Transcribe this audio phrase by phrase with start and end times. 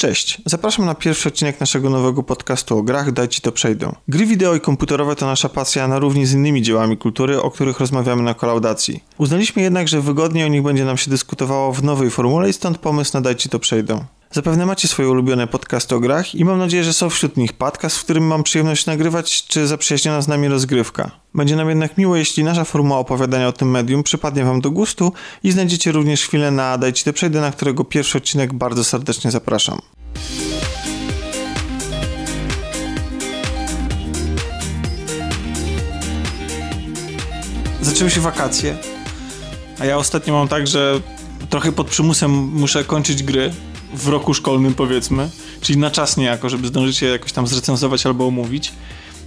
[0.00, 3.92] Cześć, zapraszam na pierwszy odcinek naszego nowego podcastu o grach Daj Ci to przejdę.
[4.08, 7.80] Gry wideo i komputerowe to nasza pasja na równi z innymi dziełami kultury, o których
[7.80, 9.04] rozmawiamy na kolaudacji.
[9.18, 12.78] Uznaliśmy jednak, że wygodniej o nich będzie nam się dyskutowało w nowej formule i stąd
[12.78, 14.04] pomysł na Daj Ci to przejdę.
[14.32, 17.96] Zapewne macie swoje ulubione podcasty o grach i mam nadzieję, że są wśród nich podcast,
[17.96, 21.10] w którym mam przyjemność nagrywać, czy zaprzyjaźniona z nami rozgrywka.
[21.34, 25.12] Będzie nam jednak miło, jeśli nasza formuła opowiadania o tym medium przypadnie Wam do gustu
[25.42, 29.78] i znajdziecie również chwilę na Dajcie to przejdę, na którego pierwszy odcinek bardzo serdecznie zapraszam.
[37.80, 38.76] Zaczęły się wakacje,
[39.78, 41.00] a ja ostatnio mam tak, że
[41.50, 43.52] trochę pod przymusem muszę kończyć gry,
[43.94, 45.30] w roku szkolnym powiedzmy,
[45.60, 48.72] czyli na czas niejako, żeby zdążyć je jakoś tam zrecenzować albo omówić.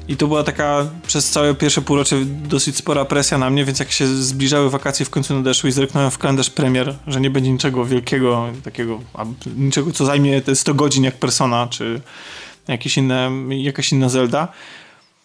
[0.08, 3.91] I to była taka przez całe pierwsze półrocze dosyć spora presja na mnie, więc jak
[3.91, 7.85] się zbliżały wakacje w końcu nadeszły i zerknąłem w kalendarz premier, że nie będzie niczego
[7.85, 8.99] wielkiego, takiego,
[9.57, 12.02] niczego co zajmie te 100 godzin jak Persona, czy
[12.68, 14.48] jakieś inne, jakaś inna Zelda,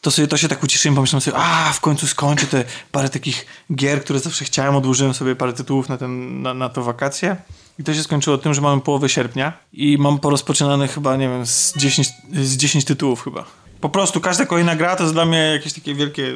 [0.01, 3.47] to sobie to się tak ucieszyłem, pomyślałem sobie, a w końcu skończę te parę takich
[3.75, 7.37] gier, które zawsze chciałem, odłożyłem sobie parę tytułów na, ten, na, na to wakacje.
[7.79, 11.47] I to się skończyło tym, że mamy połowę sierpnia i mam porozpoczynane chyba, nie wiem,
[11.47, 13.45] z 10, z 10 tytułów chyba.
[13.81, 16.35] Po prostu każda kolejna gra to jest dla mnie jakieś takie wielkie...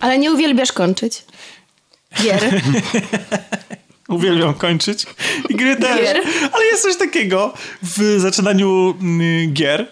[0.00, 1.24] Ale nie uwielbiasz kończyć.
[2.22, 2.42] Gier.
[4.08, 5.06] Uwielbiam kończyć.
[5.48, 6.00] I gry też.
[6.00, 6.16] Gier.
[6.52, 9.88] Ale jest coś takiego w zaczynaniu mm, gier,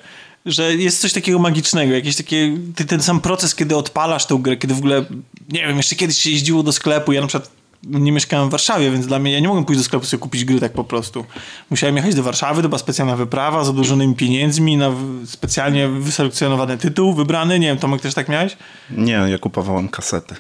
[0.46, 4.74] że jest coś takiego magicznego, jakiś taki, ten sam proces, kiedy odpalasz tę grę, kiedy
[4.74, 5.04] w ogóle,
[5.48, 7.50] nie wiem, jeszcze kiedyś się jeździło do sklepu, ja na przykład
[7.86, 10.44] nie mieszkałem w Warszawie, więc dla mnie, ja nie mogłem pójść do sklepu sobie kupić
[10.44, 11.24] gry tak po prostu.
[11.70, 14.90] Musiałem jechać do Warszawy, to była specjalna wyprawa z odłożonymi pieniędzmi na
[15.26, 17.58] specjalnie wyselekcjonowany tytuł, wybrany.
[17.58, 18.56] Nie wiem, Tomek też tak miałeś?
[18.90, 20.34] Nie, ja kupowałem kasety.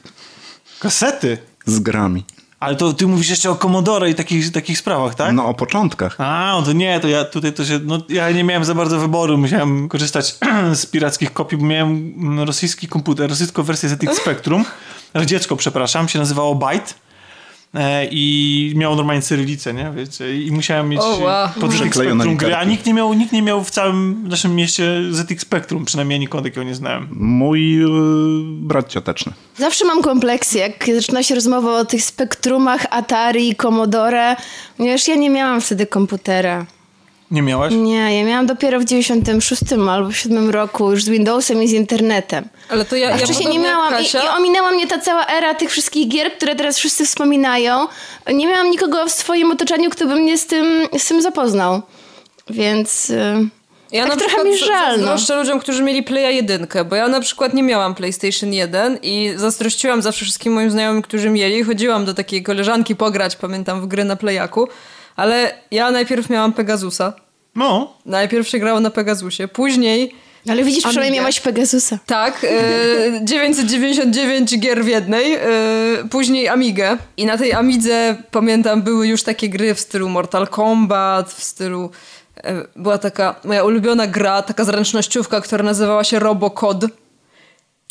[0.80, 1.38] Kasety?
[1.66, 2.24] Z grami.
[2.60, 5.32] Ale to ty mówisz jeszcze o Commodore i takich, takich sprawach, tak?
[5.32, 6.16] No, o początkach.
[6.18, 8.98] A, no to nie, to ja tutaj to się, no ja nie miałem za bardzo
[8.98, 10.38] wyboru, musiałem korzystać
[10.74, 14.64] z pirackich kopii, bo miałem rosyjski komputer, rosyjską wersję ZX Spectrum,
[15.26, 16.94] dziecko, przepraszam, się nazywało Byte
[18.10, 19.92] i miał normalnie cyrylicę, nie?
[19.96, 20.42] Wiecie?
[20.42, 21.48] I musiałem mieć oh, wow.
[21.60, 25.00] pod ZX Spectrum gry, a nikt nie, miał, nikt nie miał w całym naszym mieście
[25.10, 27.08] ZX Spectrum, przynajmniej nikogo takiego nie znałem.
[27.12, 27.88] Mój yy,
[28.44, 29.32] brat cioteczny.
[29.56, 34.36] Zawsze mam kompleksy, jak zaczyna się rozmowa o tych spektrumach Atari, Commodore,
[34.76, 36.66] ponieważ ja nie miałam wtedy komputera.
[37.30, 37.72] Nie miałaś?
[37.74, 41.72] Nie, ja miałam dopiero w 96 albo w 7 roku już z Windowsem i z
[41.72, 42.48] internetem.
[42.68, 45.70] Ale to ja, ja wcześniej nie miałam i, i, ominęła mnie ta cała era tych
[45.70, 47.88] wszystkich gier, które teraz wszyscy wspominają.
[48.32, 51.82] Nie miałam nikogo w swoim otoczeniu, kto by mnie z tym, z tym zapoznał.
[52.50, 53.10] Więc...
[53.10, 53.48] Y,
[53.92, 55.00] ja tak na trochę mi żal.
[55.00, 55.36] No.
[55.36, 60.02] ludziom, którzy mieli Playa 1, bo ja na przykład nie miałam PlayStation 1 i zazdrościłam
[60.02, 61.64] zawsze wszystkim moim znajomym, którzy mieli.
[61.64, 64.68] Chodziłam do takiej koleżanki pograć, pamiętam, w gry na Playaku.
[65.16, 67.12] Ale ja najpierw miałam Pegasusa.
[67.54, 67.94] No.
[68.06, 69.48] Najpierw się grało na Pegasusie.
[69.48, 70.14] Później...
[70.48, 71.98] Ale widzisz, przynajmniej miałaś Pegasusa.
[72.06, 75.40] Tak, e, 999 gier w jednej, e,
[76.10, 76.96] później Amigę.
[77.16, 81.90] I na tej Amidze, pamiętam, były już takie gry w stylu Mortal Kombat, w stylu...
[82.44, 86.84] E, była taka moja ulubiona gra, taka zręcznościówka, która nazywała się Robocod.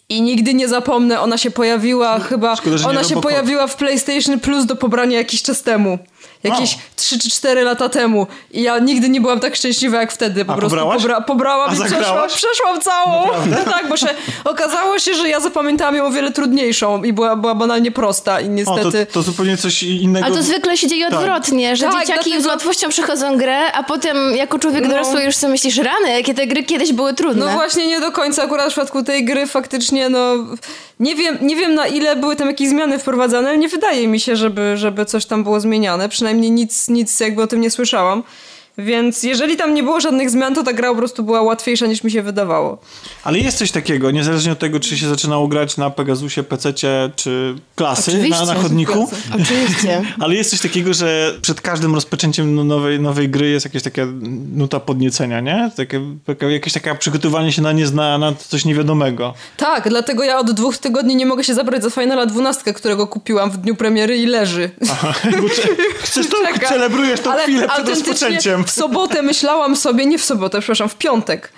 [0.09, 2.55] I nigdy nie zapomnę, ona się pojawiła chyba...
[2.55, 5.99] Szkoda, ona się pojawiła w PlayStation Plus do pobrania jakiś czas temu
[6.43, 6.83] jakieś wow.
[6.95, 8.27] 3 czy 4 lata temu.
[8.51, 10.45] I ja nigdy nie byłam tak szczęśliwa jak wtedy.
[10.45, 13.27] Po A prostu pobra pobrałam A i przeszłam, przeszłam całą.
[13.73, 14.07] tak, bo się
[14.43, 18.49] okazało się, że ja zapamiętałam ją o wiele trudniejszą i była, była banalnie prosta i
[18.49, 19.01] niestety...
[19.01, 20.25] O, to, to, zupełnie coś innego.
[20.25, 21.19] Ale to zwykle się dzieje tak.
[21.19, 22.43] odwrotnie, że tak, dzieciaki dlatego...
[22.43, 24.89] z łatwością przechodzą grę, a potem jako człowiek no.
[24.89, 27.45] dorosły już sobie myślisz, rany, jakie te gry kiedyś były trudne.
[27.45, 28.43] No właśnie nie do końca.
[28.43, 30.35] Akurat w przypadku tej gry faktycznie no...
[30.99, 34.19] Nie wiem, nie wiem na ile były tam jakieś zmiany wprowadzane, ale nie wydaje mi
[34.19, 36.09] się, żeby, żeby coś tam było zmieniane.
[36.09, 38.23] Przynajmniej nic, nic jakby o tym nie słyszałam.
[38.77, 42.03] Więc jeżeli tam nie było żadnych zmian, to ta gra po prostu była łatwiejsza niż
[42.03, 42.77] mi się wydawało.
[43.23, 46.73] Ale jest coś takiego, niezależnie od tego, czy się zaczynało grać na Pegasusie, PC,
[47.15, 49.09] czy klasy na, na chodniku.
[49.35, 50.01] Oczywiście.
[50.19, 54.01] Ale jest coś takiego, że przed każdym rozpoczęciem no, nowej, nowej gry jest jakaś taka
[54.55, 55.71] nuta podniecenia, nie?
[55.77, 56.01] Takie,
[56.49, 59.33] jakieś takie przygotowanie się na, niezna, na coś niewiadomego.
[59.57, 63.51] Tak, dlatego ja od dwóch tygodni nie mogę się zabrać za Finala 12, którego kupiłam
[63.51, 64.69] w dniu premiery i leży.
[64.91, 65.13] Aha,
[66.03, 66.37] chcesz to,
[66.69, 68.62] celebrujesz tą ale chwilę przed rozpoczęciem.
[68.65, 71.51] W sobotę myślałam sobie, nie w sobotę, przepraszam, w piątek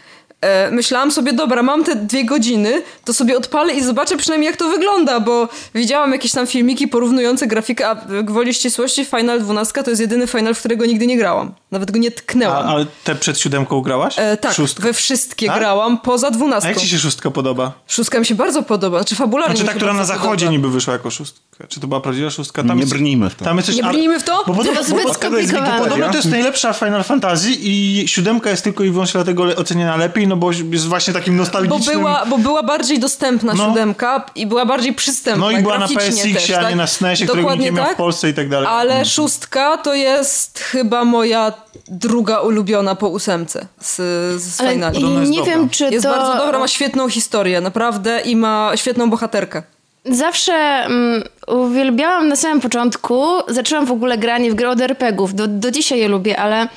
[0.46, 4.57] E, myślałam sobie, dobra, mam te dwie godziny, to sobie odpalę i zobaczę przynajmniej jak
[4.57, 9.90] to wygląda, bo widziałam jakieś tam filmiki porównujące grafikę, a gwoli ścisłości Final 12 to
[9.90, 11.54] jest jedyny Final, w którego nigdy nie grałam.
[11.72, 12.68] Nawet go nie tknęłam.
[12.68, 14.16] A, ale te przed siódemką grałaś?
[14.18, 14.84] E, tak, Szóstkę.
[14.84, 15.60] we wszystkie tak?
[15.60, 16.68] grałam, poza dwunastką.
[16.68, 17.74] A jak ci się szóstka podoba?
[17.88, 20.52] Szóstka mi się bardzo podoba, znaczy fabularnie Znaczy ta, która na zachodzie podoba.
[20.52, 21.55] niby wyszła jako szóstka.
[21.57, 21.68] Szóstkę.
[21.68, 22.63] Czy to była prawdziwa szóstka?
[22.63, 23.46] Tam Nie jest, brnijmy w to.
[23.46, 24.44] Tam jest coś, Nie ale- brnijmy w to?
[24.48, 25.66] Bo podobno, To zbyt bo, jest skomplikowane.
[25.66, 25.84] Wikipedia.
[25.84, 29.96] podobno to jest najlepsza Final Fantasy i siódemka jest tylko i wyłącznie dlatego le- oceniana
[29.96, 31.98] lepiej, no bo jest właśnie takim Bo nostalgicznym...
[32.00, 33.66] była, bo była bardziej dostępna No.
[33.68, 36.75] siódemka i była bardziej przystępna No i była na PSX, też, a nie tak?
[36.75, 37.94] na SNESie, którego nikt nie miał tak.
[37.94, 38.68] w Polsce i tak dalej.
[38.72, 41.54] Ale szóstka to jest chyba moja
[41.88, 43.96] druga ulubiona po ósemce z,
[44.42, 45.02] z Ale Finali.
[45.19, 45.54] jest nie dobra.
[45.54, 46.12] wiem, czy Jest to...
[46.12, 49.63] bardzo dobra, ma świetną historię, naprawdę, i ma świetną bohaterkę.
[50.06, 55.48] Zawsze mm, uwielbiałam na samym początku, zaczęłam w ogóle granie w gry od RPGów, do,
[55.48, 56.68] do dzisiaj je lubię, ale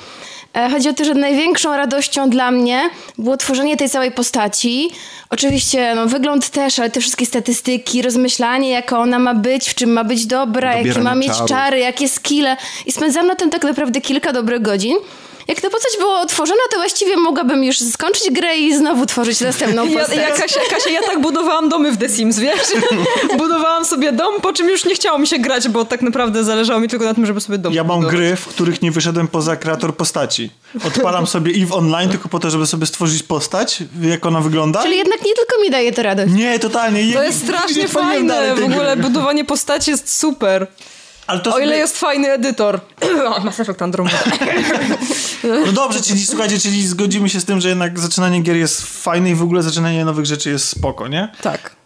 [0.54, 4.90] e, chodzi o to, że największą radością dla mnie było tworzenie tej całej postaci.
[5.30, 9.92] Oczywiście no, wygląd też, ale te wszystkie statystyki, rozmyślanie, jaka ona ma być, w czym
[9.92, 12.56] ma być dobra, jakie Dobieranie ma mieć czary, jakie skille.
[12.86, 14.96] I spędzam na tym tak naprawdę kilka dobrych godzin.
[15.48, 19.86] Jak ta postać była otworzona, to właściwie mogłabym już skończyć grę i znowu tworzyć następną
[19.88, 20.18] Ja, postać.
[20.18, 22.60] ja, Kasia, Kasia, ja tak budowałam domy w The Sims, wiesz?
[23.38, 26.80] budowałam sobie dom, po czym już nie chciało mi się grać, bo tak naprawdę zależało
[26.80, 28.16] mi tylko na tym, żeby sobie dom Ja mam budować.
[28.16, 30.50] gry, w których nie wyszedłem poza kreator postaci.
[30.86, 34.82] Odpalam sobie EVE Online tylko po to, żeby sobie stworzyć postać, jak ona wygląda.
[34.82, 36.32] Czyli jednak nie tylko mi daje to radość.
[36.32, 37.12] Nie, totalnie.
[37.14, 40.66] To jest strasznie fajne, w ogóle budowanie postaci jest super.
[41.28, 42.80] Ale to O ile sobie- jest fajny edytor.
[43.44, 44.18] Mass Effect Andromeda.
[45.66, 49.30] No dobrze, czyli słuchajcie, czyli zgodzimy się z tym, że jednak zaczynanie gier jest fajne
[49.30, 51.28] i w ogóle zaczynanie nowych rzeczy jest spoko, nie?
[51.42, 51.76] Tak.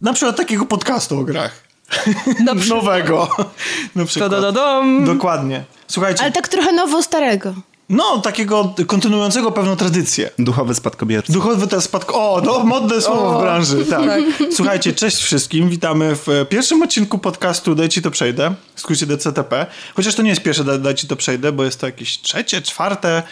[0.00, 1.52] Na przykład takiego podcastu o grach.
[2.44, 2.68] Na przykład.
[2.68, 3.28] Nowego.
[3.94, 4.32] Na przykład.
[5.04, 5.64] Dokładnie.
[5.88, 7.54] Słuchajcie, Ale tak trochę nowo starego.
[7.90, 10.30] No takiego kontynuującego pewną tradycję.
[10.38, 11.32] Duchowy spadkobierca.
[11.32, 12.14] Duchowy teraz spadko.
[12.14, 13.84] O, no, modne słowo w branży.
[13.84, 14.20] Tak.
[14.52, 15.68] Słuchajcie, cześć wszystkim.
[15.68, 18.54] Witamy w pierwszym odcinku podcastu Daj ci to przejdę.
[18.74, 19.66] W skrócie DCTP.
[19.94, 22.62] Chociaż to nie jest pierwsze Daj, Daj ci to przejdę, bo jest to jakieś trzecie,
[22.62, 23.22] czwarte,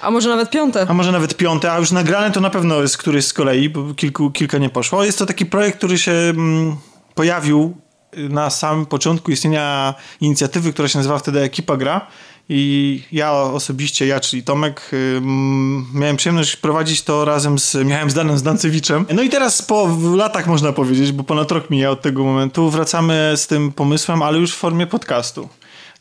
[0.00, 0.86] A może nawet piąte.
[0.88, 3.94] a może nawet piąte, a już nagrane to na pewno jest któryś z kolei, bo
[3.94, 5.04] kilku, kilka nie poszło.
[5.04, 6.76] Jest to taki projekt, który się mm,
[7.14, 7.76] pojawił
[8.16, 12.06] na samym początku istnienia inicjatywy, która się nazywała wtedy Ekipa Gra.
[12.48, 14.90] I ja osobiście, ja, czyli Tomek,
[15.94, 19.06] miałem przyjemność prowadzić to razem z Michałem Zdanem Zdancewiczem.
[19.14, 23.32] No i teraz po latach można powiedzieć, bo ponad rok mija od tego momentu, wracamy
[23.36, 25.48] z tym pomysłem, ale już w formie podcastu.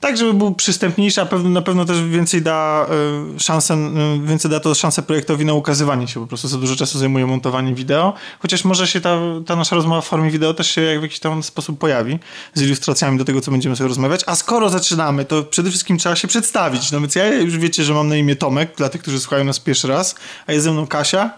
[0.01, 2.88] Tak, żeby był przystępniejszy, a pewno, na pewno też więcej da
[3.36, 6.75] y, szansę, y, więcej da to szansę projektowi na ukazywanie się, po prostu za dużo
[6.75, 10.69] czasu zajmuje montowanie wideo, chociaż może się ta, ta nasza rozmowa w formie wideo też
[10.69, 12.19] się w jakiś tam sposób pojawi,
[12.53, 16.15] z ilustracjami do tego, co będziemy sobie rozmawiać, a skoro zaczynamy, to przede wszystkim trzeba
[16.15, 19.19] się przedstawić, no więc ja już wiecie, że mam na imię Tomek, dla tych, którzy
[19.19, 20.15] słuchają nas pierwszy raz,
[20.48, 21.30] a jest ze mną Kasia,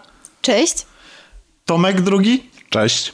[0.42, 0.86] Cześć.
[1.64, 3.12] Tomek drugi Cześć.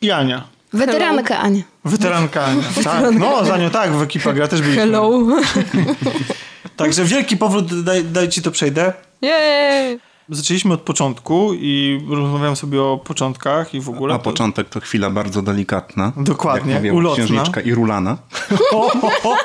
[0.00, 0.55] i Ania.
[0.76, 1.62] Weteranka Ania.
[1.84, 2.62] Weteranka Ania.
[2.84, 4.82] Tak, no za nią tak, w ekipa gra też byliśmy.
[4.82, 5.10] Hello.
[6.76, 8.92] Także wielki powrót, daj, daj ci to przejdę.
[9.22, 9.98] Jej.
[10.28, 14.14] Zaczęliśmy od początku i rozmawiałem sobie o początkach i w ogóle.
[14.14, 16.12] A początek to chwila bardzo delikatna.
[16.16, 17.24] Dokładnie, Jak mówią ulotna.
[17.24, 18.18] księżniczka i rulana.
[18.72, 19.36] O, o, o.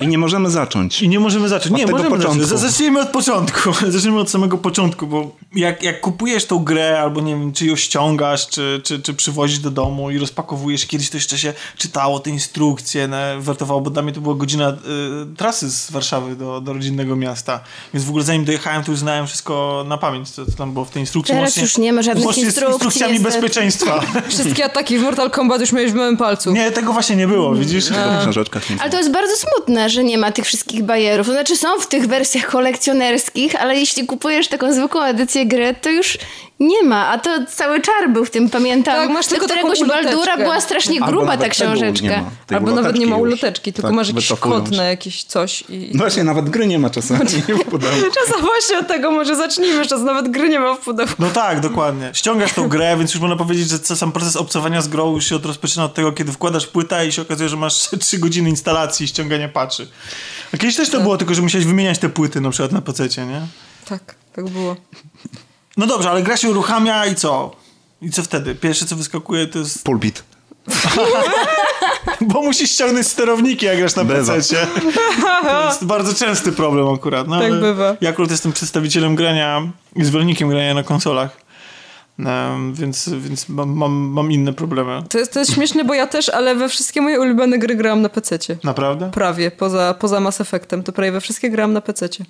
[0.00, 1.02] I nie możemy zacząć.
[1.02, 1.72] I nie możemy zacząć.
[1.72, 2.44] Od Nie, możemy początku.
[2.44, 2.60] zacząć.
[2.60, 3.72] Zacznijmy od początku.
[3.88, 7.76] Zacznijmy od samego początku, bo jak, jak kupujesz tą grę, albo nie wiem, czy ją
[7.76, 12.30] ściągasz, czy, czy, czy przywozisz do domu i rozpakowujesz, kiedyś to jeszcze się czytało te
[12.30, 14.76] instrukcje, ne, wertowało, bo dla mnie to była godzina y,
[15.36, 17.60] trasy z Warszawy do, do rodzinnego miasta.
[17.94, 20.84] Więc w ogóle zanim dojechałem, to już znałem wszystko na pamięć, co, co tam było
[20.84, 21.34] w tej instrukcji.
[21.34, 23.40] Teraz Łącznie- już nie ma żadnych łącznie z instrukcji, instrukcjami niestety.
[23.40, 24.00] bezpieczeństwa.
[24.28, 26.52] Wszystkie ataki w Mortal Kombat już miałeś w małym palcu.
[26.52, 27.90] Nie, tego właśnie nie było, widzisz?
[27.90, 27.96] Nie
[28.80, 31.26] Ale to jest bardzo smutne, że nie ma tych wszystkich bajerów.
[31.26, 35.90] To znaczy są w tych wersjach kolekcjonerskich, ale jeśli kupujesz taką zwykłą edycję gry, to
[35.90, 36.18] już
[36.60, 37.08] nie ma.
[37.08, 38.94] A to cały czar był w tym, pamiętam.
[38.94, 39.84] Tak, masz tylko któregoś.
[39.84, 42.06] Baldura była strasznie Albo gruba ta książeczka.
[42.08, 45.64] nie ma, Albo nawet nie ma uloteczki tylko Tak, masz jakiś kod na jakieś coś.
[45.68, 45.90] I...
[45.94, 47.96] No właśnie, nawet gry nie ma czasami w pudełku.
[48.26, 51.12] Czasem właśnie od tego może zacznijmy, że nawet gry nie ma w pudełku.
[51.18, 52.10] No tak, dokładnie.
[52.14, 55.36] Ściągasz tą grę, więc już można powiedzieć, że sam proces obcowania z grą już się
[55.36, 59.04] od- rozpoczyna od tego, kiedy wkładasz płytę i się okazuje, że masz 3 godziny instalacji
[59.04, 59.86] i ściągania patchy.
[60.54, 63.26] A kiedyś też to było, tylko że musiałeś wymieniać te płyty na przykład na pececie,
[63.26, 63.40] nie?
[63.88, 64.76] Tak, tak było.
[65.76, 67.56] No dobrze, ale gra się uruchamia i co?
[68.02, 68.54] I co wtedy?
[68.54, 69.84] Pierwsze co wyskakuje to jest...
[69.84, 70.22] Pulpit.
[72.20, 74.66] Bo musisz ściągnąć sterowniki, jak grasz na pececie.
[75.42, 77.28] To jest bardzo częsty problem akurat.
[77.28, 77.96] No, Tak ale bywa.
[78.00, 79.62] Ja akurat jestem przedstawicielem grania
[79.96, 81.36] i zwolennikiem grania na konsolach.
[82.72, 85.02] Więc więc mam, mam, mam inne problemy.
[85.08, 88.02] To jest, to jest śmieszne, bo ja też, ale we wszystkie moje ulubione gry grałam
[88.02, 88.56] na pececie.
[88.64, 89.10] Naprawdę?
[89.10, 92.24] Prawie, poza, poza Mass Effectem, to prawie we wszystkie grałam na pececie.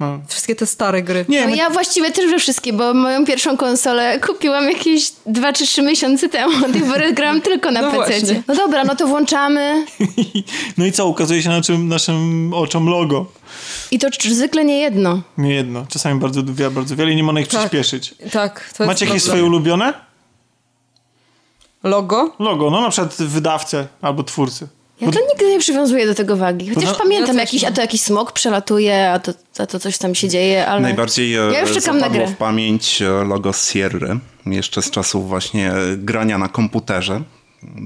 [0.00, 0.18] No.
[0.28, 1.24] Wszystkie te stare gry.
[1.28, 5.52] Nie, No my- ja właściwie też we wszystkie, bo moją pierwszą konsolę kupiłam jakieś 2
[5.52, 6.66] czy 3 miesiące temu.
[6.66, 8.42] Od tej pory grałam tylko na No właśnie.
[8.48, 9.86] No dobra, no to włączamy.
[10.78, 11.06] No i co?
[11.06, 13.26] Ukazuje się naszym, naszym oczom logo.
[13.90, 15.20] I to zwykle nie jedno.
[15.38, 15.86] Nie jedno.
[15.88, 17.60] Czasami bardzo, wiele, bardzo wiele i nie można ich Tak.
[17.60, 18.14] przyspieszyć.
[18.32, 19.92] Tak, to Macie jakieś swoje ulubione?
[21.82, 22.34] Logo?
[22.38, 24.68] Logo, no na przykład wydawcę albo twórcy.
[25.02, 26.68] Ja to nigdy nie przywiązuję do tego wagi.
[26.74, 29.98] Chociaż No, pamiętam, ja jakiś, a to jakiś smok przelatuje, a to, a to coś
[29.98, 30.80] tam się dzieje, ale...
[30.80, 32.26] Najbardziej e, Ja już czekam na grę.
[32.26, 37.22] w pamięć e, logo Sierry, jeszcze z czasów właśnie e, grania na komputerze,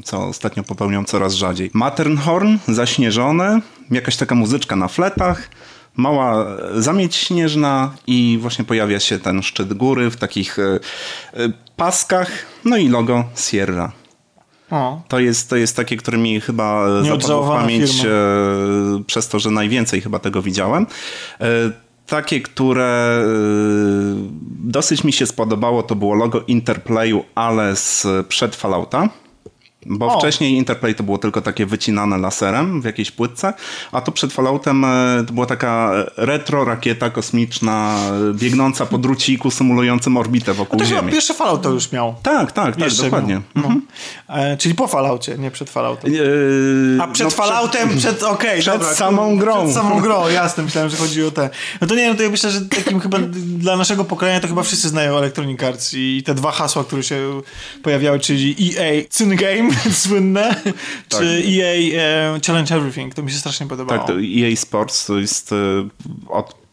[0.04, 1.70] co ostatnio popełniam coraz rzadziej.
[1.73, 5.50] Matterhorn, zaśnieżone, jakaś taka muzyczka na fletach,
[5.96, 10.56] mała zamieć śnieżna i właśnie pojawia się ten szczyt góry w takich
[11.76, 12.30] paskach,
[12.64, 13.92] no i logo Sierra.
[14.70, 15.02] O.
[15.08, 18.08] To jest, to jest takie, które mi chyba e, zapadło w pamięć e,
[19.06, 20.87] przez to, że najwięcej chyba tego widziałem.
[21.40, 21.46] E,
[22.06, 23.26] Takie, które e,
[24.64, 29.08] dosyć mi się spodobało, to było logo Interplayu, ale z przed Fallouta.
[29.88, 30.18] Bo O.
[30.18, 33.52] wcześniej Interplay to było tylko takie wycinane laserem w jakiejś płytce,
[33.92, 37.99] a to przed Falloutem e, to była taka retro rakieta kosmiczna
[38.30, 41.12] e, biegnąca po druciku symulującym orbitę wokół To chyba Ziemi.
[41.12, 42.14] pierwszy Fallout to już miał.
[42.23, 43.35] Tak, tak, tak, dokładnie.
[43.35, 43.42] miał.
[43.54, 43.76] No.
[44.37, 46.12] E, czyli po Falloutie, nie przed Falloutem.
[46.12, 49.62] Yy, A przed no, Falloutem, przed, okej, przed dobra, samą grą.
[49.64, 51.50] Przed samą grą, jasne, myślałem, że chodzi o te.
[51.80, 53.18] No to nie wiem, to ja myślę, że takim chyba
[53.59, 57.40] dla naszego pokolenia to chyba wszyscy znają Electronic Arts i te dwa hasła, które się
[57.83, 61.21] pojawiały, czyli EA Cyn Game, słynne, Tak.
[61.21, 62.00] czy EA
[62.35, 63.99] e, Challenge Everything, to mi się strasznie podobało.
[63.99, 65.56] Tak, to EA Sports to jest e,
[66.28, 66.66] od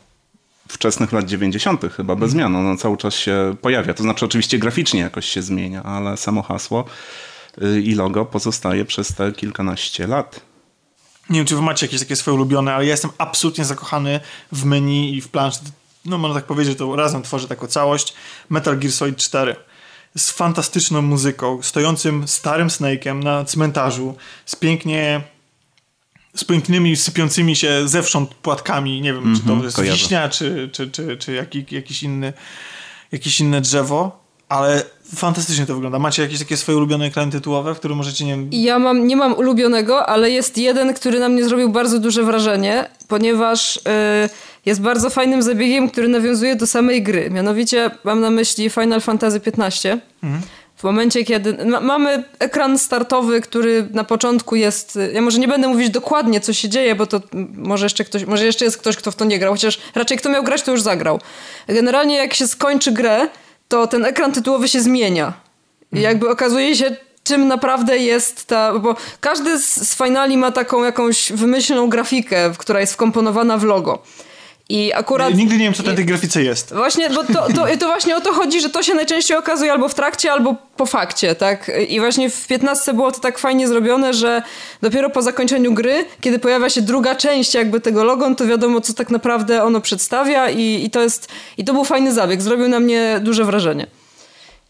[0.74, 1.82] wczesnych lat 90.
[1.96, 2.56] chyba bez zmian.
[2.56, 3.94] Ono cały czas się pojawia.
[3.94, 6.86] To znaczy oczywiście graficznie jakoś się zmienia, ale samo hasło
[7.62, 10.40] y, i logo pozostaje przez te kilkanaście lat.
[11.30, 14.20] Nie wiem, czy wy macie jakieś takie swoje ulubione, ale ja jestem absolutnie zakochany
[14.52, 15.60] w menu i w planszy.
[16.06, 18.14] No można tak powiedzieć, to razem tworzę taką całość.
[18.50, 19.56] Metal Gear Solid 4
[20.18, 24.16] z fantastyczną muzyką, stojącym starym Snake'em na cmentarzu,
[24.46, 25.22] z pięknie
[26.36, 29.02] z pięknymi, sypiącymi się zewsząd płatkami.
[29.02, 29.98] Nie wiem, czy to jest kojarzę.
[29.98, 32.34] wiśnia, czy, czy, czy, czy jaki, jakiś inny,
[33.12, 34.84] jakieś inne drzewo, ale
[35.16, 36.00] fantastycznie to wygląda.
[36.00, 39.16] Macie jakieś takie swoje ulubione ekrany tytułowe, w którym możecie, nie wiem, Ja mam, nie
[39.16, 43.82] mam ulubionego, ale jest jeden, który na mnie zrobił bardzo duże wrażenie, ponieważ y,
[44.66, 47.30] jest bardzo fajnym zabiegiem, który nawiązuje do samej gry.
[47.30, 49.98] Mianowicie mam na myśli Final Fantasy XV.
[50.76, 55.00] W momencie, kiedy ma, mamy ekran startowy, który na początku jest.
[55.14, 57.22] Ja może nie będę mówić dokładnie, co się dzieje, bo to
[57.54, 60.30] może jeszcze ktoś, może jeszcze jest ktoś, kto w to nie grał, chociaż raczej kto
[60.30, 61.20] miał grać, to już zagrał.
[61.68, 63.28] Generalnie, jak się skończy grę,
[63.68, 65.34] to ten ekran tytułowy się zmienia.
[65.94, 68.80] I jakby okazuje się, czym naprawdę jest ta.
[68.80, 74.04] Bo każdy z, z finali ma taką jakąś wymyślną grafikę, która jest wkomponowana w logo.
[74.70, 75.36] I akurat.
[75.36, 76.74] nigdy nie wiem, co na tej grafice jest.
[76.74, 79.90] Właśnie, bo to, to, to właśnie o to chodzi, że to się najczęściej okazuje albo
[79.90, 81.72] w trakcie, albo po fakcie, tak?
[81.90, 84.42] I właśnie w 15 było to tak fajnie zrobione, że
[84.82, 88.94] dopiero po zakończeniu gry, kiedy pojawia się druga część jakby tego logo, to wiadomo, co
[88.94, 91.28] tak naprawdę ono przedstawia i, i to jest...
[91.58, 93.88] I to był fajny zabieg, zrobił na mnie duże wrażenie.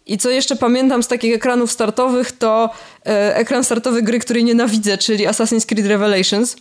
[0.06, 2.70] I co jeszcze pamiętam z takich ekranów startowych, to
[3.06, 6.56] e, ekran startowy gry, której nienawidzę, czyli Assassin's Creed Revelations,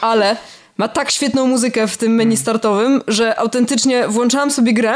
[0.00, 0.36] ale
[0.80, 4.94] ma tak świetną muzykę w tym menu startowym, że autentycznie włączałam sobie grę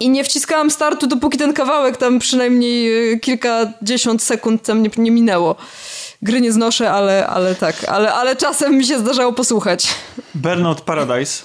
[0.00, 5.10] i nie wciskałam startu, dopóki ten kawałek tam przynajmniej e, kilkadziesiąt sekund tam nie, nie
[5.10, 5.56] minęło.
[6.22, 9.88] Gry nie znoszę, ale, ale tak, ale, ale czasem mi się zdarzało posłuchać.
[10.34, 11.42] Burnout Paradise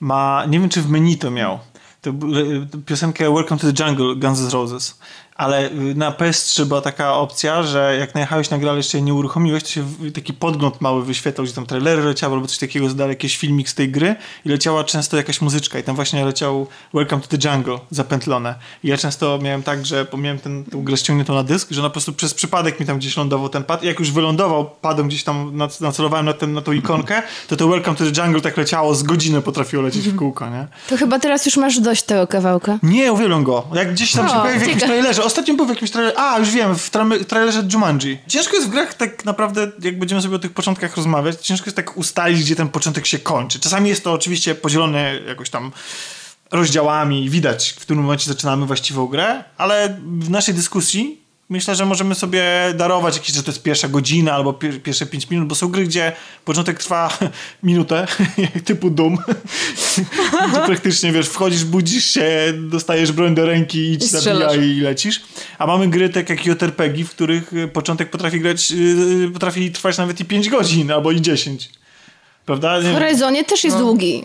[0.00, 1.58] ma, nie wiem czy w menu to miał,
[2.02, 4.98] to y, piosenkę Welcome to the Jungle Guns N' Roses,
[5.36, 9.04] ale y, na PS3 była taka opcja, że jak najechałeś na grę, ale jeszcze jej
[9.04, 12.88] nie uruchomiłeś, to się taki podgląd mały wyświetlał, gdzie tam trailery leciały albo coś takiego,
[12.88, 16.66] zadali jakiś filmik z tej gry i leciała często jakaś muzyczka i tam właśnie leciał
[16.94, 18.54] Welcome to the Jungle zapętlone.
[18.84, 21.88] I ja często miałem tak, że miałem ten, tą grę ściągniętą na dysk, że ona
[21.88, 25.08] po prostu przez przypadek mi tam gdzieś lądował ten pad i jak już wylądował padem
[25.08, 28.40] gdzieś tam, nac- nacelowałem na, ten, na tą ikonkę, to to Welcome to the Jungle
[28.40, 30.66] tak leciało, z godziny potrafiło lecieć w kółko, nie?
[30.88, 32.78] To chyba teraz już masz dość tego kawałka.
[32.82, 33.64] Nie, uwielbiam go.
[33.74, 35.23] Jak gdzieś tam się O, pojawi w jakimś trailerze.
[35.24, 36.18] Ostatnio był w jakimś trailerze.
[36.18, 38.18] A, już wiem, w tra- trailerze Jumanji.
[38.28, 41.76] Ciężko jest w grach tak naprawdę, jak będziemy sobie o tych początkach rozmawiać, ciężko jest
[41.76, 43.60] tak ustalić, gdzie ten początek się kończy.
[43.60, 45.72] Czasami jest to oczywiście podzielone jakoś tam
[46.50, 51.86] rozdziałami i widać, w którym momencie zaczynamy właściwą grę, ale w naszej dyskusji myślę, że
[51.86, 55.54] możemy sobie darować jakieś, że to jest pierwsza godzina albo pier- pierwsze pięć minut, bo
[55.54, 56.12] są gry, gdzie
[56.44, 57.18] początek trwa
[57.62, 58.06] minutę,
[58.64, 59.18] typu Doom.
[60.50, 65.22] Gdzie praktycznie, wiesz, wchodzisz, budzisz się, dostajesz broń do ręki i ci zabija i lecisz.
[65.58, 69.98] A mamy gry tak jak JRPG, w których y, początek potrafi grać, yy, potrafi trwać
[69.98, 71.70] nawet i 5 godzin albo i 10.
[72.46, 72.80] Prawda?
[72.80, 72.94] Nie W.
[72.94, 74.24] Horizonie też jest długi.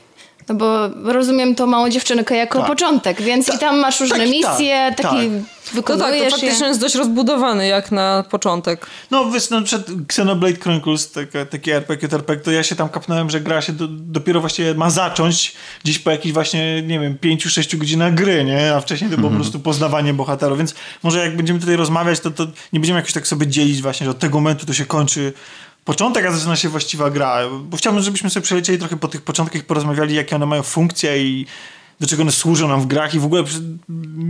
[0.49, 2.67] No bo rozumiem tą małą dziewczynkę jako Tak.
[2.67, 5.25] początek, więc Ta- i tam masz różne tak, misje, tak, taki tak.
[5.65, 6.67] To tak, wykonujesz to faktycznie je.
[6.67, 8.85] jest dość rozbudowany jak na początek.
[9.11, 13.29] No wiesz, na przykład Xenoblade Chronicles, taka, taki RPG, RPG, to ja się tam kapnąłem,
[13.29, 17.77] że gra się do, dopiero właściwie ma zacząć gdzieś po jakichś właśnie, nie wiem, 5-6
[17.77, 18.73] godzinach gry, nie?
[18.75, 22.31] A wcześniej to było po prostu poznawanie bohaterów, więc może jak będziemy tutaj rozmawiać, to,
[22.31, 25.33] to nie będziemy jakoś tak sobie dzielić właśnie, że od tego momentu to się kończy
[25.89, 27.39] początek, a zaczyna się właściwa gra.
[27.63, 31.45] Bo chciałbym, żebyśmy sobie przelecieli trochę po tych początkach porozmawiali, jakie one mają funkcje i
[31.99, 33.43] do czego one służą nam w grach i w ogóle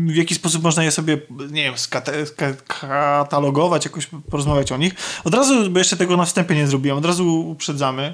[0.07, 1.17] w jaki sposób można je sobie,
[1.49, 4.93] nie wiem, skate- ska- katalogować, jakoś porozmawiać o nich.
[5.23, 8.13] Od razu, bo jeszcze tego na wstępie nie zrobiłem, od razu uprzedzamy.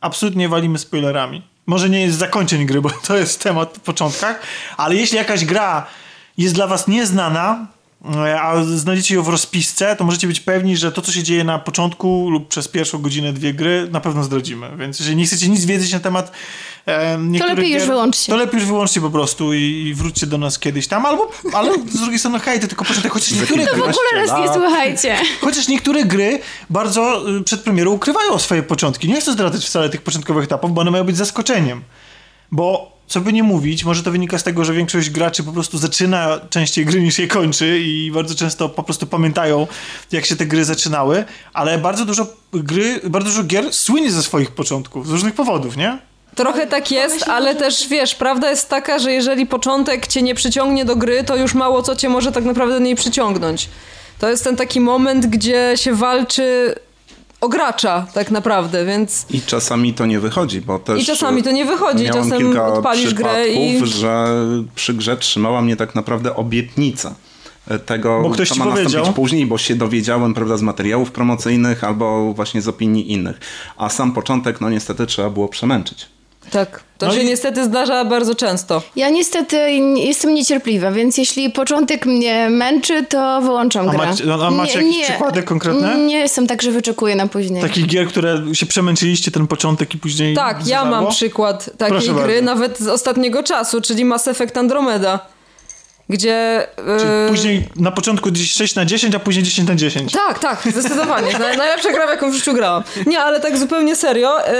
[0.00, 1.42] Absolutnie walimy spoilerami.
[1.66, 4.40] Może nie jest zakończeń gry, bo to jest temat w początkach,
[4.76, 5.86] ale jeśli jakaś gra
[6.38, 7.66] jest dla was nieznana,
[8.42, 11.58] a znajdziecie ją w rozpisce, to możecie być pewni, że to, co się dzieje na
[11.58, 14.70] początku lub przez pierwszą godzinę, dwie gry, na pewno zdradzimy.
[14.78, 16.32] Więc jeżeli nie chcecie nic wiedzieć na temat
[16.86, 18.32] e, niektórych lepiej już wyłączcie.
[18.32, 21.72] To lepiej już wyłączcie po prostu i, i wróćcie do nas kiedyś tam, albo, ale
[21.74, 24.54] z drugiej strony hej, to tylko początek, chociaż niektóre To w gry, ogóle nas nie
[24.54, 25.16] słuchajcie.
[25.40, 26.38] chociaż niektóre gry
[26.70, 29.08] bardzo y, przed premierą ukrywają swoje początki.
[29.08, 31.82] Nie chcę zdradzać wcale tych początkowych etapów, bo one mają być zaskoczeniem.
[32.52, 35.78] Bo co by nie mówić, może to wynika z tego, że większość graczy po prostu
[35.78, 39.66] zaczyna częściej gry niż je kończy i bardzo często po prostu pamiętają,
[40.12, 44.50] jak się te gry zaczynały, ale bardzo dużo gry, bardzo dużo gier słynie ze swoich
[44.50, 45.98] początków, z różnych powodów, nie?
[46.34, 50.84] Trochę tak jest, ale też wiesz, prawda jest taka, że jeżeli początek cię nie przyciągnie
[50.84, 53.68] do gry, to już mało co cię może tak naprawdę do niej przyciągnąć.
[54.18, 56.74] To jest ten taki moment, gdzie się walczy
[57.42, 61.02] o gracza tak naprawdę, więc I czasami to nie wychodzi, bo też...
[61.02, 64.26] I czasami to nie wychodzi, miałem czasem kilka odpalisz grę i- że
[64.74, 67.14] przy grze trzymała mnie tak naprawdę obietnica
[67.86, 68.84] tego, Bo ktoś co ma powiedział.
[68.84, 73.40] nastąpić później, bo się dowiedziałem prawda, z materiałów promocyjnych albo właśnie z opinii innych.
[73.76, 76.06] A sam początek, no niestety trzeba było przemęczyć.
[76.52, 78.82] Tak, to No się i- niestety zdarza bardzo często.
[78.96, 84.06] Ja niestety nie- jestem niecierpliwa, więc jeśli początek mnie męczy, to wyłączam A grę.
[84.06, 85.96] macie- a macie jakieś przykłady konkretne?
[85.98, 87.62] Nie jestem tak, że wyczekuję na później.
[87.62, 92.12] Takich gier, które się przemęczyliście ten początek i później Tak, ja mam przykład takiej Proszę
[92.12, 92.42] gry, bardzo.
[92.42, 95.18] nawet z ostatniego czasu, czyli Mass Effect Andromeda,
[96.08, 96.66] gdzie...
[96.98, 100.12] Czyli e, później na początku gdzieś 6 na 10, a później 10 na 10.
[100.12, 101.32] Tak, tak, zdecydowanie.
[101.32, 102.82] Naj- Najlepsza gra, jaką w życiu grałam.
[103.06, 104.48] Nie, ale tak zupełnie serio.
[104.48, 104.52] y,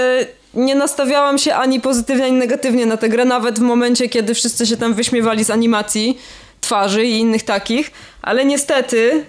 [0.53, 4.65] Nie nastawiałam się ani pozytywnie, ani negatywnie na tę grę, nawet w momencie, kiedy wszyscy
[4.65, 6.17] się tam wyśmiewali z animacji
[6.61, 7.91] twarzy i innych takich,
[8.21, 9.25] ale niestety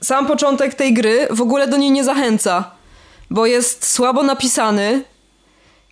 [0.00, 2.70] y, sam początek tej gry w ogóle do niej nie zachęca,
[3.30, 5.04] bo jest słabo napisany,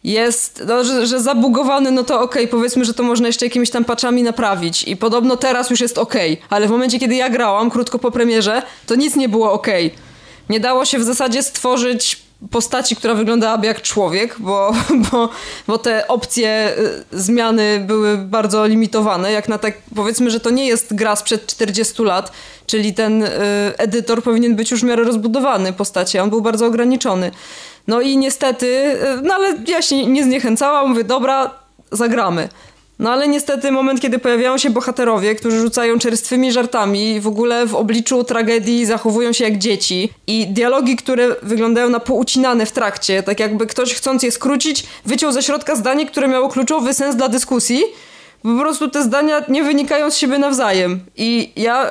[0.04, 3.84] jest, no, że, że zabugowany, no to okej, powiedzmy, że to można jeszcze jakimiś tam
[3.84, 7.98] patchami naprawić i podobno teraz już jest okej, ale w momencie, kiedy ja grałam, krótko
[7.98, 9.94] po premierze, to nic nie było okej.
[10.48, 14.72] Nie dało się w zasadzie stworzyć postaci, która wyglądałaby jak człowiek, bo,
[15.10, 15.28] bo,
[15.66, 20.66] bo te opcje y, zmiany były bardzo limitowane, jak na tak, powiedzmy, że to nie
[20.66, 22.32] jest gra sprzed 40 lat,
[22.66, 23.28] czyli ten y,
[23.78, 27.30] edytor powinien być już w miarę rozbudowany postaci, on był bardzo ograniczony.
[27.86, 31.50] No i niestety, y, no ale ja się nie zniechęcałam, mówię, dobra,
[31.92, 32.48] zagramy.
[33.00, 37.74] No ale niestety moment, kiedy pojawiają się bohaterowie, którzy rzucają czerstwymi żartami w ogóle w
[37.74, 40.12] obliczu tragedii zachowują się jak dzieci.
[40.26, 45.32] I dialogi, które wyglądają na poucinane w trakcie, tak jakby ktoś chcąc je skrócić, wyciął
[45.32, 47.82] ze środka zdanie, które miało kluczowy sens dla dyskusji,
[48.42, 51.00] po prostu te zdania nie wynikają z siebie nawzajem.
[51.16, 51.86] I ja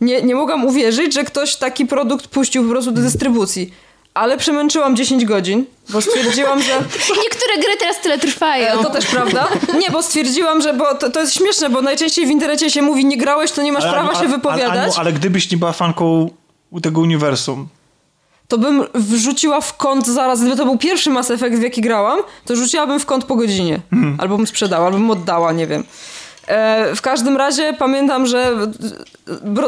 [0.00, 3.72] nie, nie mogłam uwierzyć, że ktoś taki produkt puścił po prostu do dystrybucji.
[4.18, 6.72] Ale przemęczyłam 10 godzin, bo stwierdziłam, że
[7.24, 8.80] Niektóre gry teraz tyle trwają.
[8.80, 9.48] E, To też prawda.
[9.78, 13.04] Nie, bo stwierdziłam, że bo to, to jest śmieszne, bo najczęściej w internecie się mówi,
[13.04, 14.76] nie grałeś, to nie masz prawa się wypowiadać.
[14.76, 16.30] Ale, ale gdybyś nie była fanką
[16.82, 17.68] tego uniwersum,
[18.48, 22.18] To bym wrzuciła w kąt zaraz, gdyby to był pierwszy Mass Effect, w jaki grałam,
[22.44, 23.80] to rzuciłabym w kąt po godzinie.
[24.18, 25.84] Albo bym sprzedała, albo bym oddała, nie wiem.
[26.48, 28.56] E, w każdym razie pamiętam, że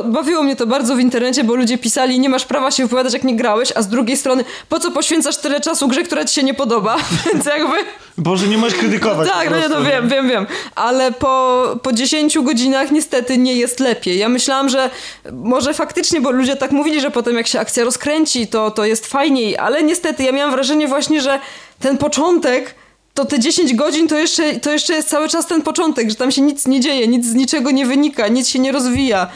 [0.04, 3.24] bawiło mnie to bardzo w internecie, bo ludzie pisali, nie masz prawa się wypowiadać, jak
[3.24, 6.42] nie grałeś, a z drugiej strony, po co poświęcasz tyle czasu grze, która ci się
[6.42, 6.96] nie podoba?
[7.32, 7.76] Więc jakby...
[8.18, 9.28] Boże, nie możesz krytykować.
[9.28, 10.46] Tak, no nie, prostu, no wiem, wiem, wiem.
[10.74, 14.18] Ale po, po 10 godzinach niestety nie jest lepiej.
[14.18, 14.90] Ja myślałam, że
[15.32, 19.06] może faktycznie, bo ludzie tak mówili, że potem jak się akcja rozkręci, to, to jest
[19.06, 21.38] fajniej, ale niestety ja miałam wrażenie właśnie, że
[21.80, 22.74] ten początek
[23.14, 26.30] to te 10 godzin to jeszcze, to jeszcze jest cały czas ten początek, że tam
[26.30, 29.30] się nic nie dzieje, nic z niczego nie wynika, nic się nie rozwija.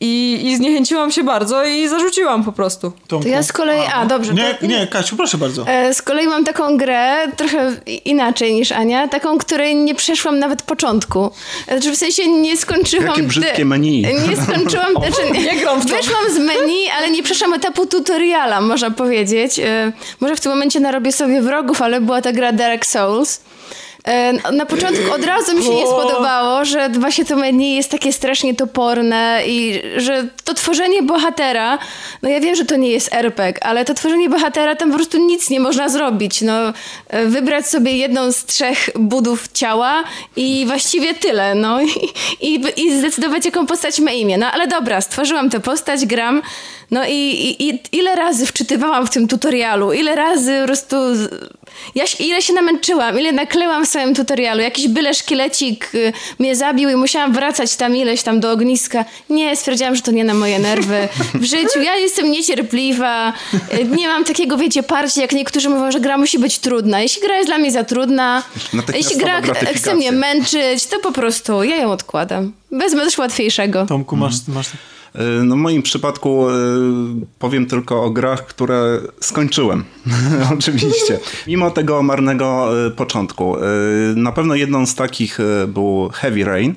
[0.00, 2.92] I, I zniechęciłam się bardzo i zarzuciłam po prostu.
[3.08, 3.24] Tomku.
[3.24, 3.80] To ja z kolei...
[3.94, 4.34] A, dobrze.
[4.34, 4.66] Nie, to...
[4.66, 5.64] nie, Kasiu, proszę bardzo.
[5.68, 7.72] E, Z kolei mam taką grę, trochę
[8.04, 11.30] inaczej niż Ania, taką, której nie przeszłam nawet początku.
[11.68, 13.06] Znaczy w sensie nie skończyłam...
[13.08, 14.02] Jakie brzydkie te- menu.
[14.02, 14.92] Nie skończyłam...
[14.92, 15.96] Znaczy, Nie gram w to.
[15.96, 19.58] Wyszłam z menu, ale nie przeszłam etapu tutoriala, można powiedzieć.
[19.58, 23.40] E, Może w tym momencie narobię sobie wrogów, ale była ta gra Dark Souls.
[24.08, 28.12] E, na początku od razu mi się nie spodobało, że właśnie to menu jest takie
[28.12, 31.78] strasznie toporne i że to tworzenie bohatera,
[32.22, 35.26] no ja wiem, że to nie jest RPG, ale to tworzenie bohatera tam po prostu
[35.26, 36.42] nic nie można zrobić.
[36.42, 36.72] No,
[37.08, 40.04] e, wybrać sobie jedną z trzech budów ciała
[40.36, 41.54] i właściwie tyle.
[41.54, 41.88] No i,
[42.40, 44.38] i, i zdecydować, jaką postać ma imię.
[44.38, 46.42] No ale dobra, stworzyłam tę postać, gram.
[46.90, 50.96] No i, i, i ile razy wczytywałam w tym tutorialu, ile razy po prostu
[51.94, 54.60] ja, ile się namęczyłam, ile naklełam w swoim tutorialu.
[54.60, 59.04] Jakiś byle szkielecik y, mnie zabił i musiałam wracać tam ileś tam do ogniska.
[59.30, 61.08] Nie, stwierdziłam, że to nie na moje nerwy.
[61.34, 63.32] W życiu ja jestem niecierpliwa.
[63.74, 67.00] Y, nie mam takiego, wiecie, parcia, jak niektórzy mówią, że gra musi być trudna.
[67.00, 68.42] Jeśli gra jest dla mnie za trudna,
[68.94, 69.42] jeśli gra
[69.74, 72.52] chce mnie męczyć, to po prostu ja ją odkładam.
[72.72, 73.86] Wezmę coś łatwiejszego.
[73.86, 74.97] Tomku, masz, masz E,
[75.44, 76.54] no w moim przypadku e,
[77.38, 79.84] powiem tylko o grach, które skończyłem.
[80.58, 81.18] Oczywiście.
[81.46, 83.56] Mimo tego marnego e, początku.
[84.16, 86.74] Na pewno jedną z takich był Heavy Rain,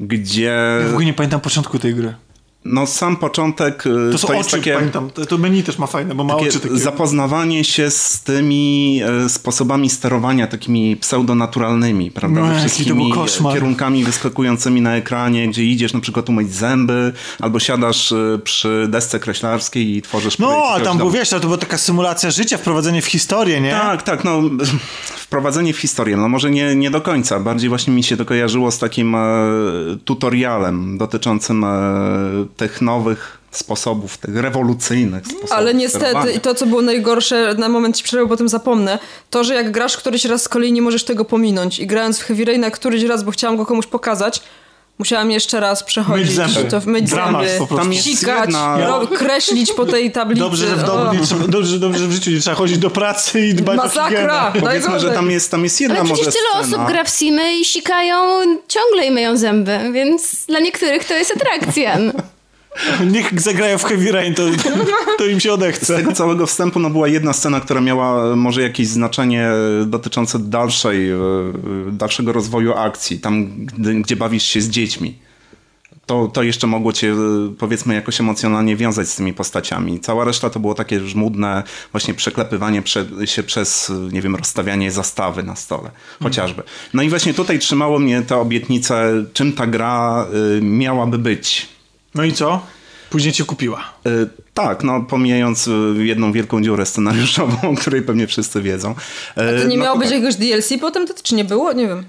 [0.00, 0.52] gdzie...
[0.80, 2.14] Ja w ogóle nie pamiętam początku tej gry.
[2.64, 4.74] No sam początek y, to, są to jest oczy, takie...
[4.74, 5.10] Pamiętam.
[5.28, 6.78] To menu też ma fajne, bo ma oczy takie...
[6.78, 12.40] Zapoznawanie się z tymi e, sposobami sterowania takimi pseudonaturalnymi, prawda?
[12.40, 13.12] No, wszystkimi
[13.52, 19.20] kierunkami wyskakującymi na ekranie, gdzie idziesz na przykład umyć zęby, albo siadasz e, przy desce
[19.20, 23.06] kreślarskiej i tworzysz No, a tam był, wiesz, to była taka symulacja życia, wprowadzenie w
[23.06, 23.70] historię, nie?
[23.70, 24.42] Tak, tak, no
[25.26, 28.70] wprowadzenie w historię, no może nie, nie do końca, bardziej właśnie mi się to kojarzyło
[28.70, 29.18] z takim e,
[30.04, 31.68] tutorialem dotyczącym e,
[32.56, 35.52] tych nowych sposobów, tych rewolucyjnych sposobów.
[35.52, 38.98] Ale niestety, i to co było najgorsze, na moment ci przerwę, potem zapomnę,
[39.30, 42.22] to, że jak grasz któryś raz z kolei nie możesz tego pominąć i grając w
[42.22, 44.42] Heavy Raina któryś raz, bo chciałam go komuś pokazać,
[45.00, 46.26] Musiałam jeszcze raz przechodzić.
[46.26, 46.70] Myć zęby.
[46.70, 49.00] To, myć Dramat, zęby, tam sikać, jedna...
[49.16, 50.40] kreślić po tej tablicy.
[50.40, 52.90] Dobrze, że w, domu nie trzeba, dobrze, dobrze, że w życiu nie trzeba chodzić do
[52.90, 54.52] pracy i dbać Masakra!
[54.56, 56.82] o Powiedzmy, że tam jest, tam jest jedna Ale może przecież tyle scena.
[56.82, 58.16] osób gra w Simy i sikają
[58.68, 61.98] ciągle i myją zęby, więc dla niektórych to jest atrakcja.
[63.06, 64.42] Niech zagrają w Heavy Rain, to,
[65.18, 65.94] to im się odechce.
[65.94, 69.50] Z tego całego wstępu no, była jedna scena, która miała może jakieś znaczenie
[69.86, 71.18] dotyczące dalszej, e,
[71.92, 73.66] dalszego rozwoju akcji, tam
[74.02, 75.18] gdzie bawisz się z dziećmi
[76.10, 77.14] to, to jeszcze mogło cię
[77.58, 80.00] powiedzmy jakoś emocjonalnie wiązać z tymi postaciami.
[80.00, 85.42] Cała reszta to było takie żmudne właśnie przeklepywanie prze, się przez, nie wiem, rozstawianie zastawy
[85.42, 85.90] na stole,
[86.22, 86.62] chociażby.
[86.94, 89.02] No i właśnie tutaj trzymało mnie ta obietnica,
[89.32, 90.26] czym ta gra
[90.62, 91.68] miałaby być.
[92.14, 92.60] No i co?
[93.10, 93.84] Później cię kupiła.
[94.06, 98.94] Y, tak, no pomijając y, jedną wielką dziurę scenariuszową, o której pewnie wszyscy wiedzą.
[99.36, 101.72] A to nie miało no, być jakiegoś DLC potem, to czy nie było?
[101.72, 102.04] Nie wiem.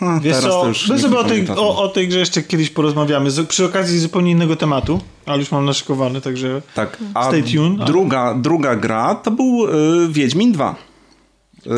[0.00, 3.30] No, Wiesz co, my sobie o tej, o, o tej grze jeszcze kiedyś porozmawiamy.
[3.30, 7.86] Z, przy okazji zupełnie innego tematu, ale już mam naszykowany, także tak, a stay tuned.
[7.86, 10.74] Druga, druga gra to był y, Wiedźmin 2.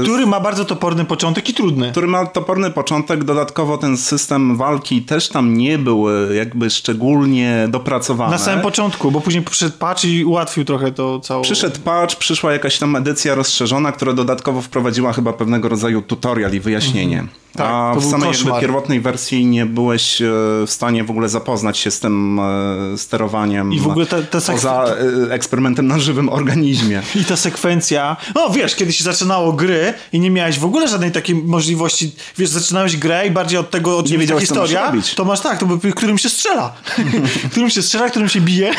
[0.03, 1.90] Który ma bardzo toporny początek i trudny.
[1.90, 7.68] Który ma toporny początek, dodatkowo ten system walki też tam nie był e, jakby szczególnie
[7.70, 8.33] dopracowany.
[8.33, 11.42] Na samym początku, bo później przyszedł patch i ułatwił trochę to całe.
[11.42, 16.61] Przyszedł patch, przyszła jakaś tam edycja rozszerzona, która dodatkowo wprowadziła chyba pewnego rodzaju tutorial i
[16.61, 17.18] wyjaśnienie.
[17.18, 17.44] Mhm.
[17.57, 20.27] Tak, A w samej jakby pierwotnej wersji nie byłeś e,
[20.67, 23.73] w stanie w ogóle zapoznać się z tym e, sterowaniem.
[23.73, 24.85] I w ogóle te, te poza
[25.31, 27.03] eksperymentem na żywym organizmie.
[27.21, 28.17] I ta sekwencja.
[28.35, 32.14] No wiesz, kiedy się zaczynało gry i nie miałeś w ogóle żadnej takiej możliwości.
[32.38, 34.93] Wiesz, zaczynałeś grę i bardziej od tego, o czym jest historia.
[35.17, 36.73] To masz tak, to którym się strzela.
[37.51, 38.71] którym się strzela, którym się bije.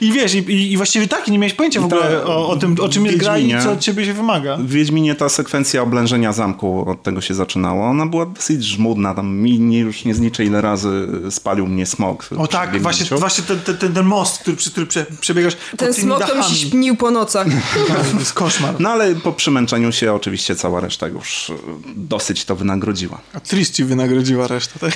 [0.00, 2.88] I wiesz, i, i właściwie tak, nie miałeś pojęcia w ogóle o, o tym, o
[2.88, 4.56] czym jest gra i co od ciebie się wymaga.
[4.56, 7.86] W Wiedźminie ta sekwencja oblężenia zamku od tego się zaczynało.
[7.86, 12.28] Ona była dosyć żmudna, tam mi nie, już nie zliczę ile razy spalił mnie smog.
[12.38, 16.28] O tak, właśnie, właśnie ten, ten, ten most, który, przy który prze, przebiegasz Ten smog
[16.28, 17.46] to mi się śnił po nocach.
[18.12, 18.74] to jest koszmar.
[18.78, 21.54] No ale po przemęczeniu się oczywiście cała reszta już e,
[21.96, 23.20] dosyć to wynagrodziła.
[23.34, 24.78] A Tris ci wynagrodziła resztę.
[24.78, 24.92] Tak?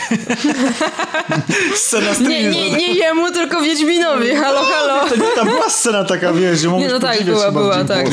[1.84, 4.34] scena z nie, nie, nie jemu, tylko Wiedźminowi.
[4.34, 5.04] Halo, halo.
[5.36, 8.06] Tam była scena taka, wiesz, że Nie, no tak, była, była, tak.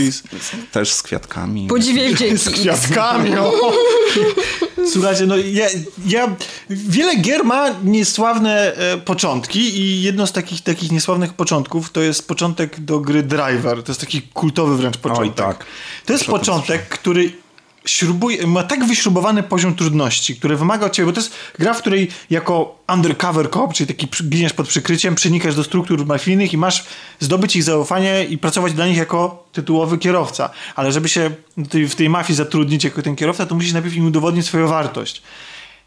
[0.71, 1.67] Też z kwiatkami.
[1.67, 2.37] Podziwiaj wdzięki.
[2.37, 3.51] Z kwiatkami, o.
[4.93, 5.65] Słuchajcie, no ja,
[6.05, 6.35] ja,
[6.69, 12.27] wiele gier ma niesławne e, początki i jedno z takich, takich niesławnych początków to jest
[12.27, 13.83] początek do gry Driver.
[13.83, 15.25] To jest taki kultowy wręcz początek.
[15.25, 15.65] Oj, tak.
[16.05, 17.42] To jest początek, który
[17.85, 21.77] śrubuje, ma tak wyśrubowany poziom trudności, który wymaga od ciebie, bo to jest gra, w
[21.77, 26.85] której jako undercover cop, czyli taki giniesz pod przykryciem, przenikasz do struktur mafijnych i masz
[27.19, 30.49] zdobyć ich zaufanie i pracować dla nich jako tytułowy kierowca.
[30.75, 31.31] Ale żeby się
[31.73, 35.21] w tej mafii zatrudnić jako ten kierowca, to musisz najpierw im udowodnić swoją wartość.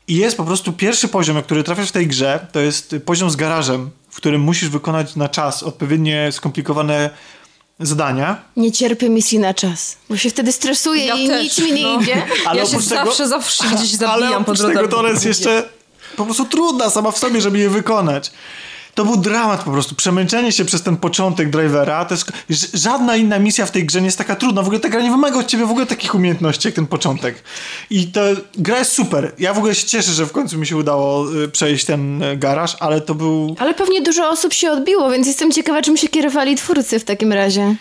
[0.09, 3.31] I jest po prostu pierwszy poziom, na który trafiasz w tej grze, to jest poziom
[3.31, 7.11] z garażem, w którym musisz wykonać na czas odpowiednie skomplikowane
[7.81, 8.37] zadania.
[8.57, 11.83] Nie cierpię misji na czas, bo się wtedy stresuję Ja i też, nic mi nie
[11.83, 12.01] no.
[12.01, 12.23] idzie.
[12.47, 14.75] Ale ja się tego- zawsze, zawsze gdzieś zabijam Ale po oprócz drodze.
[14.75, 15.69] tego to jest jeszcze
[16.17, 18.33] po prostu trudna sama w sobie, żeby je wykonać.
[18.97, 19.95] To był dramat po prostu.
[19.95, 22.05] Przemęczenie się przez ten początek drivera.
[22.05, 22.33] To jest,
[22.75, 24.63] żadna inna misja w tej grze nie jest taka trudna.
[24.63, 27.43] W ogóle ta gra nie wymaga od ciebie w ogóle takich umiejętności jak ten początek.
[27.91, 28.21] I to
[28.55, 29.33] gra jest super.
[29.39, 32.37] Ja w ogóle się cieszę, że w końcu mi się udało y, przejść ten y,
[32.37, 33.57] garaż, ale to był...
[33.59, 37.33] Ale pewnie dużo osób się odbiło, więc jestem ciekawa, czym się kierowali twórcy w takim
[37.33, 37.77] razie.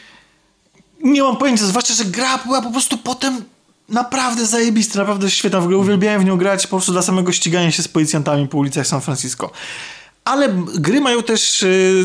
[1.03, 3.43] Nie mam pojęcia, zwłaszcza, że gra była po prostu potem
[3.89, 5.59] naprawdę zajebista, naprawdę świetna.
[5.59, 8.57] W ogóle uwielbiałem w nią grać po prostu dla samego ścigania się z policjantami po
[8.57, 9.51] ulicach San Francisco.
[10.25, 12.03] Ale gry mają też yy,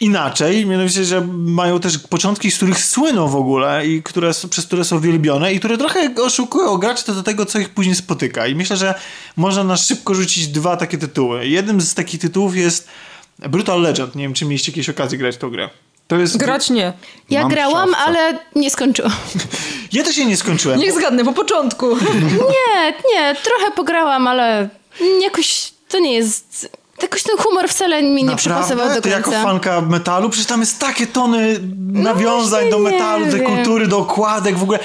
[0.00, 4.84] inaczej, mianowicie, że mają też początki, z których słyną w ogóle i które, przez które
[4.84, 8.46] są wielbione i które trochę oszukują graczy do tego, co ich później spotyka.
[8.46, 8.94] I myślę, że
[9.36, 11.48] można na szybko rzucić dwa takie tytuły.
[11.48, 12.88] Jednym z takich tytułów jest
[13.38, 14.14] Brutal Legend.
[14.14, 15.70] Nie wiem, czy mieliście jakieś okazję grać w tą grę.
[16.08, 16.36] To jest...
[16.36, 16.92] Grać nie.
[17.30, 18.04] Ja Mam grałam, szafce.
[18.04, 19.12] ale nie skończyłam.
[19.92, 20.80] Ja też jej nie skończyłem.
[20.80, 21.96] Niech zgadnę, po początku.
[22.54, 24.68] Nie, nie, trochę pograłam, ale
[25.22, 26.79] jakoś to nie jest...
[27.02, 29.08] Jakoś ten humor wcale mi nie przypasował do końca.
[29.08, 31.60] jako fanka metalu, przecież tam jest takie tony
[31.92, 34.78] nawiązań właśnie do metalu, do kultury, do okładek, w ogóle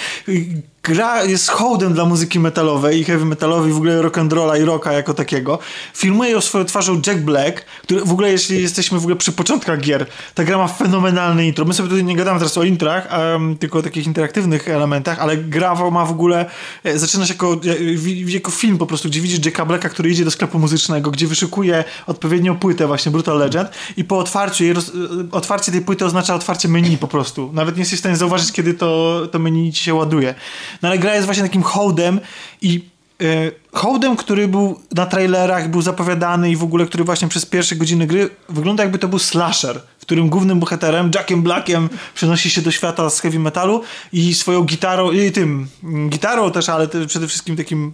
[0.85, 5.13] gra jest hołdem dla muzyki metalowej i heavy metalowej, w ogóle rock'n'rolla i rocka jako
[5.13, 5.59] takiego.
[5.93, 9.79] Filmuje ją swoją twarzą Jack Black, który w ogóle, jeśli jesteśmy w ogóle przy początkach
[9.79, 11.65] gier, ta gra ma fenomenalne intro.
[11.65, 15.37] My sobie tutaj nie gadamy teraz o intrach, em, tylko o takich interaktywnych elementach, ale
[15.37, 16.45] gra ma w ogóle,
[16.83, 20.25] e, zaczyna się jako, e, jako film po prostu, gdzie widzisz Jacka Blacka, który idzie
[20.25, 24.89] do sklepu muzycznego, gdzie wyszukuje odpowiednią płytę właśnie Brutal Legend i po otwarciu jej, roz,
[24.89, 24.91] e,
[25.31, 27.49] otwarcie tej płyty oznacza otwarcie menu po prostu.
[27.53, 30.35] Nawet nie jesteś w stanie zauważyć, kiedy to, to menu ci się ładuje.
[30.81, 32.19] No ale gra jest właśnie takim hołdem
[32.61, 32.89] i
[33.21, 33.25] e,
[33.73, 38.07] hołdem, który był na trailerach, był zapowiadany i w ogóle, który właśnie przez pierwsze godziny
[38.07, 42.71] gry wygląda jakby to był slasher, w którym głównym bohaterem, Jackiem Blackiem, przenosi się do
[42.71, 43.83] świata z heavy metalu
[44.13, 47.93] i swoją gitarą, i tym, mm, gitarą też, ale przede wszystkim takim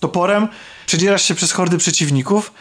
[0.00, 0.48] toporem,
[0.86, 2.52] przedzierasz się przez hordy przeciwników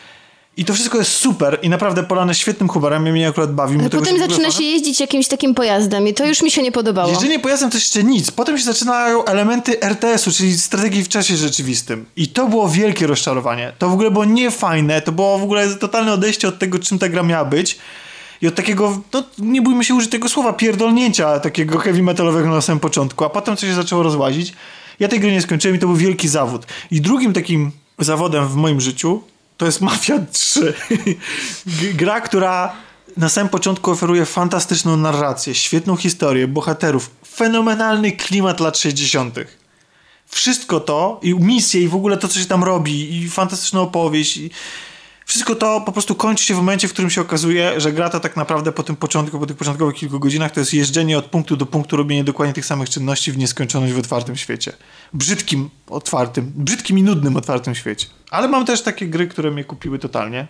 [0.57, 3.79] i to wszystko jest super i naprawdę polane świetnym humorem, mnie akurat bawi.
[3.79, 7.09] Ale potem zaczyna się jeździć jakimś takim pojazdem i to już mi się nie podobało.
[7.09, 8.31] Jeżdżenie pojazdem to jeszcze nic.
[8.31, 12.05] Potem się zaczynają elementy RTS-u, czyli strategii w czasie rzeczywistym.
[12.15, 13.73] I to było wielkie rozczarowanie.
[13.79, 17.09] To w ogóle było niefajne, to było w ogóle totalne odejście od tego, czym ta
[17.09, 17.77] gra miała być.
[18.41, 22.61] I od takiego, no nie bójmy się użyć tego słowa, pierdolnięcia takiego heavy metalowego na
[22.61, 24.53] samym początku, a potem coś się zaczęło rozłazić.
[24.99, 26.65] Ja tej gry nie skończyłem i to był wielki zawód.
[26.91, 29.23] I drugim takim zawodem w moim życiu
[29.57, 30.73] to jest Mafia 3.
[31.67, 32.75] G- Gra, która
[33.17, 39.35] na samym początku oferuje fantastyczną narrację, świetną historię, bohaterów, fenomenalny klimat lat 60.
[40.27, 44.37] Wszystko to i misje i w ogóle to, co się tam robi i fantastyczna opowieść
[44.37, 44.49] i
[45.25, 48.19] wszystko to po prostu kończy się w momencie, w którym się okazuje, że gra to
[48.19, 51.57] tak naprawdę po tym początku, po tych początkowych kilku godzinach to jest jeżdżenie od punktu
[51.57, 54.73] do punktu, robienie dokładnie tych samych czynności w nieskończoność w otwartym świecie.
[55.13, 58.07] Brzydkim, otwartym, brzydkim i nudnym otwartym świecie.
[58.31, 60.47] Ale mam też takie gry, które mnie kupiły totalnie.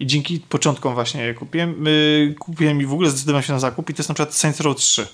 [0.00, 1.84] I dzięki początkom właśnie je kupiłem.
[1.84, 4.60] Yy, kupiłem i w ogóle zdecydowałem się na zakup i to jest na przykład Saints
[4.60, 5.06] Row 3.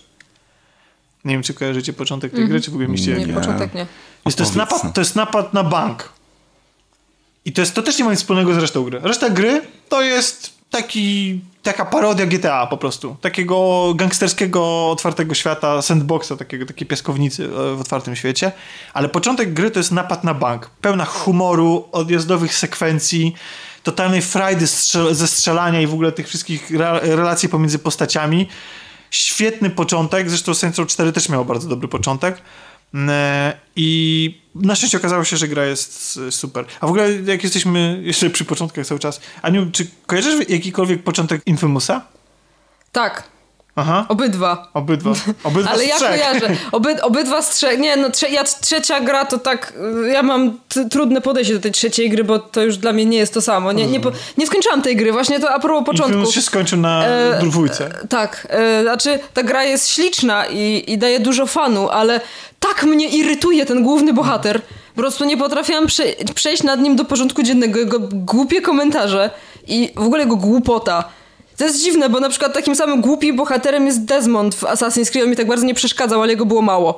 [1.24, 3.16] Nie wiem, czy kojarzycie początek tej gry, czy w ogóle mieliście...
[3.16, 3.35] Nie, Nie.
[3.35, 3.87] początek nie.
[4.26, 6.12] Jest, to, jest napad, to jest napad na bank.
[7.44, 9.00] I to, jest, to też nie ma nic wspólnego z resztą gry.
[9.02, 13.16] Reszta gry to jest taki, taka parodia GTA po prostu.
[13.20, 18.52] Takiego gangsterskiego, otwartego świata, sandboxa, takiego, takiej piaskownicy e, w otwartym świecie.
[18.94, 20.70] Ale początek gry to jest napad na bank.
[20.81, 23.35] Pełna humoru, odjazdowych sekwencji,
[23.83, 28.48] totalnej frajdy strzel- ze strzelania i w ogóle tych wszystkich re- relacji pomiędzy postaciami.
[29.11, 32.42] Świetny początek, zresztą Saints Row 4 też miał bardzo dobry początek.
[32.94, 36.64] E, I na szczęście okazało się, że gra jest super.
[36.81, 41.42] A w ogóle, jak jesteśmy jeszcze przy początkach cały czas, Aniu, czy kojarzysz jakikolwiek początek
[41.46, 42.07] Infamousa?
[42.92, 43.32] Tak,
[43.76, 44.68] Aha, obydwa.
[44.74, 45.11] obydwa.
[45.44, 46.50] Obydwa Ale ja kojarzę.
[46.72, 47.78] Oby, obydwa z trzech.
[47.78, 49.72] Nie, no trze, ja, trzecia gra to tak.
[50.06, 50.58] y, Ja mam
[50.90, 53.72] trudne podejście do tej trzeciej gry, bo to już dla mnie nie jest to samo.
[53.72, 56.12] Nie, nie, po, nie skończyłam tej gry, właśnie to a propos początku.
[56.12, 57.90] Infamous się skończył na E, dwójce.
[58.08, 62.20] Tak, e, znaczy ta gra jest śliczna i, i daje dużo fanu, ale
[62.61, 64.61] tak mnie irytuje ten główny bohater.
[64.94, 66.04] Po prostu nie potrafiłam prze,
[66.35, 67.78] przejść nad nim do porządku dziennego.
[67.78, 69.30] Jego głupie komentarze
[69.66, 71.04] i w ogóle jego głupota.
[71.62, 75.25] To jest dziwne, bo na przykład takim samym głupim bohaterem jest Desmond w Assassin's Creed.
[75.25, 76.96] On mi tak bardzo nie przeszkadzał, ale jego było mało.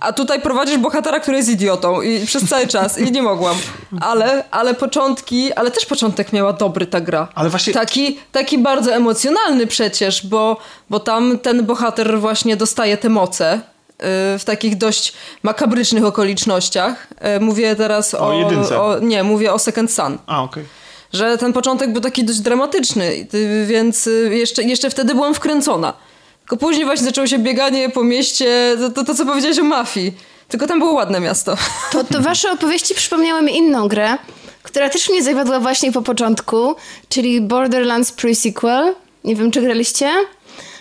[0.00, 3.56] A tutaj prowadzisz bohatera, który jest idiotą i przez cały czas i nie mogłam.
[4.00, 7.28] Ale, ale początki, ale też początek miała dobry ta gra.
[7.34, 10.56] Ale właśnie- Taki, taki bardzo emocjonalny przecież, bo,
[10.90, 13.60] bo tam ten bohater właśnie dostaje te moce y,
[14.38, 17.06] w takich dość makabrycznych okolicznościach.
[17.36, 18.28] Y, Mówię teraz o...
[18.28, 18.80] O jedynce.
[18.82, 20.64] o nie, mówię o Second Sun A, okej.
[21.12, 25.92] Że ten początek był taki dość dramatyczny, y, więc y, jeszcze, jeszcze wtedy byłam wkręcona.
[26.40, 30.12] Tylko później właśnie zaczęło się bieganie po mieście, to, to, to co powiedziałeś o mafii.
[30.48, 31.56] Tylko tam było ładne miasto.
[31.92, 34.18] To, to wasze opowieści przypomniały mi inną grę,
[34.62, 36.74] która też mnie zawiodła właśnie po początku,
[37.08, 38.92] czyli Borderlands Pre-Sequel.
[39.24, 40.10] Nie wiem, czy graliście?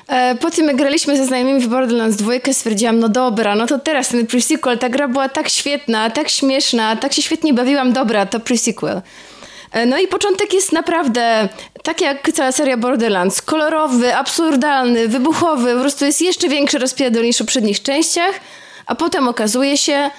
[0.08, 3.80] E, po tym, jak graliśmy ze znajomymi w Borderlands 2, stwierdziłam, no dobra, no to
[3.80, 8.26] teraz ten pre-sequel, ta gra była tak świetna, tak śmieszna, tak się świetnie bawiłam, dobra,
[8.26, 9.02] to pre-sequel.
[9.72, 11.50] E, no i początek jest naprawdę,
[11.84, 17.36] tak jak cała seria Borderlands, kolorowy, absurdalny, wybuchowy, po prostu jest jeszcze większy rozpierdol niż
[17.36, 18.40] w poprzednich częściach,
[18.86, 20.10] a potem okazuje się,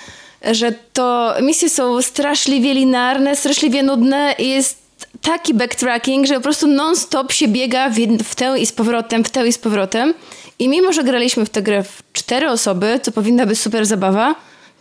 [0.51, 4.83] że to misje są straszliwie linearne, straszliwie nudne i jest
[5.23, 9.31] taki backtracking, że po prostu non-stop się biega w, w tę i z powrotem, w
[9.31, 10.15] tę i z powrotem.
[10.59, 14.35] I mimo, że graliśmy w tę grę w cztery osoby, co powinna być super zabawa,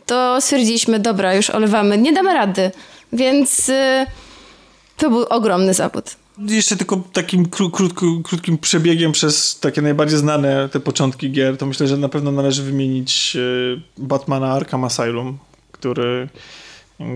[0.05, 2.71] to stwierdziliśmy, dobra, już olewamy, nie damy rady.
[3.13, 4.05] Więc y,
[5.01, 6.15] to był ogromny zawód.
[6.37, 11.65] Jeszcze tylko takim kró krótko, krótkim przebiegiem przez takie najbardziej znane te początki gier, to
[11.65, 15.37] myślę, że na pewno należy wymienić y, Batmana Arkham Asylum,
[15.71, 16.29] który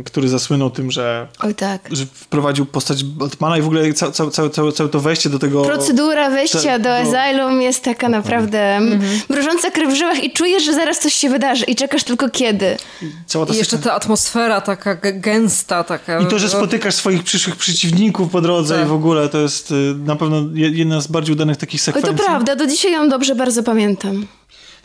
[0.05, 1.89] który zasłynął tym, że, Oj, tak.
[1.91, 5.61] że wprowadził postać Batmana i w ogóle całe, całe, całe, całe to wejście do tego...
[5.61, 9.19] Procedura wejścia do Asylum jest taka naprawdę mhm.
[9.29, 12.77] mrożąca krew w żyłach i czujesz, że zaraz coś się wydarzy i czekasz tylko kiedy.
[13.25, 15.83] Cała ta I jeszcze ta atmosfera taka gęsta.
[15.83, 16.19] taka.
[16.19, 18.85] I to, że spotykasz swoich przyszłych przeciwników po drodze tak.
[18.85, 22.11] i w ogóle to jest y, na pewno jedna z bardziej udanych takich sekwencji.
[22.11, 24.27] Oj, to prawda, do dzisiaj ją dobrze bardzo pamiętam.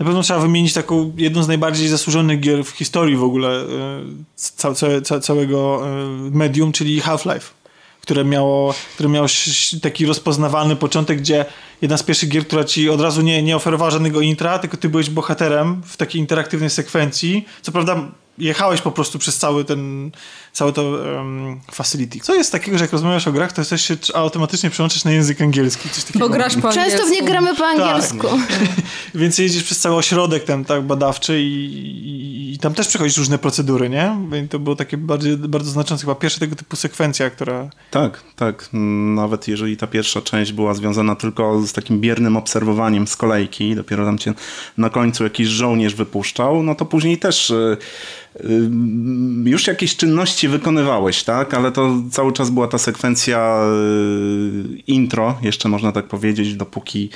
[0.00, 3.66] Na pewno trzeba wymienić taką jedną z najbardziej zasłużonych gier w historii w ogóle e,
[4.36, 5.90] ca, ca, całego e,
[6.30, 7.46] medium, czyli Half-Life,
[8.00, 9.26] które miało, które miało
[9.82, 11.44] taki rozpoznawalny początek, gdzie
[11.82, 14.88] jedna z pierwszych gier, która ci od razu nie, nie oferowała żadnego intra, tylko ty
[14.88, 17.46] byłeś bohaterem w takiej interaktywnej sekwencji.
[17.62, 18.08] Co prawda
[18.38, 20.10] jechałeś po prostu przez cały ten,
[20.52, 22.20] całe to um, facility.
[22.20, 25.40] Co jest takiego, że jak rozmawiasz o grach, to jesteś się automatycznie przełączysz na język
[25.40, 25.88] angielski.
[25.88, 26.28] Coś takiego.
[26.28, 26.90] Bo grasz po angielsku.
[26.90, 27.80] Często w nie gramy po tak.
[27.80, 28.26] angielsku.
[28.28, 28.58] Tak.
[29.14, 33.38] Więc jedziesz przez cały ośrodek ten tak badawczy i, i, i, tam też przechodzisz różne
[33.38, 34.16] procedury, nie?
[34.44, 37.70] I to było takie bardziej, bardzo znaczące, chyba pierwsza tego typu sekwencja, która...
[37.90, 38.68] Tak, tak.
[39.14, 44.04] Nawet jeżeli ta pierwsza część była związana tylko z takim biernym obserwowaniem z kolejki, dopiero
[44.04, 44.34] tam cię
[44.78, 47.76] na końcu jakiś żołnierz wypuszczał, no to później też y,
[49.44, 51.54] już jakieś czynności wykonywałeś, tak?
[51.54, 57.10] Ale to cały czas była ta sekwencja y, intro, jeszcze można tak powiedzieć, dopóki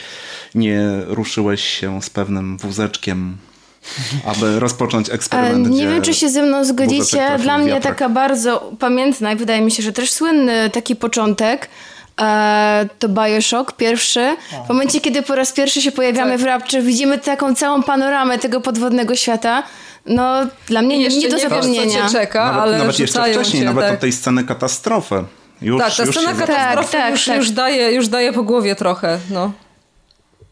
[0.54, 3.36] nie ruszyłeś się z pewnym wózeczkiem
[4.26, 5.70] aby rozpocząć eksperyment.
[5.70, 7.38] Nie wiem, czy się ze mną zgodzicie.
[7.42, 11.68] Dla mnie taka bardzo pamiętna i wydaje mi się, że też słynny taki początek e,
[12.98, 14.36] to Bioshock pierwszy.
[14.66, 16.40] W momencie, kiedy po raz pierwszy się pojawiamy tak.
[16.40, 19.62] w Rapture, widzimy taką całą panoramę tego podwodnego świata.
[20.06, 21.84] No, dla mnie nie, nie do zapomnienia.
[21.84, 23.94] Nie co cię czeka, nawet, ale nawet jeszcze wcześniej, cię, nawet tak.
[23.94, 25.24] od tej sceny katastrofy.
[25.62, 29.18] Już, tak, ta scena katastrofy tak, już, tak, już, daje, już daje po głowie trochę,
[29.30, 29.52] no.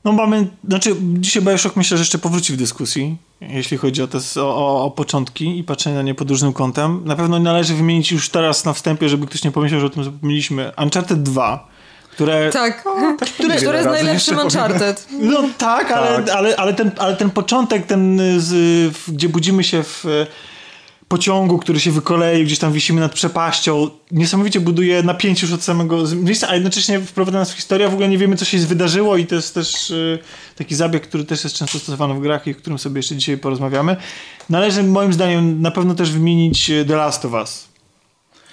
[0.04, 4.18] No mamy, znaczy dzisiaj Bioshock myślę, że jeszcze powróci w dyskusji, jeśli chodzi o, te,
[4.42, 7.00] o, o, początki i patrzenie na nie pod różnym kątem.
[7.04, 10.04] Na pewno należy wymienić już teraz na wstępie, żeby ktoś nie pomyślał, że o tym
[10.04, 10.72] zapomnieliśmy.
[10.82, 11.68] Uncharted 2,
[12.10, 12.50] które...
[12.50, 15.08] Tak, o, tak które, które jest najlepszym Uncharted.
[15.20, 16.36] No tak, ale, tak.
[16.36, 20.04] Ale, ale, ten, ale ten początek, ten, z, gdzie budzimy się w
[21.12, 26.04] pociągu, który się wykoleił, gdzieś tam wisimy nad przepaścią, niesamowicie buduje napięcie już od samego
[26.14, 29.26] miejsca, a jednocześnie wprowadza nas w historię, w ogóle nie wiemy, co się wydarzyło i
[29.26, 30.18] to jest też y,
[30.56, 33.38] taki zabieg, który też jest często stosowany w grach i o którym sobie jeszcze dzisiaj
[33.38, 33.96] porozmawiamy.
[34.50, 37.68] Należy moim zdaniem na pewno też wymienić y, The Last of Us.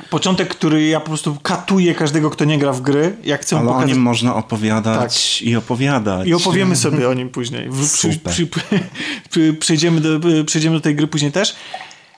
[0.09, 3.15] Początek, który ja po prostu katuję każdego, kto nie gra w gry.
[3.23, 3.89] Jak chcę Ale pokazać...
[3.89, 5.47] o nim można opowiadać tak.
[5.47, 6.27] i opowiadać.
[6.27, 7.69] I opowiemy sobie o nim później.
[7.87, 8.33] Super.
[8.33, 8.47] Przy,
[9.29, 11.55] przy, przejdziemy, do, przejdziemy do tej gry później też.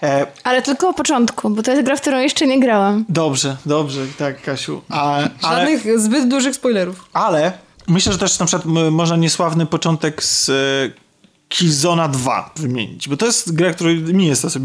[0.03, 0.27] E...
[0.43, 3.05] Ale tylko o początku, bo to jest gra, w którą jeszcze nie grałam.
[3.09, 4.81] Dobrze, dobrze, tak, Kasiu.
[4.89, 5.99] A, Żadnych ale...
[5.99, 7.05] zbyt dużych spoilerów.
[7.13, 7.51] Ale
[7.87, 10.51] myślę, że też na przykład można niesławny początek z
[11.51, 14.57] Killzona 2 wymienić, bo to jest gra, która mi jest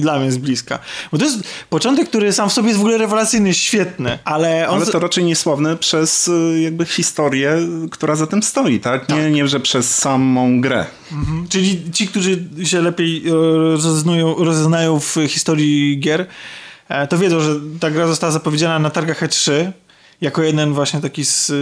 [0.00, 0.78] dla mnie jest bliska.
[1.12, 1.38] Bo to jest
[1.70, 4.82] początek, który sam w sobie jest w ogóle rewelacyjny, świetny, ale on...
[4.82, 7.56] Ale to raczej niesławne przez y, jakby historię,
[7.90, 9.06] która za tym stoi, tak?
[9.06, 9.18] tak.
[9.18, 10.86] Nie, nie, że przez samą grę.
[11.12, 11.48] Mhm.
[11.48, 16.26] Czyli ci, którzy się lepiej e, rozeznają, rozeznają w historii gier,
[16.88, 19.52] e, to wiedzą, że ta gra została zapowiedziana na targach E3
[20.20, 21.52] jako jeden właśnie taki z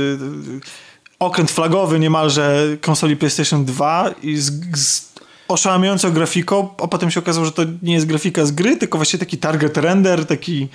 [1.21, 5.11] okręt flagowy niemalże konsoli PlayStation 2 i z, z
[5.49, 9.19] oszałamiającą grafiką, a potem się okazało, że to nie jest grafika z gry, tylko właśnie
[9.19, 10.69] taki target render, taki,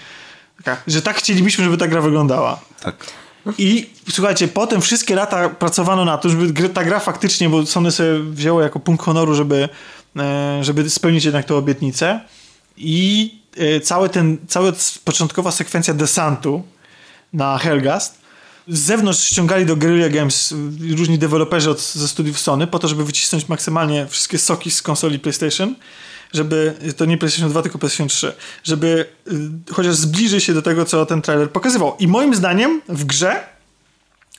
[0.57, 2.59] taka, że tak chcielibyśmy, żeby ta gra wyglądała.
[2.81, 2.95] Tak.
[3.57, 8.19] I słuchajcie, potem wszystkie lata pracowano na to, żeby ta gra faktycznie, bo Sony sobie
[8.19, 9.69] wzięło jako punkt honoru, żeby,
[10.17, 12.19] e, żeby spełnić jednak tę obietnicę
[12.77, 14.71] i e, cały ten, cała
[15.03, 16.63] początkowa sekwencja desantu
[17.33, 18.24] na Helgast
[18.67, 20.53] z zewnątrz ściągali do Guerrilla Games
[20.97, 25.19] różni deweloperzy od, ze studiów Sony po to, żeby wycisnąć maksymalnie wszystkie soki z konsoli
[25.19, 25.75] PlayStation,
[26.33, 29.05] żeby, to nie PlayStation 2, tylko PlayStation 3, żeby
[29.67, 31.95] y, chociaż zbliżyć się do tego, co ten trailer pokazywał.
[31.99, 33.43] I moim zdaniem w grze,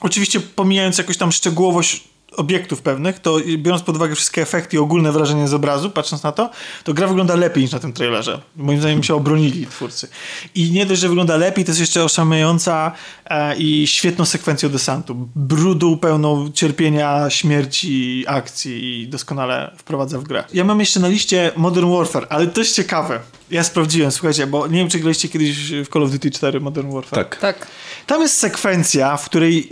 [0.01, 2.05] oczywiście pomijając jakąś tam szczegółowość
[2.37, 6.33] obiektów pewnych, to biorąc pod uwagę wszystkie efekty i ogólne wrażenie z obrazu, patrząc na
[6.33, 6.51] to,
[6.85, 8.41] to gra wygląda lepiej niż na tym trailerze.
[8.57, 10.09] Moim zdaniem się obronili twórcy.
[10.55, 12.93] I nie dość, że wygląda lepiej, to jest jeszcze oszałamiająca
[13.25, 15.29] e, i świetną sekwencją desantu.
[15.37, 20.45] Brudu pełną cierpienia, śmierci, akcji i doskonale wprowadza w grę.
[20.55, 23.21] Ja mam jeszcze na liście Modern Warfare, ale to jest ciekawe.
[23.51, 26.93] Ja sprawdziłem, słuchajcie, bo nie wiem, czy graliście kiedyś w Call of Duty 4 Modern
[26.93, 27.25] Warfare.
[27.25, 27.37] Tak.
[27.37, 27.67] Tak.
[28.07, 29.71] Tam jest sekwencja, w której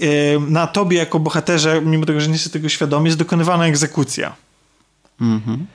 [0.49, 4.35] na tobie jako bohaterze, mimo tego, że nie jesteś tego świadomy, jest dokonywana egzekucja.
[5.21, 5.67] Mhm.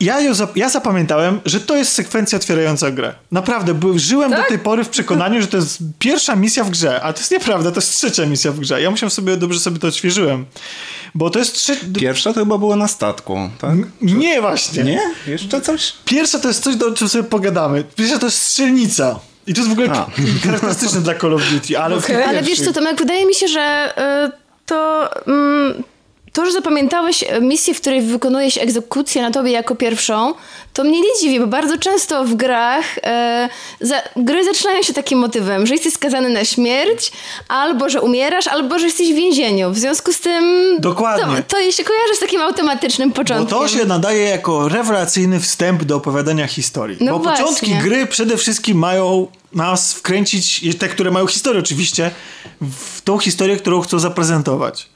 [0.00, 3.14] Ja, ją zap- ja zapamiętałem, że to jest sekwencja otwierająca grę.
[3.32, 4.42] Naprawdę, żyłem Tak?
[4.42, 7.30] do tej pory w przekonaniu, że to jest pierwsza misja w grze, a to jest
[7.30, 8.82] nieprawda, to jest trzecia misja w grze.
[8.82, 10.44] Ja musiałem sobie, dobrze sobie to odświeżyłem.
[11.14, 11.86] Bo to jest trzecia...
[12.00, 13.74] Pierwsza to chyba była na statku, tak?
[14.00, 14.84] Nie właśnie.
[14.84, 15.00] Nie?
[15.26, 15.92] Jeszcze coś?
[16.04, 17.84] Pierwsza to jest coś, do czym sobie pogadamy.
[17.96, 19.18] Pierwsza to jest strzelnica.
[19.46, 20.06] I to jest w ogóle A.
[20.46, 23.94] charakterystyczne dla Call of Duty, ale tych Ale wiesz co, Tomek, wydaje mi się, że
[24.28, 24.32] y,
[24.66, 25.10] to...
[25.26, 25.82] Mm,
[26.34, 30.34] to, że zapamiętałeś misję, w której wykonujesz egzekucję na tobie jako pierwszą,
[30.72, 33.48] to mnie nie dziwi, bo bardzo często w grach e,
[33.80, 37.12] za, gry zaczynają się takim motywem, że jesteś skazany na śmierć,
[37.48, 39.70] albo że umierasz, albo że jesteś w więzieniu.
[39.70, 40.44] W związku z tym
[40.80, 41.42] Dokładnie.
[41.42, 43.58] to, to się kojarzy z takim automatycznym Bo początkiem.
[43.58, 46.96] to się nadaje jako rewelacyjny wstęp do opowiadania historii.
[47.00, 47.44] No Bo właśnie.
[47.44, 52.10] początki gry przede wszystkim mają nas wkręcić, te, które mają historię oczywiście,
[52.60, 54.93] w tą historię, którą chcą zaprezentować.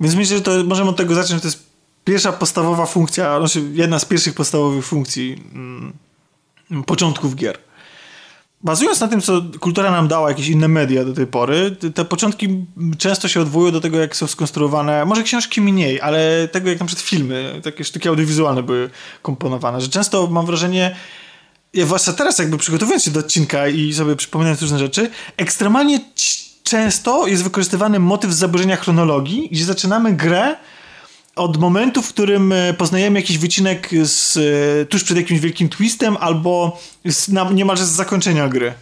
[0.00, 1.66] Więc myślę, że to możemy od tego zacząć, to jest
[2.04, 5.92] pierwsza podstawowa funkcja, znaczy jedna z pierwszych podstawowych funkcji mm,
[6.86, 7.58] początków gier.
[8.64, 12.64] Bazując na tym, co kultura nam dała, jakieś inne media do tej pory, te- początki
[12.98, 16.86] często się odwołują do tego, jak są skonstruowane, może książki mniej, ale tego, jak na
[16.86, 18.90] przykład filmy, takie sztuki audiowizualne były
[19.22, 20.96] komponowane, że często mam wrażenie,
[21.74, 26.00] ja zwłaszcza teraz jakby przygotowując się do odcinka i sobie przypominając różne rzeczy, ekstremalnie
[26.74, 30.56] często jest wykorzystywany motyw zaburzenia chronologii, gdzie zaczynamy grę
[31.36, 36.16] od momentu, w którym e, poznajemy jakiś wycinek z, e, tuż przed jakimś wielkim twistem
[36.20, 38.72] albo z, na, niemalże z zakończenia gry.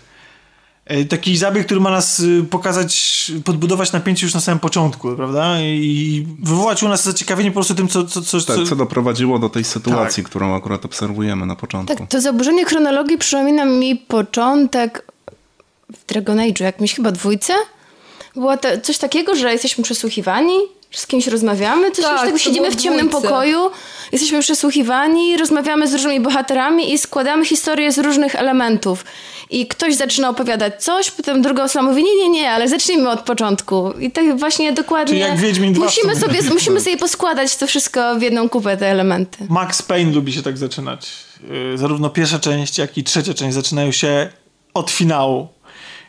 [0.85, 5.61] E, Taki zabieg, który ma nas pokazać, podbudować napięcie już na samym początku, prawda?
[5.61, 8.05] I wywołać u nas zaciekawienie po prostu tym, co...
[8.05, 8.67] co, co, Tak, co...
[8.67, 10.31] co doprowadziło do tej sytuacji, Tak.
[10.31, 11.97] którą akurat obserwujemy na początku.
[11.97, 15.13] Tak, to zaburzenie chronologii przypomina mi początek
[15.93, 17.53] w Dragon Age'u, jakimś chyba dwójce.
[18.35, 20.55] Było to, coś takiego, że jesteśmy przesłuchiwani,
[20.91, 23.71] że z kimś rozmawiamy, coś Tak, siedzimy w ciemnym pokoju,
[24.13, 29.05] jesteśmy przesłuchiwani, rozmawiamy z różnymi bohaterami i składamy historię z różnych elementów.
[29.51, 33.21] I ktoś zaczyna opowiadać coś, potem druga osoba mówi, nie, nie, nie, ale zacznijmy od
[33.21, 33.93] początku.
[33.93, 37.67] I tak właśnie dokładnie Czyli jak Wiedźmin 2 w musimy, sobie, musimy sobie poskładać to
[37.67, 39.47] wszystko w jedną kupę, te elementy.
[39.49, 41.11] Max Payne lubi się tak zaczynać.
[41.73, 44.31] Yy, Zarówno pierwsza część, jak i trzecia część zaczynają się
[44.75, 45.49] od finału.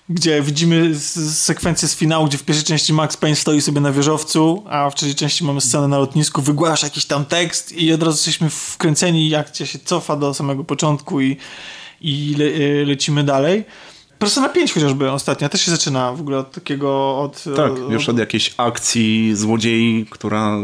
[0.09, 3.81] Gdzie widzimy z- z- sekwencję z finału, gdzie w pierwszej części Max Payne stoi sobie
[3.81, 7.93] na wieżowcu, a w trzeciej części mamy scenę na lotnisku, wygłasza jakiś tam tekst i
[7.93, 11.37] od razu jesteśmy wkręceni, jak cię się cofa do samego początku i,
[12.01, 13.63] i le, yy, lecimy dalej.
[14.19, 17.19] Persona 5 chociażby ostatnia też się zaczyna w ogóle od takiego...
[17.19, 20.57] Od, Tak, od, już od jakiejś akcji złodziei, która...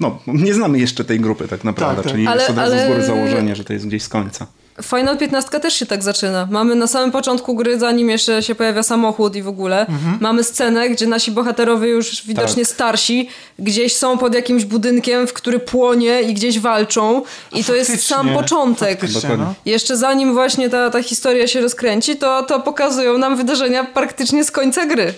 [0.00, 2.12] No, nie znamy jeszcze tej grupy tak naprawdę, Tak, tak.
[2.12, 4.46] czyli Ale- jest od razu z ale- góry założenie, że to jest gdzieś z końca.
[4.82, 6.48] Final 15 też się tak zaczyna.
[6.50, 10.18] Mamy na samym początku gry, zanim jeszcze się pojawia samochód i w ogóle, Mhm.
[10.20, 12.72] mamy scenę, gdzie nasi bohaterowie już widocznie Tak.
[12.74, 17.22] starsi, gdzieś są pod jakimś budynkiem, w który płonie i gdzieś walczą.
[17.52, 19.00] I to jest sam początek.
[19.38, 19.54] no.
[19.66, 24.50] Jeszcze zanim właśnie ta, ta historia się rozkręci, to, to pokazują nam wydarzenia praktycznie z
[24.50, 25.14] końca gry.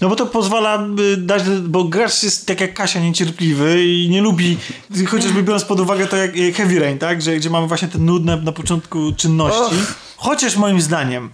[0.00, 4.22] No bo to pozwala y, dać, bo gracz jest tak jak Kasia niecierpliwy i nie
[4.22, 4.58] lubi,
[5.06, 7.22] chociażby biorąc pod uwagę to jak y, Heavy Rain, tak?
[7.22, 9.76] Że, gdzie mamy właśnie te nudne na początku czynności.
[10.16, 11.30] Chociaż moim zdaniem,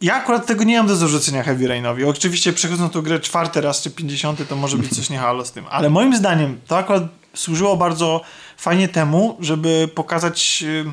[0.00, 2.04] ja akurat tego nie mam do zarzucenia Heavy Rainowi.
[2.04, 5.52] Oczywiście przechodząc tą grę czwarty raz czy pięćdziesiąty, to może być coś nie halo z
[5.52, 5.64] tym.
[5.70, 7.02] Ale moim zdaniem to akurat
[7.34, 8.20] służyło bardzo
[8.56, 10.64] fajnie temu, żeby pokazać...
[10.66, 10.84] y,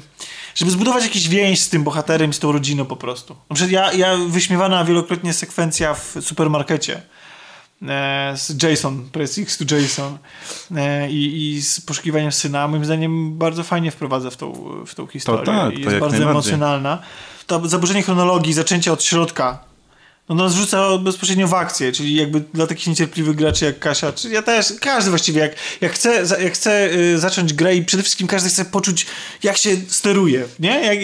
[0.56, 3.36] żeby zbudować jakiś więź z tym bohaterem, z tą rodziną po prostu.
[3.49, 7.02] Na przykład ja, ja wyśmiewana wielokrotnie sekwencja w supermarkecie
[7.82, 10.18] e, z Jason, Press X to Jason
[10.76, 14.54] e, i, i z poszukiwaniem syna, moim zdaniem bardzo fajnie wprowadza w tą,
[14.86, 15.45] w tą historię.
[15.45, 16.99] tak, I to jest bardzo emocjonalna.
[17.47, 19.71] To zaburzenie chronologii, zaczęcie od środka
[20.30, 24.30] no nas wrzuca bezpośrednio w akcję, czyli jakby dla takich niecierpliwych graczy jak Kasia, czy
[24.30, 28.28] ja też, każdy właściwie, jak, jak chce, jak chce y, zacząć grę i przede wszystkim
[28.28, 29.06] każdy chce poczuć,
[29.44, 30.70] jak się steruje, nie?
[30.70, 31.00] Jak,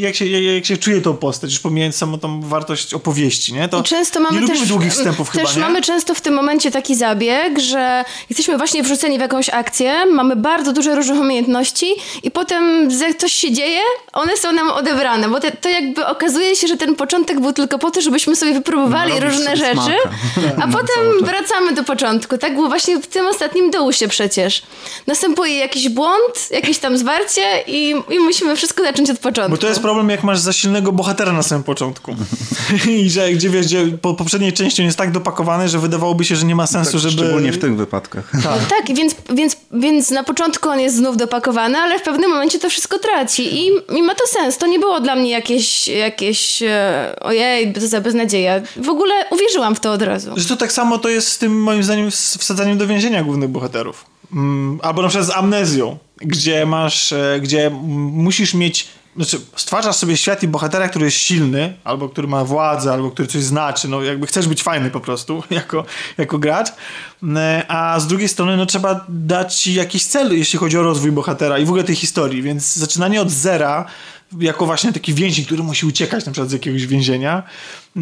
[0.00, 3.68] jak, się, jak, się czuje tą postać, już pomijając samą tą wartość opowieści, nie?
[3.68, 5.60] To I często mamy nie też, długich wstępów też chyba, nie?
[5.60, 10.36] mamy często w tym momencie taki zabieg, że jesteśmy właśnie wrzuceni w jakąś akcję, mamy
[10.36, 11.86] bardzo dużo różnych umiejętności
[12.22, 13.80] i potem coś się dzieje,
[14.12, 17.78] one są nam odebrane, bo te, to jakby okazuje się, że ten początek był tylko
[17.78, 19.96] po to, żebyśmy sobie wypróbowali Narobić różne rzeczy,
[20.56, 22.38] a potem wracamy do początku.
[22.38, 24.62] Tak było właśnie w tym ostatnim dołusie przecież.
[25.06, 29.50] Następuje jakiś błąd, jakieś tam zwarcie i, i musimy wszystko zacząć od początku.
[29.50, 32.16] Bo to jest problem, jak masz za silnego bohatera na samym początku.
[32.98, 36.36] I że gdzie wiesz, gdzie po poprzedniej części on jest tak dopakowany, że wydawałoby się,
[36.36, 37.22] że nie ma sensu, Tak, żeby...
[37.22, 38.32] Szczególnie w tych wypadkach.
[38.42, 42.58] Tak, tak więc, więc, więc na początku on jest znów dopakowany, ale w pewnym momencie
[42.58, 44.58] to wszystko traci i, i ma to sens.
[44.58, 48.49] To nie było dla mnie jakieś, jakieś e, ojej, to za beznadzieja.
[48.76, 50.32] W ogóle uwierzyłam w to od razu.
[50.36, 53.48] Że to tak samo to jest z tym, moim zdaniem, z wsadzaniem do więzienia głównych
[53.48, 54.06] bohaterów.
[54.32, 60.16] Mm, albo na przykład z amnezją, gdzie masz, e, gdzie musisz mieć, znaczy stwarzasz sobie
[60.16, 64.02] świat i bohatera, który jest silny, albo który ma władzę, albo który coś znaczy, no
[64.02, 65.84] jakby chcesz być fajny po prostu, jako,
[66.18, 66.72] jako gracz,
[67.36, 71.12] E, a z drugiej strony no trzeba dać ci jakiś cel, jeśli chodzi o rozwój
[71.12, 73.86] bohatera i w ogóle tej historii, więc zaczynanie od zera
[74.38, 77.42] jako właśnie taki więzień, który musi uciekać na przykład z jakiegoś więzienia,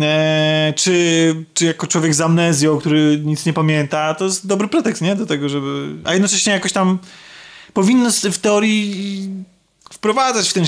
[0.01, 5.03] e, czy, czy jako człowiek z amnezją, który nic nie pamięta, to jest dobry pretekst,
[5.03, 5.16] nie?
[5.16, 5.95] Do tego, żeby...
[6.05, 6.99] A jednocześnie jakoś tam
[7.72, 9.29] powinno w teorii
[9.99, 10.64] wprowadzać w, ten,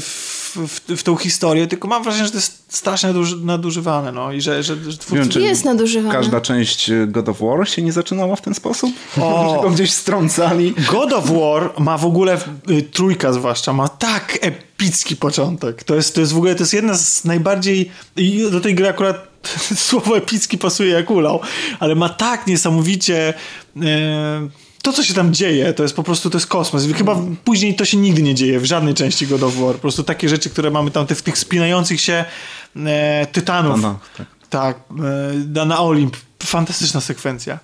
[0.00, 4.32] w, w, w tą historię, tylko mam wrażenie, że to jest strasznie naduży, nadużywane, no
[4.32, 5.14] i że, że, że twórcy...
[5.22, 6.14] wiem, czy- Jest nadużywane.
[6.14, 8.90] Każda część God of War się nie zaczynała w ten sposób?
[9.20, 9.58] O.
[9.62, 10.74] Go gdzieś strącali?
[10.90, 12.38] God of War ma w ogóle,
[12.70, 15.84] y, trójka zwłaszcza, ma tak epicki początek.
[15.84, 18.88] To jest, to jest w ogóle, to jest jedna z najbardziej, i do tej gry
[18.88, 19.26] akurat
[19.88, 21.40] słowo epicki pasuje jak ulał,
[21.80, 23.34] ale ma tak niesamowicie...
[23.82, 26.86] e, to, co się tam dzieje, to jest po prostu, to jest kosmos.
[26.96, 29.74] Chyba później to się nigdy nie dzieje w żadnej części God of War.
[29.74, 32.24] Po prostu takie rzeczy, które mamy tam w tych spinających się
[32.76, 33.82] e, tytanów.
[33.82, 34.26] No, no, tak.
[34.50, 34.78] Tak,
[35.56, 36.16] e, na Olimp.
[36.42, 37.58] Fantastyczna sekwencja.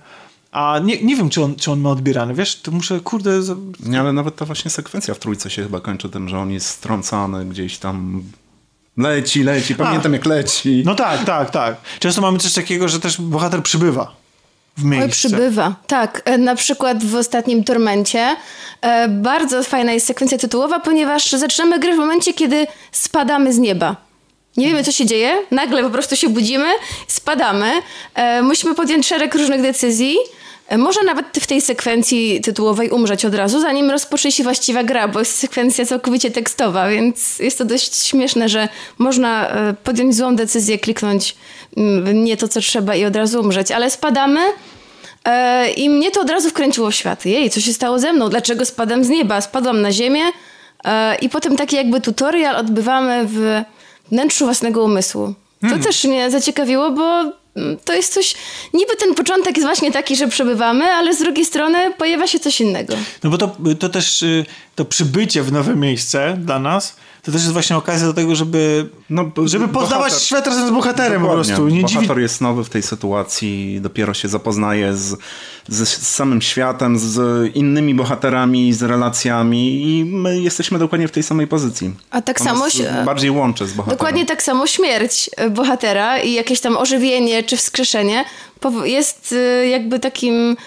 [0.51, 3.41] A nie, nie wiem, czy on, czy on ma odbierany, wiesz, to muszę, kurde...
[3.43, 6.51] za- Nie, ale nawet ta właśnie sekwencja w trójce się chyba kończy tym, że on
[6.51, 8.23] jest strącany gdzieś tam.
[8.97, 10.83] Leci, leci, pamiętam jak leci.
[10.85, 11.77] No tak, tak, tak.
[11.99, 14.20] Często mamy coś takiego, że też bohater przybywa
[14.77, 15.05] w miejsce.
[15.05, 15.75] Oj, przybywa.
[15.87, 18.35] Tak, e, na przykład w ostatnim Tormencie
[18.81, 23.95] e, bardzo fajna jest sekwencja tytułowa, ponieważ zaczynamy grę w momencie, kiedy spadamy z nieba.
[24.57, 26.69] Nie wiemy, co się dzieje, nagle po prostu się budzimy,
[27.07, 27.71] spadamy,
[28.15, 30.17] e, musimy podjąć szereg różnych decyzji.
[30.71, 35.07] E, Może nawet w tej sekwencji tytułowej umrzeć od razu, zanim rozpocznie się właściwa gra,
[35.07, 40.35] bo jest sekwencja całkowicie tekstowa, więc jest to dość śmieszne, że można e, podjąć złą
[40.35, 41.35] decyzję, kliknąć
[41.77, 44.39] mm, nie to, co trzeba i od razu umrzeć, ale spadamy
[45.25, 47.25] e, i mnie to od razu wkręciło w świat.
[47.25, 48.29] Jej, co się stało ze mną?
[48.29, 49.41] Dlaczego spadam z nieba?
[49.41, 50.21] Spadłam na ziemię
[51.21, 53.61] i potem taki jakby tutorial odbywamy w
[54.11, 55.33] wnętrzu własnego umysłu.
[55.69, 57.23] To też mnie zaciekawiło, bo
[57.85, 58.35] to jest coś,
[58.73, 62.61] niby ten początek jest właśnie taki, że przebywamy, ale z drugiej strony pojawia się coś
[62.61, 62.93] innego.
[63.23, 64.45] No bo to, to też y,
[64.75, 68.89] to przybycie w nowe miejsce dla nas, to też jest właśnie okazja do tego, żeby,
[69.09, 71.67] No, żeby poznawać bohater- świat razem z bohaterem po prostu.
[71.67, 72.01] Nie dziwi...
[72.01, 75.17] Bohater jest nowy w tej sytuacji, dopiero się zapoznaje z,
[75.67, 81.23] z, z samym światem, z innymi bohaterami, z relacjami i my jesteśmy dokładnie w tej
[81.23, 81.93] samej pozycji.
[82.11, 82.65] A tak samo
[83.05, 83.97] bardziej łączy z bohaterem.
[83.97, 88.25] Dokładnie tak samo śmierć e, bohatera i jakieś tam ożywienie czy wskrzeszenie
[88.83, 90.57] jest e, jakby takim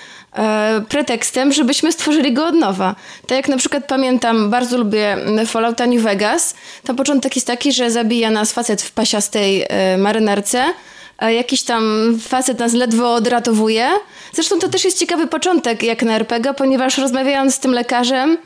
[0.89, 2.95] pretekstem, żebyśmy stworzyli go od nowa.
[3.27, 5.17] Tak jak na przykład pamiętam, bardzo lubię
[5.47, 6.55] Fallouta New Vegas.
[6.85, 10.65] Tam początek jest taki, że zabija nas facet w pasiastej e, marynarce.
[11.19, 13.89] E, Jakiś tam facet nas ledwo odratowuje.
[14.33, 18.37] Zresztą to też jest ciekawy początek jak na RPG, ponieważ rozmawiając z tym lekarzem,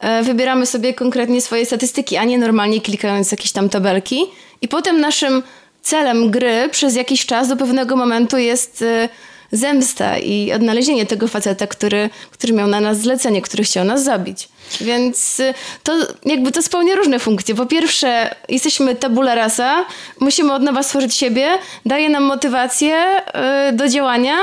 [0.00, 4.20] E, wybieramy sobie konkretnie swoje statystyki, a nie normalnie klikając jakieś tam tabelki.
[4.62, 5.42] I potem naszym
[5.82, 9.08] celem gry przez jakiś czas do pewnego momentu jest e,
[9.52, 14.48] zemsta i odnalezienie tego faceta, który, który miał na nas zlecenie, który chciał nas zabić.
[14.80, 15.92] Więc e, to
[16.24, 17.54] jakby to spełnia różne funkcje.
[17.54, 19.84] Po pierwsze, jesteśmy tabula rasa,
[20.20, 21.48] musimy od nowa stworzyć siebie,
[21.86, 24.36] daje nam motywację e, do działania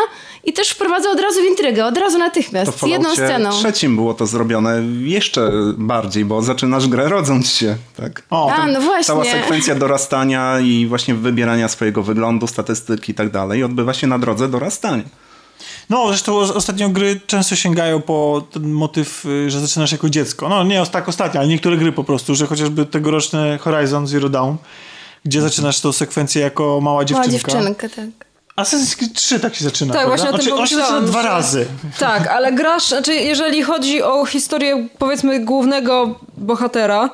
[0.43, 3.49] i też wprowadza od razu w intrygę, od razu To natychmiast, w z jedną sceną.
[3.51, 7.75] trzecim było to zrobione jeszcze bardziej, bo zaczynasz grę rodząc się.
[7.97, 8.23] Tak?
[8.29, 9.05] O, A, to- no właśnie.
[9.05, 14.19] Cała sekwencja dorastania i właśnie wybierania swojego wyglądu, statystyki i tak dalej odbywa się na
[14.19, 15.03] drodze dorastania.
[15.89, 20.49] No, zresztą os- ostatnio gry często sięgają po ten motyw, y, że zaczynasz jako dziecko.
[20.49, 24.55] No, nie tak ostatnio, ale niektóre gry po prostu, że chociażby tegoroczne Horizon Zero Dawn,
[25.25, 27.53] gdzie zaczynasz tą sekwencję jako mała dziewczynka.
[27.53, 28.33] Mała dziewczynka, tak.
[28.55, 29.93] Assassin's Creed 3 tak się zaczyna.
[29.93, 30.17] Tak, prawda?
[30.23, 31.65] właśnie znaczy, on się zaczyna dwa razy.
[31.99, 37.09] Tak, ale grasz, znaczy jeżeli chodzi o historię powiedzmy głównego bohatera,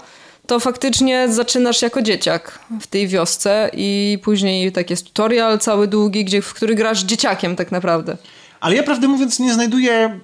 [0.47, 6.25] to faktycznie zaczynasz jako dzieciak w tej wiosce i później tak jest tutorial cały długi,
[6.25, 8.17] gdzie, w który grasz dzieciakiem tak naprawdę.
[8.59, 10.19] Ale ja prawdę mówiąc nie znajduję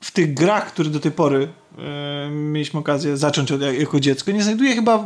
[0.00, 1.48] w tych grach, które do tej pory
[1.78, 5.04] e, mieliśmy okazję zacząć od, jako dziecko, nie znajduję chyba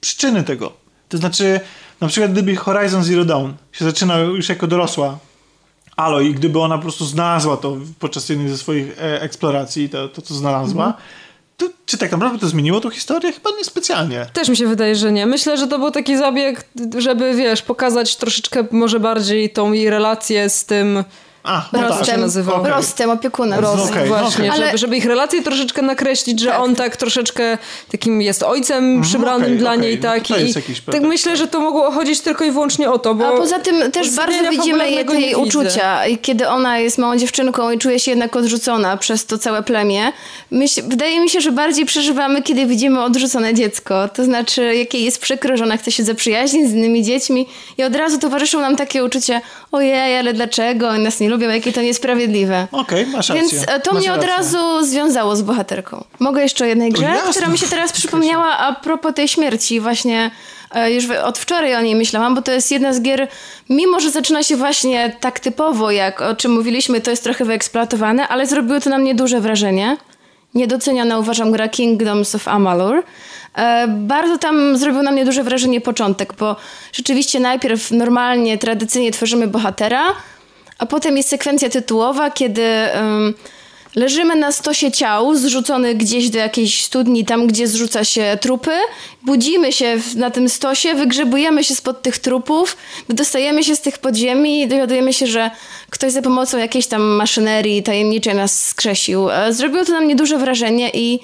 [0.00, 0.72] przyczyny tego.
[1.08, 1.60] To znaczy,
[2.00, 5.18] na przykład gdyby Horizon Zero Dawn się zaczyna już jako dorosła
[5.96, 10.08] Aloy i gdyby ona po prostu znalazła to podczas jednej ze swoich e, eksploracji, to,
[10.08, 13.32] to co znalazła, mm -hmm to, czy tak naprawdę to zmieniło tą historię?
[13.32, 14.26] Chyba niespecjalnie.
[14.32, 15.26] Też mi się wydaje, że nie.
[15.26, 16.64] Myślę, że to był taki zabieg,
[16.98, 21.04] żeby, wiesz, pokazać troszeczkę może bardziej tą jej relację z tym
[21.48, 22.18] a, no Rostem, tak.
[22.18, 22.60] nazywał.
[22.60, 22.70] Okay.
[22.70, 23.60] Rostem, opiekunem.
[23.60, 24.66] Rost, okay, właśnie, okay.
[24.66, 26.60] żeby, żeby, ich relacje troszeczkę nakreślić, że tak.
[26.60, 27.58] on tak troszeczkę
[27.90, 30.30] takim jest ojcem mhm, przybranym okay, dla niej, tak.
[30.30, 30.54] No I
[30.92, 33.28] tak myślę, że to mogło chodzić tylko i wyłącznie o to, bo...
[33.28, 36.06] A poza tym też bardzo widzimy jej, jej uczucia.
[36.06, 40.12] I kiedy ona jest małą dziewczynką i czuje się jednak odrzucona przez to całe plemię,
[40.50, 44.08] myśl, wydaje mi się, że bardziej przeżywamy, kiedy widzimy odrzucone dziecko.
[44.08, 47.46] To znaczy, jakie jest przykro, że ona chce się zaprzyjaźnić z innymi dziećmi
[47.78, 49.40] i od razu towarzyszą nam takie uczucie,
[49.72, 50.88] ojej, ale dlaczego?
[50.88, 52.66] Oni nas nie lubią, jakie to niesprawiedliwe sprawiedliwe.
[52.72, 53.42] Okej, okay, masz rację.
[53.42, 54.36] Więc e, to masz mnie od rację.
[54.36, 56.04] razu związało z bohaterką.
[56.18, 59.80] Mogę jeszcze o jednej grze, która mi się teraz przypomniała a propos tej śmierci.
[59.80, 60.30] Właśnie
[60.74, 63.28] e, już od wczoraj o niej myślałam, bo to jest jedna z gier,
[63.68, 68.28] mimo że zaczyna się właśnie tak typowo, jak o czym mówiliśmy, to jest trochę wyeksploatowane,
[68.28, 69.96] ale zrobiło to na mnie duże wrażenie.
[70.54, 73.02] Niedoceniana uważam gra Kingdoms of Amalur.
[73.54, 76.56] E, bardzo tam zrobił na mnie duże wrażenie początek, bo
[76.92, 80.04] rzeczywiście najpierw normalnie, tradycyjnie tworzymy bohatera,
[80.78, 82.62] a potem jest sekwencja tytułowa, kiedy
[82.94, 83.34] um,
[83.94, 88.76] leżymy na stosie ciał, zrzucony gdzieś do jakiejś studni, tam gdzie zrzuca się trupy.
[89.22, 92.76] Budzimy się na tym stosie, wygrzebujemy się spod tych trupów,
[93.08, 95.50] dostajemy się z tych podziemi i dowiadujemy się, że
[95.90, 99.30] ktoś za pomocą jakiejś tam maszynerii tajemniczej nas skrzesił.
[99.30, 101.20] E, zrobiło to na mnie duże wrażenie i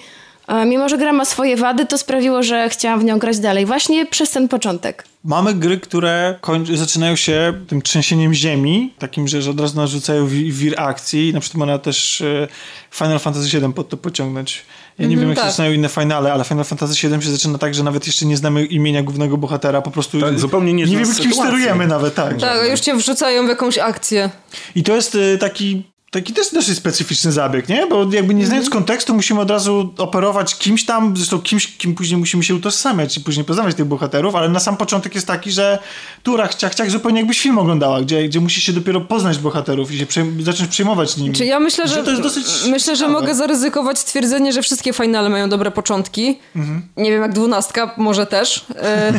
[0.67, 3.67] mimo, że gra ma swoje wady, to sprawiło, że chciałam w nią grać dalej.
[3.67, 5.05] Właśnie przez ten początek.
[5.25, 6.39] Mamy gry, które
[6.75, 11.33] zaczynają się tym trzęsieniem ziemi, takim, że, że od razu narzucają wir akcji.
[11.33, 12.49] Na przykład można też e,
[12.91, 14.63] Final Fantasy VII pod to pociągnąć.
[14.99, 15.45] Ja nie mm, wiem, jak tak.
[15.47, 18.37] się zaczynają inne finale, ale Final Fantasy VII się zaczyna tak, że nawet jeszcze nie
[18.37, 22.15] znamy imienia głównego bohatera, po prostu tak, zupełnie nie, nie wiemy, kim sterujemy nawet.
[22.15, 24.31] Tak, tak, już cię wrzucają w jakąś akcję.
[24.75, 27.87] I to jest e, taki taki też dosyć specyficzny zabieg, nie?
[27.87, 28.73] Bo jakby nie znając mm.
[28.73, 33.21] kontekstu musimy od razu operować kimś tam, zresztą kimś, kim później musimy się utożsamiać i
[33.21, 35.79] później poznawać tych bohaterów, ale na sam początek jest taki, że
[36.23, 39.99] tura, chciach, ciach, zupełnie jakbyś film oglądała, gdzie, gdzie musisz się dopiero poznać bohaterów i
[39.99, 41.35] się przejm zacząć przejmować nimi.
[41.35, 44.93] Czy ja myślę, że, że to jest dosyć myślę, że mogę zaryzykować stwierdzenie, że wszystkie
[44.93, 46.39] finale mają dobre początki.
[46.57, 47.03] Mm -hmm.
[47.03, 48.65] Nie wiem, jak dwunastka, może też.
[48.77, 49.13] E,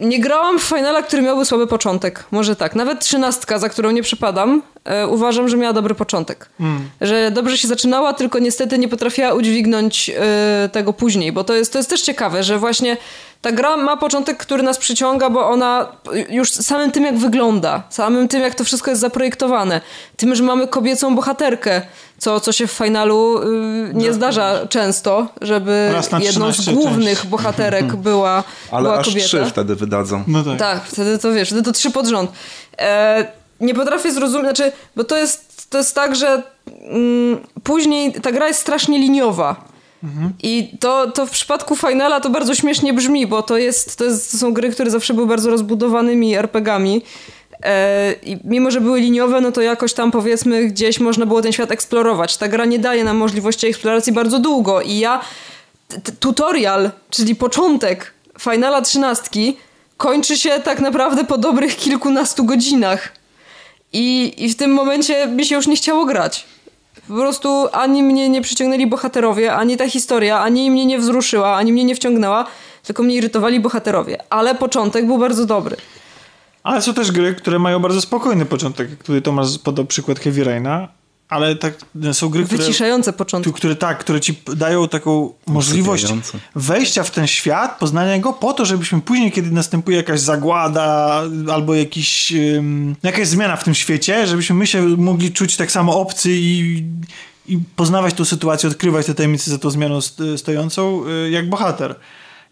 [0.10, 2.24] nie grałam w finala, który miałby słaby początek.
[2.30, 2.74] Może tak.
[2.74, 4.62] Nawet trzynastka, za którą nie przypadam,
[5.08, 6.48] uważam, że miała dobry początek.
[6.60, 6.90] Mm.
[7.00, 11.72] Że dobrze się zaczynała, tylko niestety nie potrafiła udźwignąć e, tego później, bo to jest,
[11.72, 12.96] to jest też ciekawe, że właśnie
[13.42, 15.86] ta gra ma początek, który nas przyciąga, bo ona
[16.30, 19.80] już samym tym, jak wygląda, samym tym, jak to wszystko jest zaprojektowane,
[20.16, 21.82] tym, że mamy kobiecą bohaterkę,
[22.18, 27.28] co, co się w finalu y, nie no, zdarza często, żeby jedną z głównych części.
[27.36, 29.26] bohaterek była, Ale była aż kobieta.
[29.26, 30.24] trzy wtedy wydadzą.
[30.26, 30.58] No tak.
[30.58, 32.30] tak, wtedy to wiesz, wtedy to trzy pod rząd.
[32.78, 36.42] E, nie potrafię zrozumieć, znaczy, bo to jest, to jest tak, że
[36.82, 39.70] mm, później ta gra jest strasznie liniowa.
[40.04, 40.32] Mhm.
[40.42, 44.32] I to, to w przypadku Finala to bardzo śmiesznie brzmi, bo to, jest, to, jest,
[44.32, 47.02] to są gry, które zawsze były bardzo rozbudowanymi RPGami.
[47.62, 51.52] E, I mimo, że były liniowe, no to jakoś tam powiedzmy gdzieś można było ten
[51.52, 52.36] świat eksplorować.
[52.36, 55.20] Ta gra nie daje nam możliwości eksploracji bardzo długo i ja
[56.20, 59.30] tutorial, czyli początek Finala 13
[59.96, 63.19] kończy się tak naprawdę po dobrych kilkunastu godzinach.
[63.92, 66.46] I, I w tym momencie mi się już nie chciało grać.
[67.08, 71.72] Po prostu ani mnie nie przyciągnęli bohaterowie, ani ta historia, ani mnie nie wzruszyła, ani
[71.72, 72.46] mnie nie wciągnęła,
[72.82, 74.18] tylko mnie irytowali bohaterowie.
[74.30, 75.76] Ale początek był bardzo dobry.
[76.62, 79.02] Ale są też gry, które mają bardzo spokojny początek.
[79.02, 80.88] Tutaj Tomasz podał przykład Heavy Raina,
[81.30, 81.74] ale tak,
[82.12, 82.58] są gry, które...
[82.58, 83.52] Wyciszające początki.
[83.52, 86.06] Które, tak, które ci dają taką możliwość
[86.54, 91.22] wejścia w ten świat, poznania go po to, żebyśmy później, kiedy następuje jakaś zagłada
[91.52, 96.00] albo jakiś, um, jakaś zmiana w tym świecie, żebyśmy my się mogli czuć tak samo
[96.00, 96.84] obcy i,
[97.46, 99.98] i poznawać tą sytuację, odkrywać te tajemnice za tą zmianą
[100.36, 101.94] stojącą, y, jak bohater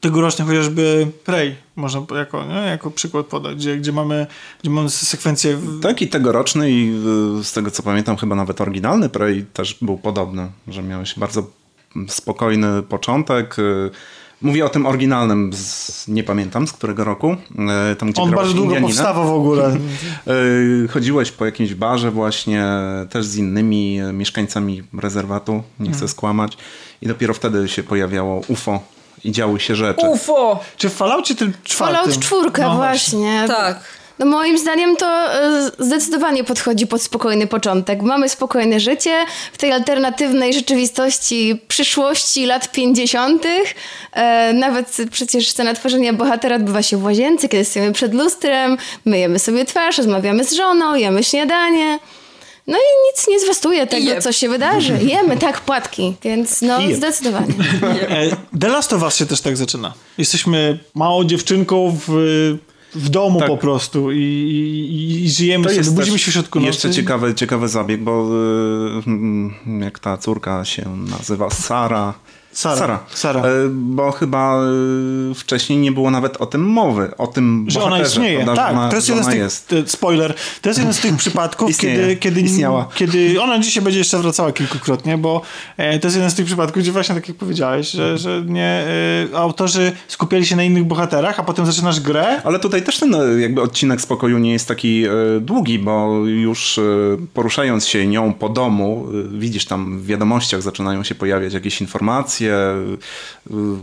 [0.00, 2.54] tegoroczny chociażby Prey można jako, nie?
[2.54, 4.26] jako przykład podać, gdzie, gdzie, mamy,
[4.62, 5.58] gdzie mamy sekwencję...
[5.82, 7.00] Tak i tegoroczny i
[7.42, 11.46] z tego co pamiętam chyba nawet oryginalny Prey też był podobny, że miałeś bardzo
[12.08, 13.90] spokojny początek, y,
[14.42, 17.36] Mówię o tym oryginalnym, z, nie pamiętam z którego roku.
[17.90, 19.76] E, tam, gdzie On bardzo długo powstawał w ogóle.
[20.92, 22.66] Chodziłeś po jakimś barze właśnie,
[23.10, 26.08] też z innymi mieszkańcami rezerwatu, nie chcę hmm.
[26.08, 26.58] skłamać.
[27.02, 28.80] I dopiero wtedy się pojawiało UFO
[29.24, 30.06] i działy się rzeczy.
[30.06, 30.60] UFO!
[30.76, 31.96] Czy w Falloutie tym czwartym?
[31.96, 33.44] Fallout czwórka no, właśnie.
[33.48, 33.98] Tak.
[34.18, 38.02] No moim zdaniem to e, zdecydowanie podchodzi pod spokojny początek.
[38.02, 43.46] Mamy spokojne życie w tej alternatywnej rzeczywistości przyszłości lat 50.
[44.12, 49.38] E, nawet przecież scena tworzenia bohatera odbywa się w łazience, kiedy stoimy przed lustrem, myjemy
[49.38, 51.98] sobie twarz, rozmawiamy z żoną, jemy śniadanie.
[52.68, 54.98] No i nic nie zwastuje tego, co się wydarzy.
[55.02, 57.54] Jemy, tak, płatki, więc no zdecydowanie.
[58.08, 59.94] E, The Last of Us się też tak zaczyna.
[60.18, 62.12] Jesteśmy małą dziewczynką w
[62.94, 63.48] w domu tak.
[63.48, 66.66] po prostu i, i, i żyjemy to sobie, budzimy się w środku nocy.
[66.66, 68.28] Jeszcze ciekawy, ciekawy zabieg, bo
[69.06, 72.14] yy, jak ta córka się nazywa, Sara,
[72.58, 72.76] Sara.
[72.76, 72.98] Sara.
[73.14, 73.40] Sara.
[73.40, 74.60] E, bo chyba
[75.30, 78.44] e, wcześniej nie było nawet o tym mowy, o tym Że ona istnieje.
[78.44, 78.62] Prawda?
[78.62, 79.74] Tak, ona, to jest jeden z tych, jest.
[79.86, 82.88] spoiler, to jest jeden z tych przypadków, kiedy, kiedy, Istniała.
[82.94, 85.42] kiedy ona dzisiaj będzie jeszcze wracała kilkukrotnie, bo
[85.76, 88.86] e, to jest jeden z tych przypadków, gdzie właśnie tak jak powiedziałeś, że, że nie,
[89.34, 92.42] autorzy skupiali się na innych bohaterach, a potem zaczynasz grę.
[92.44, 95.04] Ale tutaj też ten jakby odcinek spokoju nie jest taki
[95.40, 96.80] długi, bo już
[97.34, 102.96] poruszając się nią po domu, widzisz tam w wiadomościach zaczynają się pojawiać jakieś informacje, euh,
[103.52, 103.78] euh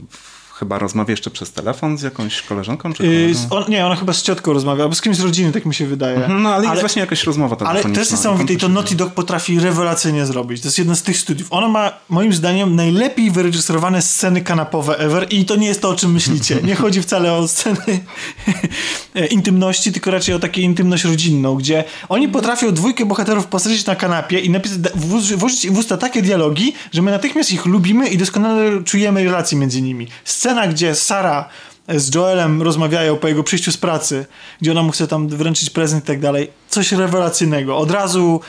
[0.60, 2.94] chyba rozmawia jeszcze przez telefon z jakąś koleżanką?
[2.94, 5.66] Czy yy, on, nie, ona chyba z ciotką rozmawia, albo z kimś z rodziny, tak
[5.66, 6.16] mi się wydaje.
[6.16, 7.88] Mhm, no ale, ale jest właśnie jakaś rozmowa telefoniczna.
[7.88, 10.62] Ale to jest niesamowite i to Naughty Dog potrafi rewelacyjnie zrobić.
[10.62, 11.48] To jest jeden z tych studiów.
[11.52, 15.96] Ona ma, moim zdaniem, najlepiej wyreżyserowane sceny kanapowe ever i to nie jest to, o
[15.96, 16.60] czym myślicie.
[16.64, 17.78] Nie chodzi wcale o sceny
[19.30, 24.40] intymności, tylko raczej o taką intymność rodzinną, gdzie oni potrafią dwójkę bohaterów posadzić na kanapie
[24.40, 29.24] i napisać, włożyć w usta takie dialogi, że my natychmiast ich lubimy i doskonale czujemy
[29.24, 30.08] relacje między nimi
[30.46, 31.50] scena, gdzie Sara
[31.88, 34.26] z Joelem rozmawiają po jego przyjściu z pracy,
[34.62, 36.52] gdzie ona mu chce tam wręczyć prezent i tak dalej.
[36.70, 37.78] Coś rewelacyjnego.
[37.78, 38.42] Od razu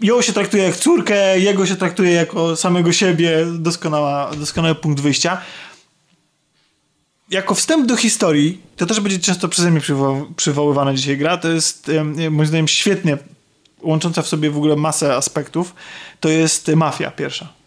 [0.00, 3.46] ją się traktuje jak córkę, jego się traktuje jako samego siebie.
[3.58, 5.40] Doskonała, doskonały punkt wyjścia.
[7.30, 11.48] Jako wstęp do historii, to też będzie często przeze mnie przywo przywoływana dzisiaj gra, to
[11.48, 11.90] jest
[12.30, 13.18] moim zdaniem świetnie
[13.82, 15.74] łącząca w sobie w ogóle masę aspektów,
[16.20, 17.61] to jest Mafia pierwsza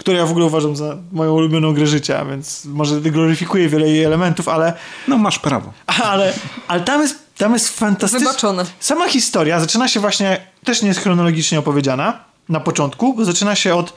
[0.00, 4.04] które ja w ogóle uważam za moją ulubioną grę życia, więc może gloryfikuję wiele jej
[4.04, 4.72] elementów, ale...
[5.08, 5.72] No masz prawo.
[6.10, 6.32] Ale,
[6.68, 8.28] ale tam jest, tam jest fantastyczna...
[8.28, 8.64] Wybaczone.
[8.80, 13.74] Sama historia zaczyna się właśnie, też nie jest chronologicznie opowiedziana na początku, bo zaczyna się
[13.74, 13.92] od,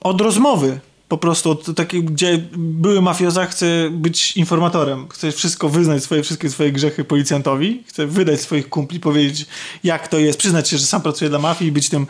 [0.00, 6.02] od rozmowy po prostu od takiej, gdzie były mafioza chce być informatorem, chce wszystko wyznać,
[6.02, 9.46] swoje, wszystkie swoje grzechy policjantowi, chce wydać swoich kumpli, powiedzieć
[9.84, 12.06] jak to jest, przyznać się, że sam pracuje dla mafii i być tym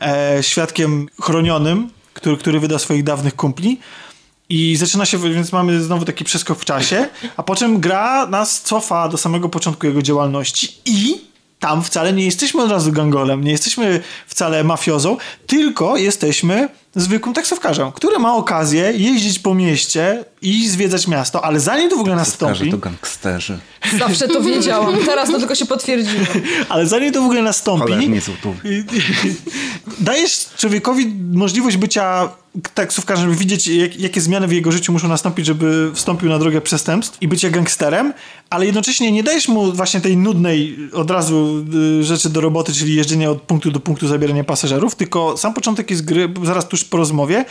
[0.00, 3.80] e, świadkiem chronionym który, który wyda swoich dawnych kumpli.
[4.48, 8.62] I zaczyna się, więc mamy znowu taki przeskok w czasie, a po czym gra nas
[8.62, 11.20] cofa do samego początku jego działalności i
[11.58, 17.92] tam wcale nie jesteśmy od razu gangolem, nie jesteśmy wcale mafiozą, tylko jesteśmy zwykłym taksówkarzem,
[17.92, 22.70] który ma okazję jeździć po mieście i zwiedzać miasto, ale zanim to w ogóle nastąpi...
[22.70, 23.58] to gangsterzy.
[23.98, 26.24] Zawsze to wiedziałam, teraz to tylko się potwierdziło.
[26.68, 27.92] Ale zanim to w ogóle nastąpi...
[27.96, 28.20] nie
[29.98, 32.28] dajesz człowiekowi możliwość bycia
[32.74, 36.60] taksówkarzem, żeby widzieć, jak, jakie zmiany w jego życiu muszą nastąpić, żeby wstąpił na drogę
[36.60, 38.12] przestępstw i bycie gangsterem,
[38.50, 41.64] ale jednocześnie nie dajesz mu właśnie tej nudnej od razu
[42.00, 45.90] y, rzeczy do roboty, czyli jeżdżenia od punktu do punktu, zabierania pasażerów, tylko sam początek
[45.90, 47.44] jest gry, zaraz tuż po rozmowie,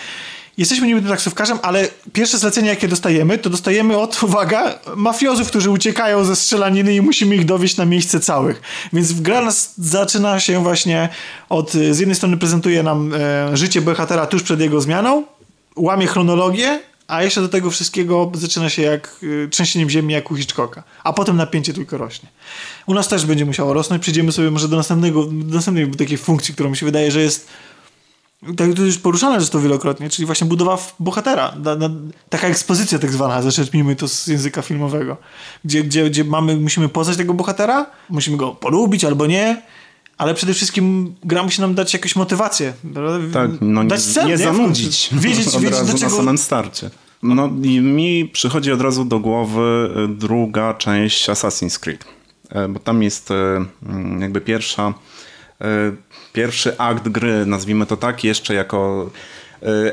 [0.58, 6.26] jesteśmy niby taksówkarzem, ale pierwsze zlecenie, jakie dostajemy, to dostajemy od, uwaga, mafiozów, którzy uciekają
[6.26, 8.62] ze strzelaniny i musimy ich dowieść na miejsce całych.
[8.94, 11.10] Więc gra nas zaczyna się właśnie
[11.50, 15.24] od, z jednej strony prezentuje nam e, życie bohatera tuż przed jego zmianą,
[15.76, 20.36] łamie chronologię, a jeszcze do tego wszystkiego zaczyna się jak y, trzęsieniem ziemi, jak u
[20.36, 20.84] Hitchcocka.
[21.04, 22.30] A potem napięcie tylko rośnie.
[22.86, 24.02] U nas też będzie musiało rosnąć.
[24.02, 27.48] Przejdziemy sobie może do następnego, do następnej takiej funkcji, którą mi się wydaje, że jest
[28.58, 31.54] tak to już poruszane to wielokrotnie, czyli właśnie budowa bohatera.
[31.64, 31.90] Na, na,
[32.30, 35.18] taka ekspozycja tak zwana, zaczerpnijmy to z języka filmowego.
[35.66, 39.62] Gdzie, gdzie, gdzie mamy, musimy poznać tego bohatera, musimy go polubić albo nie,
[40.18, 42.74] ale przede wszystkim gra musi nam dać jakąś motywację.
[43.34, 45.10] Tak, no dać cel, nie, nie zanudzić.
[45.12, 46.12] Wiedzieć, od wiedzieć razu dlaczego...
[46.12, 46.90] na samym starcie.
[47.24, 52.06] No i mi przychodzi od razu do głowy e, druga część Assassin's Creed,
[52.50, 54.94] e, bo tam jest e, mm, jakby pierwsza,
[56.36, 59.10] pierwszy akt gry, nazwijmy to tak, jeszcze jako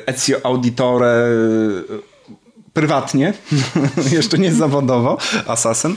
[0.07, 1.29] Ezio Auditore
[2.73, 3.33] prywatnie,
[4.13, 5.97] jeszcze nie zawodowo, asasem,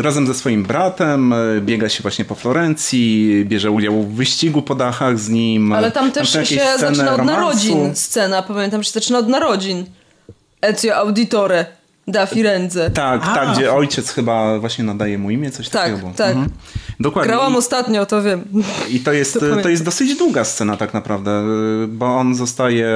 [0.00, 5.18] razem ze swoim bratem, biega się właśnie po Florencji, bierze udział w wyścigu po dachach
[5.18, 5.72] z nim.
[5.72, 7.40] Ale tam też tam się zaczyna od romansu.
[7.40, 9.84] narodzin scena, pamiętam, że się zaczyna od narodzin.
[10.62, 11.66] Ezio Auditore
[12.08, 12.90] da Firenze.
[12.90, 13.34] Tak, A.
[13.34, 16.12] tak, gdzie ojciec chyba właśnie nadaje mu imię, coś tak, takiego.
[16.16, 16.50] Tak, mhm.
[17.00, 17.28] Dokładnie.
[17.28, 18.44] Grałam I, ostatnio, to wiem.
[18.88, 21.44] I to jest, to, to jest dosyć długa scena tak naprawdę,
[21.88, 22.88] bo on zostaje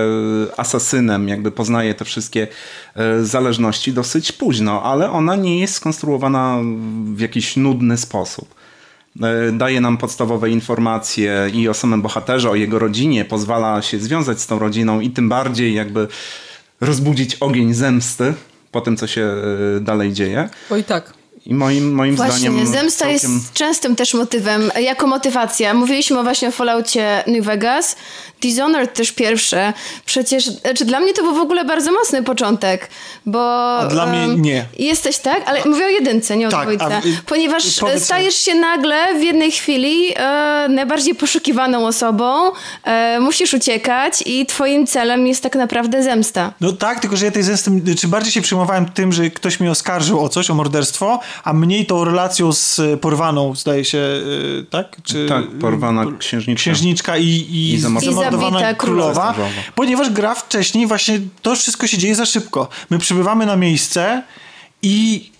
[0.56, 2.48] asasynem, jakby poznaje te wszystkie
[2.96, 6.58] e, zależności dosyć późno, ale ona nie jest skonstruowana
[7.14, 8.54] w jakiś nudny sposób
[9.22, 14.40] e, daje nam podstawowe informacje i o samym bohaterze, o jego rodzinie, pozwala się związać
[14.40, 16.08] z tą rodziną i tym bardziej jakby
[16.80, 18.34] rozbudzić ogień zemsty
[18.74, 19.22] po tym, co się
[19.76, 20.48] e, dalej dzieje.
[20.70, 21.23] Oj tak.
[21.46, 22.66] I moim, moim właśnie, zdaniem.
[22.66, 23.34] Zemsta całkiem...
[23.34, 25.74] jest częstym też motywem, jako motywacja.
[25.74, 27.96] Mówiliśmy właśnie o Falloutie New Vegas.
[28.42, 29.72] Dishonored też pierwsze.
[30.06, 32.90] Przecież, znaczy dla mnie to był w ogóle bardzo mocny początek,
[33.26, 33.76] bo...
[33.78, 34.64] A dla um, mnie nie.
[34.78, 35.42] Jesteś, tak?
[35.46, 37.00] Ale mówię o jedynce, nie o tak, dwójce.
[37.26, 37.62] Ponieważ
[37.98, 42.50] stajesz się nagle w jednej chwili e, najbardziej poszukiwaną osobą,
[42.84, 46.52] e, musisz uciekać i twoim celem jest tak naprawdę zemsta.
[46.60, 47.70] No tak, tylko że ja tej zemsty,
[48.00, 51.86] czy bardziej się przejmowałem tym, że ktoś mnie oskarżył o coś, o morderstwo, a mniej
[51.86, 54.96] tą relacją z porwaną, zdaje się, e, tak?
[55.02, 56.62] Czy, tak, porwana księżniczka.
[56.62, 59.34] Księżniczka i, i, I zamordowana królowa, królowa,
[59.74, 62.68] ponieważ gra wcześniej właśnie to wszystko się dzieje za szybko.
[62.90, 64.22] My przybywamy na miejsce
[64.82, 65.30] i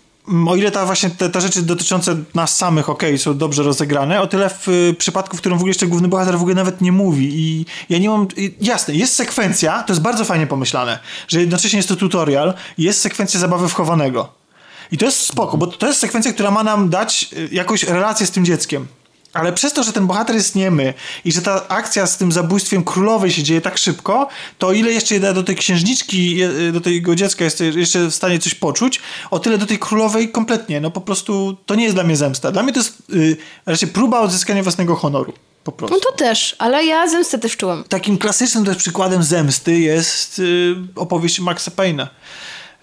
[0.49, 4.21] o ile ta właśnie te, te rzeczy dotyczące nas samych, okej, okay, są dobrze rozegrane,
[4.21, 6.81] o tyle w y, przypadku, w którym w ogóle jeszcze główny bohater w ogóle nawet
[6.81, 10.99] nie mówi i ja nie mam, i, jasne, jest sekwencja, to jest bardzo fajnie pomyślane,
[11.29, 14.44] że jednocześnie jest to tutorial, jest sekwencja zabawy wchowanego.
[14.93, 18.27] I to jest spoko, bo to jest sekwencja, która ma nam dać y, jakąś relację
[18.27, 18.87] z tym dzieckiem.
[19.35, 22.85] Ale przez to, że ten bohater jest niemy i że ta akcja z tym zabójstwem
[22.85, 24.29] królowej się dzieje tak szybko,
[24.59, 26.39] to ile jeszcze do tej księżniczki,
[26.73, 30.81] do tego dziecka jest jeszcze w stanie coś poczuć, o tyle do tej królowej kompletnie.
[30.81, 32.53] No po prostu to nie jest dla mnie zemsta.
[32.53, 35.33] Dla mnie to jest yy, raczej próba odzyskania własnego honoru.
[35.65, 35.97] Po prostu.
[35.97, 37.85] No to też, ale ja zemstę też czułam.
[37.89, 42.07] Takim klasycznym też przykładem zemsty jest yy, opowieść Maxa Payne'a.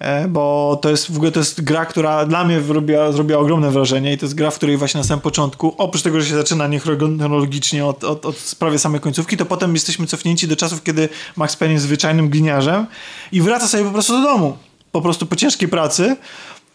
[0.01, 3.71] E, bo to jest w ogóle to jest gra, która dla mnie zrobiła, zrobiła ogromne
[3.71, 6.35] wrażenie i to jest gra, w której właśnie na samym początku, oprócz tego, że się
[6.35, 11.09] zaczyna niechronologicznie od, od, od prawie samej końcówki, to potem jesteśmy cofnięci do czasów, kiedy
[11.35, 12.85] Max Payne jest zwyczajnym gliniarzem
[13.31, 14.57] i wraca sobie po prostu do domu.
[14.91, 16.15] Po prostu po ciężkiej pracy.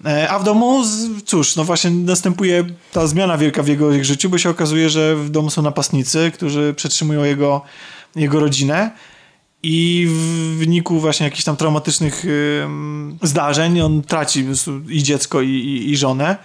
[0.05, 0.83] E, a w domu,
[1.25, 5.31] cóż, no właśnie następuje ta zmiana wielka w jego życiu, bo się okazuje, że w
[5.31, 7.63] domu są napastnicy, którzy przetrzymują jego,
[8.17, 8.91] jego rodzinę
[9.63, 12.25] i w wyniku właśnie jakichś tam traumatycznych
[13.23, 14.47] zdarzeń on traci
[14.89, 16.37] i dziecko, i, i, i żonę.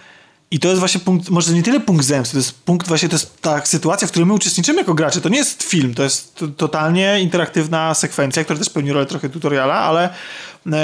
[0.50, 3.14] I to jest właśnie punkt, może nie tyle punkt zemsty, to jest punkt właśnie, to
[3.14, 5.20] jest ta sytuacja, w której my uczestniczymy jako gracze.
[5.20, 9.74] To nie jest film, to jest totalnie interaktywna sekwencja, która też pełni rolę trochę tutoriala,
[9.74, 10.14] ale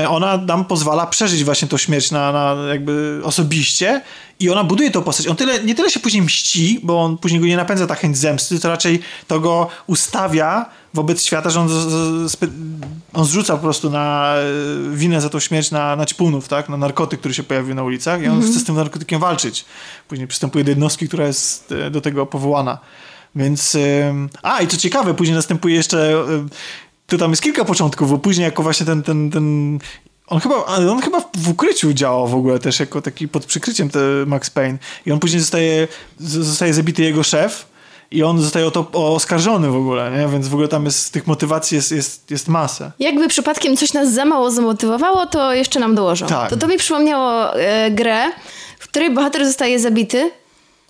[0.09, 4.01] ona nam pozwala przeżyć właśnie tą śmierć na, na jakby osobiście
[4.41, 5.27] i ona buduje tą postać.
[5.27, 8.19] On tyle, nie tyle się później mści, bo on później go nie napędza ta chęć
[8.19, 11.69] zemsty, to raczej to go ustawia wobec świata, że on,
[13.13, 16.69] on zrzuca po prostu na e, winę za tą śmierć na, na ćpunów, tak?
[16.69, 18.51] na narkotyk, który się pojawił na ulicach i on mm -hmm.
[18.51, 19.65] chce z tym narkotykiem walczyć.
[20.09, 22.79] Później przystępuje do jednostki, która jest e, do tego powołana.
[23.35, 23.77] Więc...
[24.43, 26.25] A, i co ciekawe, później następuje jeszcze...
[27.09, 29.79] Tu tam jest kilka początków, bo później jako właśnie ten, ten, ten
[30.27, 33.91] on chyba, on chyba w ukryciu działał w ogóle też jako taki pod przykryciem
[34.27, 35.89] Max Payne i on później zostaje,
[36.19, 37.67] zostaje zabity jego szef
[38.11, 40.29] i on zostaje o to oskarżony w ogóle, nie?
[40.29, 42.93] więc w ogóle tam jest tych motywacji jest, jest, jest masę.
[42.99, 46.27] Jakby przypadkiem coś nas za mało zamotywowało, to jeszcze nam dołożą.
[46.27, 46.51] Tak.
[46.51, 48.33] To to mi przypomniało e, grę,
[48.79, 50.31] w której bohater zostaje zabity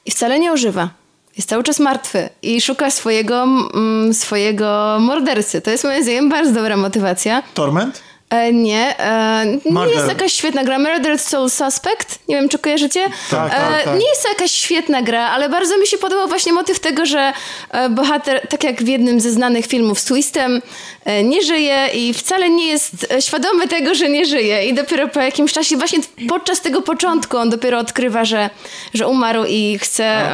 [0.07, 0.91] i wcale nie ożywa.
[1.39, 3.43] Jest cały czas martwy i szuka swojego,
[3.75, 5.61] mm, swojego mordercy.
[5.61, 7.43] To jest moim zdaniem bardzo dobra motywacja.
[7.55, 8.08] Torment?
[8.31, 8.99] E, nie.
[8.99, 10.79] E, nie jest jakaś świetna gra.
[10.79, 12.19] Murdered Soul Suspect.
[12.29, 13.05] Nie wiem, czy kojarzycie?
[13.31, 13.99] Tak, tak, e, tak.
[13.99, 17.33] Nie jest to jakaś świetna gra, ale bardzo mi się podobał właśnie motyw tego, że
[17.71, 20.63] e, bohater, tak jak w jednym ze znanych filmów z Twistem,
[21.05, 24.67] e, nie żyje i wcale nie jest świadomy tego, że nie żyje.
[24.67, 25.99] I dopiero po jakimś czasie, właśnie
[26.29, 28.51] podczas tego początku, on dopiero odkrywa, że,
[28.95, 30.31] że umarł i chce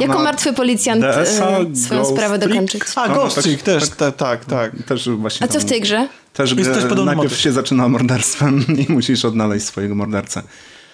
[0.00, 1.04] jako martwy policjant
[1.74, 2.82] swoją sprawę dokończyć.
[2.96, 4.44] A, no, Ghost Trick też, tak, tak.
[4.44, 4.72] tak.
[4.88, 6.08] Też właśnie A co w tej grze?
[6.38, 7.38] Też jest też najpierw motyw.
[7.38, 10.42] się zaczyna morderstwem i musisz odnaleźć swojego mordercę.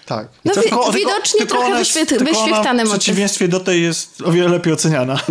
[0.07, 0.29] Tak.
[0.45, 1.79] No wi tylko, widocznie tylko, trochę
[2.25, 2.97] wyświetlany motyw.
[2.97, 5.21] W przeciwieństwie do tej jest o wiele lepiej oceniana.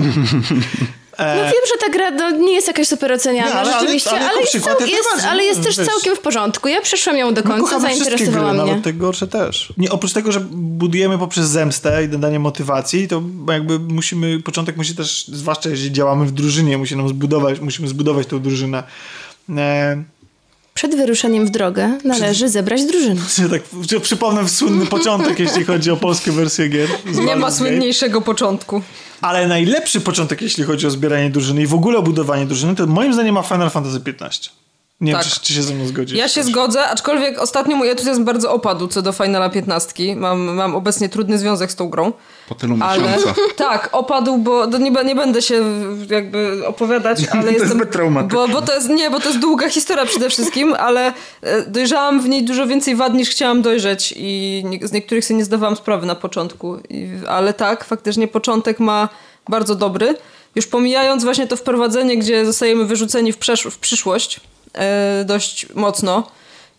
[1.20, 4.30] No wiem, że ta gra no, nie jest jakaś super oceniana, ale, rzeczywiście, ale, ale,
[4.30, 6.68] ale, jest, cał, jest, ale jest też wiesz, całkiem w porządku.
[6.68, 8.72] Ja przeszłam ją do końca, zainteresowała gry, mnie.
[8.72, 9.74] Nawet te gorsze też.
[9.78, 14.96] Nie, oprócz tego, że budujemy poprzez zemstę i dodanie motywacji, to jakby musimy, początek musi
[14.96, 18.84] też, zwłaszcza jeżeli działamy w drużynie, musi nam zbudować, musimy zbudować tą drużynę.
[19.50, 20.04] E,
[20.74, 23.22] przed wyruszeniem w drogę należy zebrać drużynę.
[23.52, 23.62] Tak,
[24.02, 26.90] przypomnę słynny początek, jeśli chodzi o polskie wersje gier.
[27.06, 28.82] Nie ma słynniejszego początku.
[29.22, 32.88] Ale najlepszy początek, jeśli chodzi o zbieranie drużyny i w ogóle o budowanie drużyny, to
[32.88, 34.50] moim zdaniem ma Final Fantasy XV.
[35.02, 35.24] Nie tak.
[35.24, 36.18] wiem, czy, czy, się ze mną zgodzisz.
[36.18, 40.16] Ja się zgodzę, aczkolwiek ostatnio mój entuzjazm bardzo opadł co do Finala 15.
[40.16, 42.14] Mam, mam obecnie trudny związek z tą grą.
[42.50, 43.36] Po tylu ale, miesiącach.
[43.56, 45.64] Tak, opadł, bo nie, nie będę się
[46.10, 47.70] jakby opowiadać, ale to jestem...
[47.70, 48.38] zbyt traumatyczne.
[48.38, 52.22] Bo, bo to jest, nie, bo to jest długa historia przede wszystkim, ale e, dojrzałam
[52.22, 55.76] w niej dużo więcej wad niż chciałam dojrzeć i nie, z niektórych sobie nie zdawałam
[55.76, 56.78] sprawy na początku.
[56.90, 59.10] I, ale tak, faktycznie początek ma
[59.50, 60.16] bardzo dobry.
[60.56, 63.38] Już pomijając właśnie to wprowadzenie, gdzie zostajemy wyrzuceni w,
[63.72, 64.40] w przyszłość
[64.74, 66.24] e, dość mocno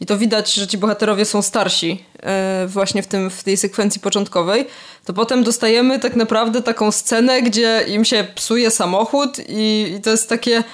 [0.00, 4.00] i to widać, że ci bohaterowie są starsi e, właśnie w, tym, w tej sekwencji
[4.00, 4.66] początkowej,
[5.04, 10.10] to potem dostajemy tak naprawdę taką scenę, gdzie im się psuje samochód i, i to
[10.10, 10.64] jest takie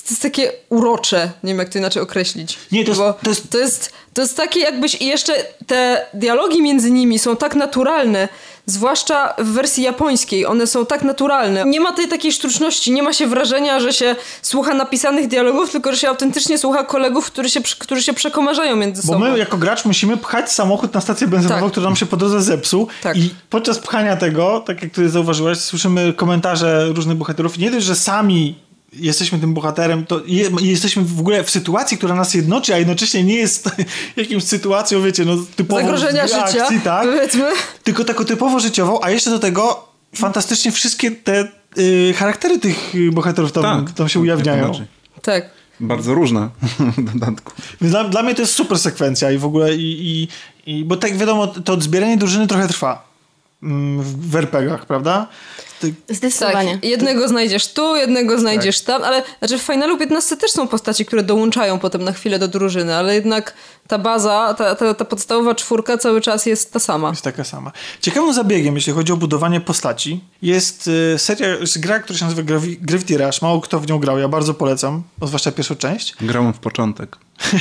[0.00, 2.58] to jest takie urocze, nie wiem jak to inaczej określić.
[2.72, 4.94] Nie, to jest- Bo to jest- to jest, to jest takie jakbyś...
[4.94, 5.32] I jeszcze
[5.66, 8.28] te dialogi między nimi są tak naturalne,
[8.66, 10.46] zwłaszcza w wersji japońskiej.
[10.46, 11.64] One są tak naturalne.
[11.66, 15.92] Nie ma tej takiej sztuczności, nie ma się wrażenia, że się słucha napisanych dialogów, tylko
[15.92, 19.18] że się autentycznie słucha kolegów, którzy się, którzy się przekomarzają między Bo sobą.
[19.30, 21.70] my jako gracz musimy pchać samochód na stację benzynową, Tak.
[21.72, 22.88] który nam się po drodze zepsuł.
[23.02, 23.16] Tak.
[23.16, 27.58] I podczas pchania tego, tak jak ty zauważyłaś, słyszymy komentarze różnych bohaterów.
[27.58, 28.58] Nie dość, że sami
[28.92, 33.24] jesteśmy tym bohaterem, to je, jesteśmy w ogóle w sytuacji, która nas jednoczy, a jednocześnie
[33.24, 33.70] nie jest
[34.16, 37.06] jakimś sytuacją, wiecie, no typowo Zagrożenia życia, tak?
[37.06, 37.44] powiedzmy.
[37.84, 43.52] Tylko taką typowo życiową, a jeszcze do tego fantastycznie wszystkie te y, charaktery tych bohaterów
[43.52, 44.72] tam, tam się ujawniają.
[45.22, 45.50] Tak.
[45.80, 46.48] Bardzo różne
[46.98, 47.52] w dodatku.
[47.80, 50.28] Więc Dla, dla mnie to jest super sekwencja i w ogóle i, i,
[50.76, 53.08] i bo tak wiadomo, to zbieranie drużyny trochę trwa
[53.62, 55.28] mm, w, w RPG-ach, prawda?
[55.82, 56.72] Ty, Zdecydowanie.
[56.72, 61.06] Tak, jednego znajdziesz tu, jednego znajdziesz tam, ale znaczy w Finalu 15 też są postaci,
[61.06, 63.54] które dołączają potem na chwilę do drużyny, ale jednak
[63.88, 67.10] ta baza, ta, ta, ta podstawowa czwórka cały czas jest ta sama.
[67.10, 67.72] jest taka sama.
[68.00, 72.42] Ciekawym zabiegiem, jeśli chodzi o budowanie postaci, jest y, seria, jest gra, która się nazywa
[72.42, 73.42] Gravi- Gravity Rush.
[73.42, 76.14] Mało kto w nią grał, ja bardzo polecam, zwłaszcza pierwszą część.
[76.20, 77.16] Grałem w początek.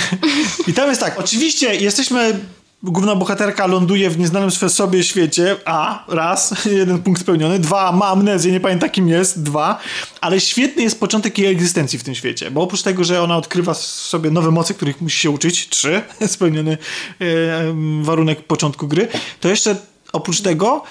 [0.68, 2.40] I tam jest tak, oczywiście jesteśmy,
[2.84, 8.52] główna bohaterka ląduje w nieznanym sobie świecie, a, raz, jeden punkt spełniony, dwa, ma amnezję,
[8.52, 9.80] nie pamiętam kim jest, dwa,
[10.22, 13.74] ale świetny jest początek jej egzystencji w tym świecie, bo oprócz tego, że ona odkrywa
[13.74, 16.78] sobie nowe moce, których musi się uczyć, trzy, spełniony
[17.22, 17.26] e,
[18.02, 19.08] warunek początku gry,
[19.40, 19.76] to jeszcze
[20.14, 20.84] oprócz tego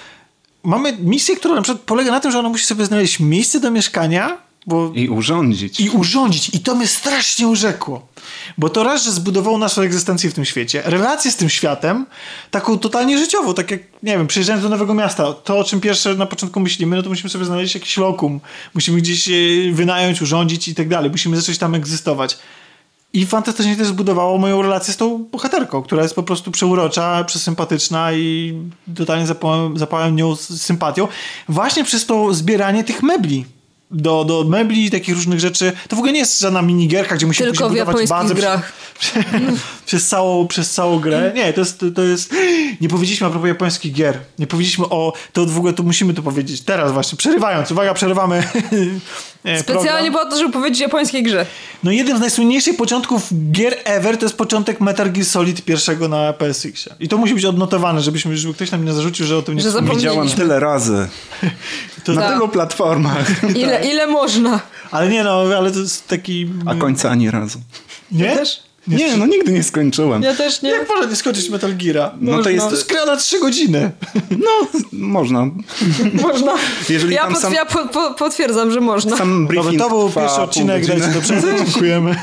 [0.63, 3.71] mamy misję, która na przykład polega na tym, że ona musi sobie znaleźć miejsce do
[3.71, 5.79] mieszkania, bo I urządzić.
[5.79, 6.49] i urządzić.
[6.53, 8.07] I to mnie strasznie urzekło.
[8.57, 12.05] Bo to raz, że zbudowało naszą egzystencję w tym świecie, relację z tym światem,
[12.51, 16.15] taką totalnie życiową, tak jak, nie wiem, przyjeżdżając do nowego miasta, to o czym pierwsze
[16.15, 18.39] na początku myślimy, no to musimy sobie znaleźć jakiś lokum,
[18.73, 19.31] musimy gdzieś e,
[19.71, 22.37] wynająć, urządzić i tak dalej, musimy zacząć tam egzystować.
[23.13, 28.13] I fantastycznie też zbudowało moją relację z tą bohaterką, która jest po prostu przeurocza, przesympatyczna
[28.13, 28.53] i
[28.95, 31.07] totalnie zapałem, zapałem nią z sympatią.
[31.49, 33.45] Właśnie przez to zbieranie tych mebli.
[33.91, 35.71] Do, do mebli i takich różnych rzeczy.
[35.87, 38.73] To w ogóle nie jest żadna minigierka, gdzie musimy Tylko w japońskich bazę grach.
[38.99, 39.23] Przez,
[39.85, 41.31] przez, całą, przez całą grę.
[41.35, 42.33] Nie, to jest, to jest...
[42.81, 44.19] Nie powiedzieliśmy a propos japońskich gier.
[44.39, 45.13] Nie powiedzieliśmy o...
[45.33, 46.61] To w ogóle tu musimy to powiedzieć.
[46.61, 47.71] Teraz właśnie, przerywając.
[47.71, 48.35] Uwaga, przerywamy
[49.45, 51.45] e, Specjalnie po to, żeby powiedzieć japońskiej grze.
[51.83, 56.33] No jeden z najsłynniejszych początków gier ever to jest początek Metal Gear Solid pierwszego na
[56.33, 56.95] PSX-ie.
[56.99, 59.61] I to musi być odnotowane, żebyśmy, żeby ktoś nam nie zarzucił, że o tym nie
[59.61, 60.37] Że Zapomnieliśmy.
[60.37, 61.09] tyle razy.
[62.03, 62.33] To, Na Tak.
[62.33, 63.43] tylu platformach.
[63.55, 64.59] Ile, ile można?
[64.91, 66.49] Ale nie no, ale to jest taki...
[66.65, 67.59] A końca ani razu.
[68.11, 68.35] Nie?
[68.35, 68.63] też?
[68.87, 70.23] Nie, no nigdy nie skończyłem.
[70.23, 70.69] Ja też nie.
[70.69, 72.11] Jak można nie skończyć Metal Geara?
[72.21, 73.91] No to jest- To jest gra na 3 godziny.
[74.31, 75.47] No, można.
[76.23, 76.53] Można.
[76.89, 79.17] Jeżeli ja sam- ja po, po, potwierdzam, że można.
[79.17, 82.15] Sam briefing to był pierwszy odcinek, dajcie do przerwy, dziękujemy.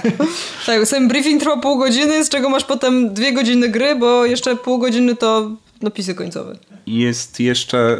[0.67, 4.57] Tak, sam briefing trwa pół godziny, z czego masz potem dwie godziny gry, bo jeszcze
[4.57, 5.51] pół godziny to
[5.83, 6.59] napisy końcowe.
[6.87, 7.99] Jest jeszcze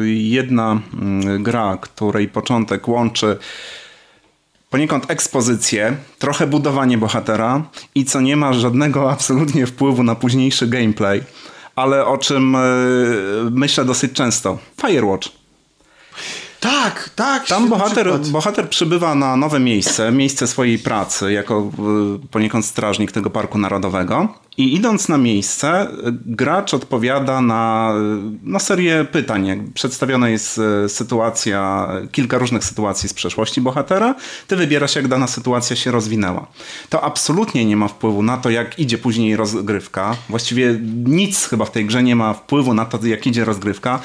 [0.00, 0.80] y, jedna
[1.36, 3.38] y, gra, której początek łączy
[4.70, 7.62] poniekąd ekspozycję, trochę budowanie bohatera
[7.94, 11.22] i co nie ma żadnego absolutnie wpływu na późniejszy gameplay,
[11.76, 12.58] ale o czym y,
[13.50, 14.58] myślę dosyć często.
[14.80, 15.28] Firewatch.
[16.60, 17.46] Tak, tak.
[17.46, 18.28] Tam bohater, przykład.
[18.28, 21.70] bohater przybywa na nowe miejsce, miejsce swojej pracy, jako
[22.24, 24.28] y, poniekąd strażnik tego parku narodowego.
[24.60, 25.88] I idąc na miejsce,
[26.26, 27.94] gracz odpowiada na,
[28.42, 29.70] na serię pytań.
[29.74, 34.14] Przedstawiona jest y, sytuacja, kilka różnych sytuacji z przeszłości bohatera.
[34.46, 36.46] Ty wybierasz, jak dana sytuacja się rozwinęła.
[36.88, 40.16] To absolutnie nie ma wpływu na to, jak idzie później rozgrywka.
[40.28, 44.00] Właściwie nic chyba w tej grze nie ma wpływu na to, jak idzie rozgrywka,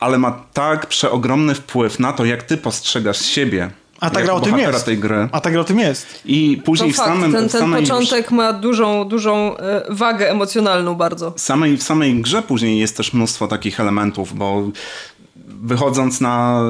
[0.00, 3.70] ale ma tak przeogromny wpływ na to, jak ty postrzegasz siebie.
[4.00, 4.84] A ta gra o tym jest.
[4.84, 5.28] tej gry.
[5.32, 6.06] A ta gra o tym jest.
[6.24, 9.82] I później To w fakt, samym, ten, w ten samej początek ma dużą, dużą e,
[9.88, 11.32] wagę emocjonalną bardzo.
[11.36, 14.62] samej, w samej grze później jest też mnóstwo takich elementów, bo
[15.62, 16.62] wychodząc na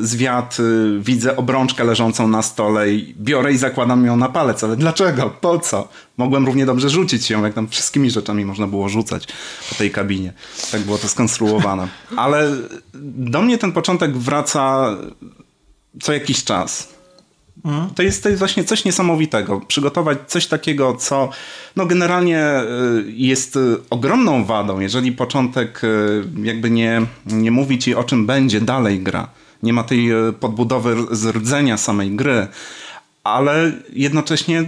[0.00, 0.56] zwiat,
[1.00, 4.64] widzę obrączkę leżącą na stole i biorę i zakładam ją na palec.
[4.64, 5.30] Ale dlaczego?
[5.40, 5.88] Po co?
[6.16, 9.26] Mogłem równie dobrze rzucić ją, jak tam wszystkimi rzeczami można było rzucać
[9.68, 10.32] po tej kabinie.
[10.72, 11.88] Tak było to skonstruowane.
[12.16, 12.50] Ale
[13.04, 14.86] do mnie ten początek wraca
[16.02, 16.94] co jakiś czas.
[17.96, 19.60] To jest, to jest właśnie coś niesamowitego.
[19.60, 21.28] Przygotować coś takiego, co
[21.76, 27.94] no generalnie y, jest y, ogromną wadą, jeżeli początek y, jakby nie, nie mówi ci
[27.94, 29.28] o czym będzie dalej gra.
[29.62, 30.08] Nie ma tej
[30.40, 32.46] podbudowy z rdzenia samej gry,
[33.24, 34.64] ale jednocześnie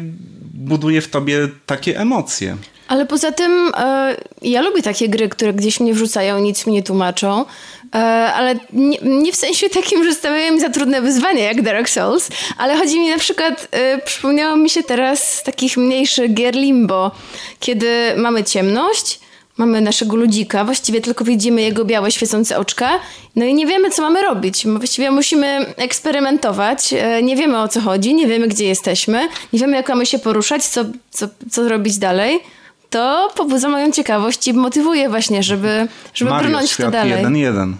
[0.54, 2.56] buduje w tobie takie emocje.
[2.88, 6.82] Ale poza tym e, ja lubię takie gry, które gdzieś mnie wrzucają, nic mi nie
[6.82, 7.44] tłumaczą.
[7.94, 7.98] E,
[8.34, 12.28] ale nie, nie, w sensie takim, że stawiają mi za trudne wyzwania jak Dark Souls,
[12.58, 17.10] ale chodzi mi na przykład, e, przypomniało mi się teraz z takich mniejszych gier Limbo,
[17.60, 19.20] kiedy mamy ciemność,
[19.56, 22.90] mamy naszego ludzika, właściwie tylko widzimy jego białe świecące oczka,
[23.36, 24.66] no i nie wiemy, co mamy robić.
[24.66, 29.76] Właściwie musimy eksperymentować, e, nie wiemy o co chodzi, nie wiemy, gdzie jesteśmy, nie wiemy,
[29.76, 32.40] jak mamy się poruszać, co, co, co robić dalej
[32.90, 37.24] to pobudza moją ciekawość i motywuje właśnie, żeby, żeby Mario, brnąć w to dalej.
[37.24, 37.72] 1-1.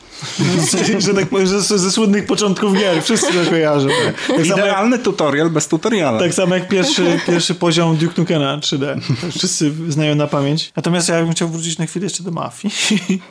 [1.07, 3.89] że tak powiem, że ze słynnych początków gier, wszyscy to kojarzą.
[4.29, 6.19] Tak Idealny jak, tutorial bez tutoriala.
[6.19, 9.01] Tak samo jak pierwszy, pierwszy poziom Duke Nukena 3D.
[9.39, 10.73] Wszyscy znają na pamięć.
[10.77, 12.75] Natomiast ja bym chciał wrócić na chwilę jeszcze do Mafii.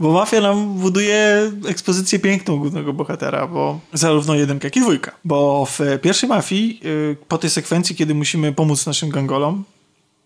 [0.00, 5.12] Bo Mafia nam buduje ekspozycję piękną głównego bohatera, bo zarówno jedynka, jak i dwójka.
[5.24, 9.64] Bo w pierwszej Mafii, y, po tej sekwencji, kiedy musimy pomóc naszym gangolom,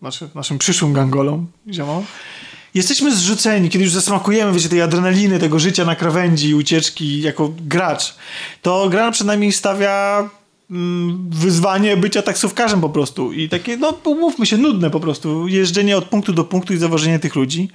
[0.01, 2.05] znaczy naszym przyszłym gangolom, ziomom,
[2.73, 8.15] jesteśmy zrzuceni, kiedy już zasmakujemy, wiecie, tej adrenaliny, tego życia na krawędzi, ucieczki jako gracz,
[8.61, 10.29] to gra przynajmniej stawia
[10.71, 13.33] mm, wyzwanie bycia taksówkarzem po prostu.
[13.33, 17.19] I takie, no umówmy się, nudne po prostu, jeżdżenie od punktu do punktu i zawożenie
[17.19, 17.69] tych ludzi.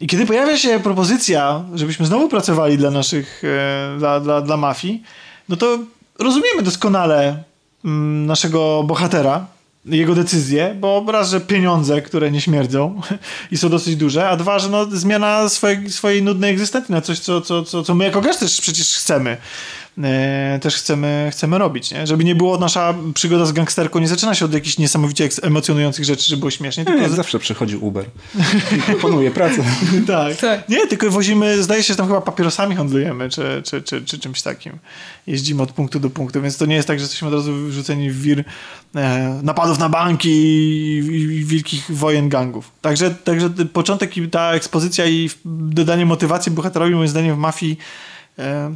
[0.00, 5.02] I kiedy pojawia się propozycja, żebyśmy znowu pracowali dla naszych, e, dla, dla, dla mafii,
[5.48, 5.78] no to
[6.18, 7.42] rozumiemy doskonale
[7.84, 9.46] mm, naszego bohatera,
[9.84, 13.00] jego decyzje, bo raz, że pieniądze, które nie śmierdzą
[13.52, 17.18] i są dosyć duże, a dwa, że no, zmiana swojej, swojej nudnej egzystencji na coś,
[17.18, 19.36] co, co, co, co my jako gracz też przecież chcemy.
[19.98, 22.06] E, też chcemy, chcemy robić, nie?
[22.06, 26.28] Żeby nie było nasza przygoda z gangsterką, nie zaczyna się od jakichś niesamowicie emocjonujących rzeczy,
[26.28, 26.84] żeby było śmiesznie.
[26.84, 27.12] Tylko nie, z...
[27.12, 28.04] zawsze przychodzi Uber
[28.76, 29.64] i proponuje pracę.
[30.06, 30.36] tak.
[30.36, 30.68] tak.
[30.68, 34.42] Nie, tylko wozimy, zdaje się, że tam chyba papierosami handlujemy, czy, czy, czy, czy czymś
[34.42, 34.72] takim.
[35.26, 38.10] Jeździmy od punktu do punktu, więc to nie jest tak, że jesteśmy od razu wrzuceni
[38.10, 38.44] w wir
[38.94, 42.70] e, napadów na banki i, i, i, wielkich wojen gangów.
[42.80, 47.78] Także, także początek i ta ekspozycja i dodanie motywacji bohaterowi, moim zdaniem, w mafii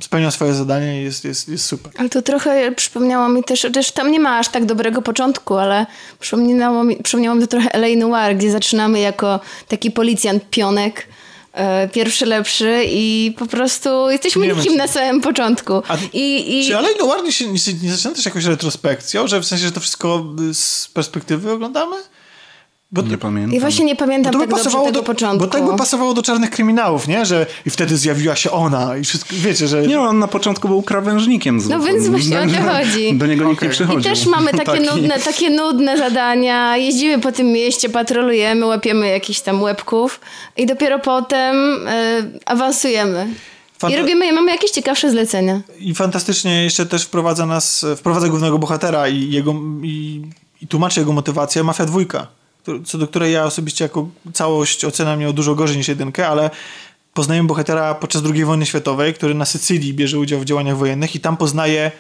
[0.00, 1.92] spełnia swoje zadanie i jest, jest, jest super.
[1.98, 5.86] Ale to trochę przypomniało mi też, też tam nie ma aż tak dobrego początku, ale
[6.20, 7.96] przypomniało mi, przypomniało mi to trochę L.A.
[7.96, 11.07] Noir, gdzie zaczynamy jako taki policjant pionek,
[11.52, 15.82] e, pierwszy lepszy i po prostu jesteśmy nikim na samym początku.
[15.88, 16.66] A, I, i...
[16.66, 17.04] Czy L.A.
[17.04, 20.88] Noir nie, nie, nie zaczyna też jakąś retrospekcją, że w sensie, że to wszystko z
[20.88, 21.96] perspektywy oglądamy?
[23.03, 23.55] Bo, nie pamiętam.
[23.55, 25.47] I właśnie nie pamiętam bo tak pasowało do, początku.
[25.47, 27.26] Bo tak by pasowało do czarnych kryminałów, nie?
[27.26, 29.86] Że i wtedy zjawiła się ona i wszystko, wiecie, że...
[29.86, 31.61] Nie, on na początku był krawężnikiem.
[31.61, 33.14] Z, no więc właśnie o to chodzi.
[33.18, 33.68] Do niego nikt okay.
[33.68, 34.01] nie przychodził.
[34.01, 34.84] I też mamy takie, Taki.
[34.84, 36.76] nudne, takie nudne zadania.
[36.76, 40.20] Jeździmy po tym mieście, patrolujemy, łapiemy jakichś tam łebków
[40.57, 41.57] i dopiero potem
[41.88, 43.26] y, awansujemy.
[43.80, 45.61] Fanta- I robimy, mamy jakieś ciekawsze zlecenia.
[45.78, 50.22] I fantastycznie jeszcze też wprowadza nas, wprowadza głównego bohatera i jego i,
[50.62, 52.26] i tłumaczy jego motywację Mafia dwójka
[52.84, 56.50] co do której ja osobiście jako całość oceniam ją dużo gorzej niż jedynkę, ale
[57.14, 61.20] poznaję bohatera podczas II wojny światowej, który na Sycylii bierze udział w działaniach wojennych i
[61.20, 61.92] tam poznaje,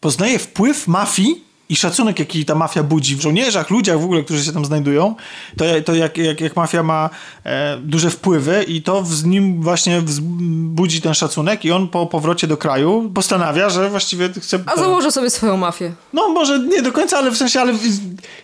[0.00, 4.44] poznaje wpływ mafii i szacunek, jaki ta mafia budzi w żołnierzach, ludziach w ogóle, którzy
[4.44, 5.14] się tam znajdują,
[5.56, 7.10] to, to jak, jak, jak mafia ma
[7.44, 10.02] e, duże wpływy i to z nim właśnie
[10.50, 14.58] budzi ten szacunek i on po powrocie do kraju postanawia, że właściwie chce...
[14.66, 15.92] A założy sobie swoją mafię.
[16.12, 17.74] No może nie do końca, ale w sensie, ale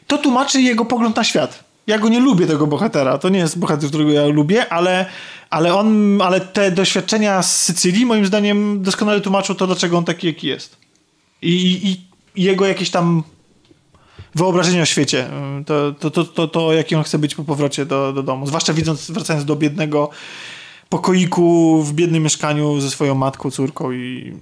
[0.06, 1.64] to tłumaczy jego pogląd na świat.
[1.86, 3.18] Ja go nie lubię, tego bohatera.
[3.18, 5.06] To nie jest bohater, którego ja lubię, ale,
[5.50, 10.26] ale on, ale te doświadczenia z Sycylii moim zdaniem doskonale tłumaczą to, dlaczego on taki,
[10.26, 10.76] jaki jest.
[11.42, 13.22] I, i jego jakieś tam
[14.34, 15.30] wyobrażenie o świecie.
[15.66, 18.46] To, to, to, to, to jaki on chce być po powrocie do, do domu.
[18.46, 20.10] Zwłaszcza widząc, wracając do biednego
[20.88, 24.32] pokoiku w biednym mieszkaniu ze swoją matką, córką i...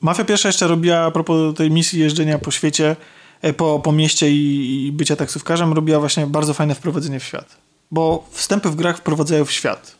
[0.00, 2.96] Mafia pierwsza jeszcze robiła a propos tej misji jeżdżenia po świecie,
[3.42, 7.56] e, po, po mieście i, i bycia taksówkarzem, robiła właśnie bardzo fajne wprowadzenie w świat.
[7.90, 9.96] Bo wstępy w grach wprowadzają w świat.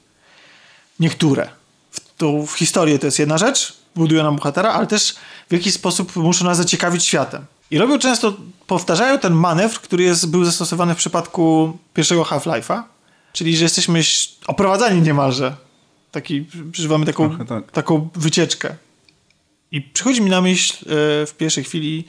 [1.01, 1.49] Niektóre.
[1.91, 5.15] W, to w historię to jest jedna rzecz, budują nam bohatera, ale też
[5.48, 7.44] w jakiś sposób muszą nas zaciekawić światem.
[7.70, 8.36] I robią często,
[8.66, 12.82] powtarzają ten manewr, który jest, był zastosowany w przypadku pierwszego Half-Life'a,
[13.32, 14.01] czyli że jesteśmy
[14.47, 15.56] oprowadzani niemalże
[16.10, 17.73] Taki, przeżywamy taką, tak.
[17.73, 18.74] taką wycieczkę.
[19.73, 20.86] I przychodzi mi na myśl e,
[21.27, 22.05] w pierwszej chwili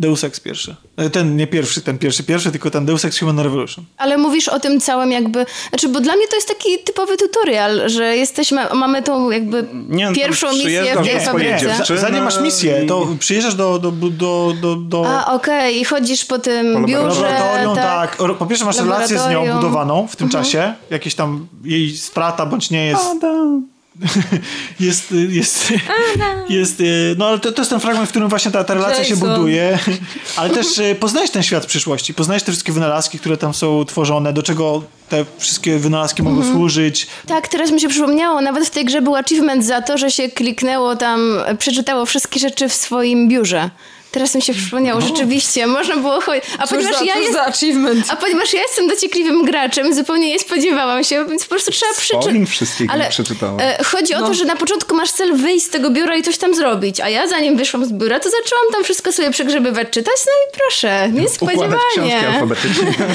[0.00, 0.76] Deus Ex pierwszy.
[0.96, 3.84] E, ten, nie pierwszy, ten pierwszy, pierwszy, tylko ten Deus Ex Human Revolution.
[3.96, 7.90] Ale mówisz o tym całym jakby, znaczy, bo dla mnie to jest taki typowy tutorial,
[7.90, 11.98] że jesteśmy, mamy tą jakby nie, no pierwszą misję w tej fabryce.
[11.98, 13.78] Zanim masz misję, to przyjeżdżasz do...
[13.78, 15.06] do, do, do, do...
[15.08, 15.72] A, okej, okay.
[15.72, 17.20] i chodzisz po tym po biurze.
[17.20, 18.16] Laboratorium, tak.
[18.16, 18.38] tak.
[18.38, 20.44] Po pierwsze masz relację z nią budowaną w tym mhm.
[20.44, 23.02] czasie, jakieś tam jej strata bądź nie jest...
[23.16, 23.66] Adam
[24.80, 25.72] jest, jest,
[26.48, 26.82] jest,
[27.18, 29.18] no ale to, to, jest ten fragment, w którym właśnie ta, ta relacja Jason.
[29.18, 29.78] się buduje,
[30.36, 34.32] ale też e, poznajesz ten świat przyszłości, poznajesz te wszystkie wynalazki, które tam są tworzone,
[34.32, 36.54] do czego te wszystkie wynalazki mogą mhm.
[36.54, 37.06] służyć.
[37.26, 40.28] Tak, teraz mi się przypomniało, nawet w tej grze był achievement za to, że się
[40.28, 43.70] kliknęło tam, przeczytało wszystkie rzeczy w swoim biurze.
[44.10, 45.06] Teraz mi się przypomniało, no.
[45.06, 46.44] rzeczywiście, można było chodzić.
[46.58, 48.06] A ponieważ za, ja jest, za achievement.
[48.08, 52.48] A ponieważ ja jestem dociekliwym graczem, zupełnie nie spodziewałam się, więc po prostu trzeba przeczytać.
[52.48, 53.60] wszystkiego Ale przeczytałem.
[53.60, 54.24] E, chodzi no.
[54.24, 57.00] o to, że na początku masz cel wyjść z tego biura i coś tam zrobić,
[57.00, 60.60] a ja zanim wyszłam z biura, to zaczęłam tam wszystko sobie przegrzebywać, czytać, no i
[60.60, 62.28] proszę, niespodziewanie.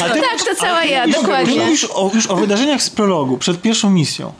[0.06, 1.70] A ty, tak, to cała ja, dokładnie.
[1.70, 4.34] Już o, już o wydarzeniach z prologu, przed pierwszą misją.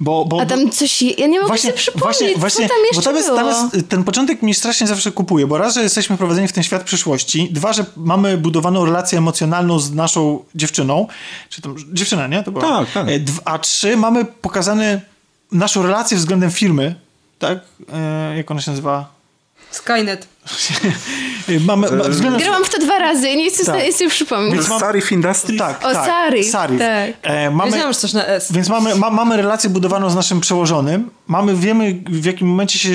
[0.00, 2.82] Bo, bo, A tam coś, ja nie mogę właśnie, sobie przypomnieć, właśnie, właśnie, co tam
[2.92, 5.82] jeszcze bo tam jest, tam jest, ten początek mi strasznie zawsze kupuje, bo raz, że
[5.82, 11.06] jesteśmy prowadzeni w ten świat przyszłości, dwa, że mamy budowaną relację emocjonalną z naszą dziewczyną,
[11.48, 12.42] czy tam, dziewczyna, nie?
[12.42, 12.64] To była.
[12.64, 13.08] Tak, tak.
[13.08, 15.00] E, a trzy, mamy pokazane
[15.52, 16.94] naszą relację względem firmy,
[17.38, 17.58] tak?
[17.92, 19.17] E, jak ona się nazywa?
[19.70, 20.28] Skynet.
[21.66, 22.40] Mamy, ma, względem...
[22.40, 23.92] Grałam w to dwa razy i nie chcę tak.
[23.92, 24.54] sobie przypomnieć.
[24.54, 24.80] Więc mam...
[24.80, 25.58] Sarif Industries?
[25.58, 26.06] Tak, o, tak.
[26.06, 26.50] Sarif.
[26.50, 26.78] Sarif.
[26.78, 27.10] Tak.
[27.22, 27.70] E, mamy...
[27.70, 28.52] Wiedziałam, że coś na S.
[28.52, 31.10] Więc mamy, ma, mamy relację budowaną z naszym przełożonym.
[31.26, 32.90] Mamy, wiemy w jakim momencie się...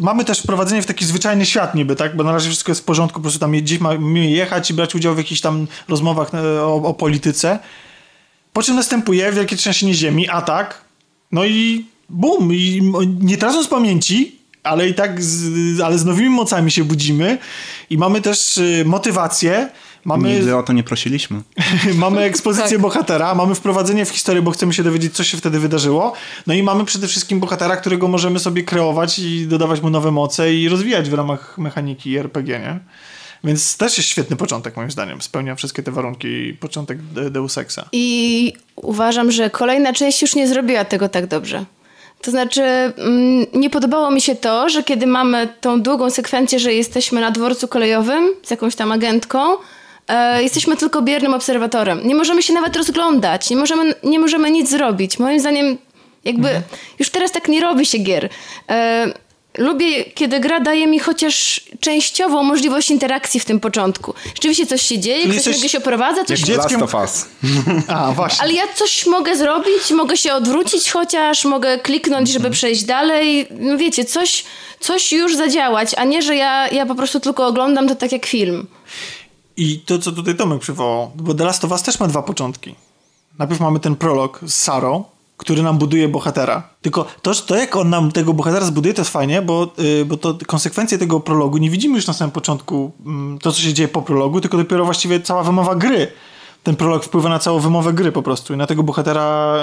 [0.00, 2.16] Mamy też wprowadzenie w taki zwyczajny świat niby, tak?
[2.16, 4.94] Bo na razie wszystko jest w porządku, po prostu tam gdzieś mamy jechać i brać
[4.94, 7.58] udział w jakichś tam rozmowach e, o, o polityce.
[8.52, 10.80] Po czym następuje wielkie trzęsienie ziemi, atak,
[11.32, 16.70] no i bum, i nie tracąc pamięci, ale i tak z, ale z nowymi mocami
[16.70, 17.38] się budzimy
[17.90, 19.68] i mamy też y, motywację.
[20.04, 21.42] Mamy, Nigdy o to nie prosiliśmy.
[21.94, 22.80] mamy ekspozycję tak.
[22.80, 26.12] bohatera, mamy wprowadzenie w historię, bo chcemy się dowiedzieć, co się wtedy wydarzyło.
[26.46, 30.54] No i mamy przede wszystkim bohatera, którego możemy sobie kreować i dodawać mu nowe moce
[30.54, 32.80] i rozwijać w ramach mechaniki RPG, nie?
[33.44, 35.22] Więc też jest świetny początek, moim zdaniem.
[35.22, 36.98] Spełnia wszystkie te warunki początek
[37.30, 37.88] Deus Exa.
[37.92, 41.64] I uważam, że kolejna część już nie zrobiła tego tak dobrze.
[42.24, 46.74] To znaczy, mm, nie podobało mi się to, że kiedy mamy tą długą sekwencję, że
[46.74, 49.38] jesteśmy na dworcu kolejowym z jakąś tam agentką,
[50.08, 52.00] e, jesteśmy tylko biernym obserwatorem.
[52.04, 55.18] Nie możemy się nawet rozglądać, nie możemy, nie możemy nic zrobić.
[55.18, 55.78] Moim zdaniem,
[56.24, 56.64] jakby mhm.
[56.98, 58.28] już teraz tak nie robi się gier.
[58.70, 59.06] E,
[59.58, 64.14] lubię, kiedy gra daje mi chociaż częściową możliwość interakcji w tym początku.
[64.34, 65.72] Rzeczywiście coś się dzieje, ktoś jesteś...
[65.72, 66.48] się oprowadza, coś...
[66.48, 67.26] Jak Last of Us.
[67.88, 68.42] A, właśnie.
[68.42, 72.52] Ale ja coś mogę zrobić, mogę się odwrócić chociaż, mogę kliknąć, żeby mhm.
[72.52, 73.46] przejść dalej.
[73.50, 74.44] No wiecie, coś,
[74.80, 78.26] coś już zadziałać, a nie, że ja, ja po prostu tylko oglądam to tak jak
[78.26, 78.66] film.
[79.56, 82.74] I to, co tutaj Tomek przywołał, bo The Last of Us też ma dwa początki.
[83.38, 85.04] Najpierw mamy ten prolog z Sarą,
[85.36, 86.62] który nam buduje bohatera.
[86.82, 90.16] Tylko to, to jak on nam tego bohatera zbuduje, to jest fajnie, bo, yy, bo
[90.16, 93.88] to konsekwencje tego prologu nie widzimy już na samym początku, yy, to co się dzieje
[93.88, 96.06] po prologu, tylko dopiero właściwie cała wymowa gry.
[96.62, 99.56] Ten prolog wpływa na całą wymowę gry po prostu i na tego bohatera,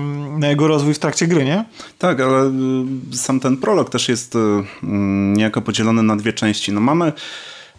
[0.00, 1.64] yy, na jego rozwój w trakcie gry, nie?
[1.98, 2.44] Tak, ale
[3.12, 4.38] y, sam ten prolog też jest y,
[4.82, 6.72] mm, niejako podzielony na dwie części.
[6.72, 7.12] No mamy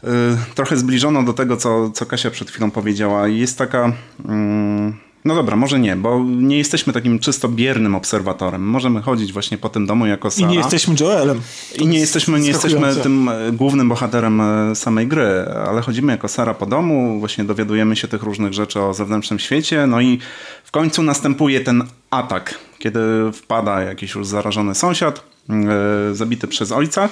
[0.03, 0.07] y,
[0.55, 3.27] trochę zbliżono do tego, co, co Kasia przed chwilą powiedziała.
[3.27, 3.91] Jest taka
[4.25, 8.63] mm, no dobra, może nie, bo nie jesteśmy takim czysto biernym obserwatorem.
[8.63, 10.47] Możemy chodzić właśnie po tym domu jako Sara.
[10.47, 11.41] I nie jesteśmy Joelem.
[11.75, 16.27] I nie jesteśmy, nie jesteśmy tym e, głównym bohaterem e, samej gry, ale chodzimy jako
[16.27, 20.19] Sara po domu, właśnie dowiadujemy się tych różnych rzeczy o zewnętrznym świecie, no i
[20.63, 22.99] w końcu następuje ten atak, kiedy
[23.33, 27.09] wpada jakiś już zarażony sąsiad, yy, zabity przez ojca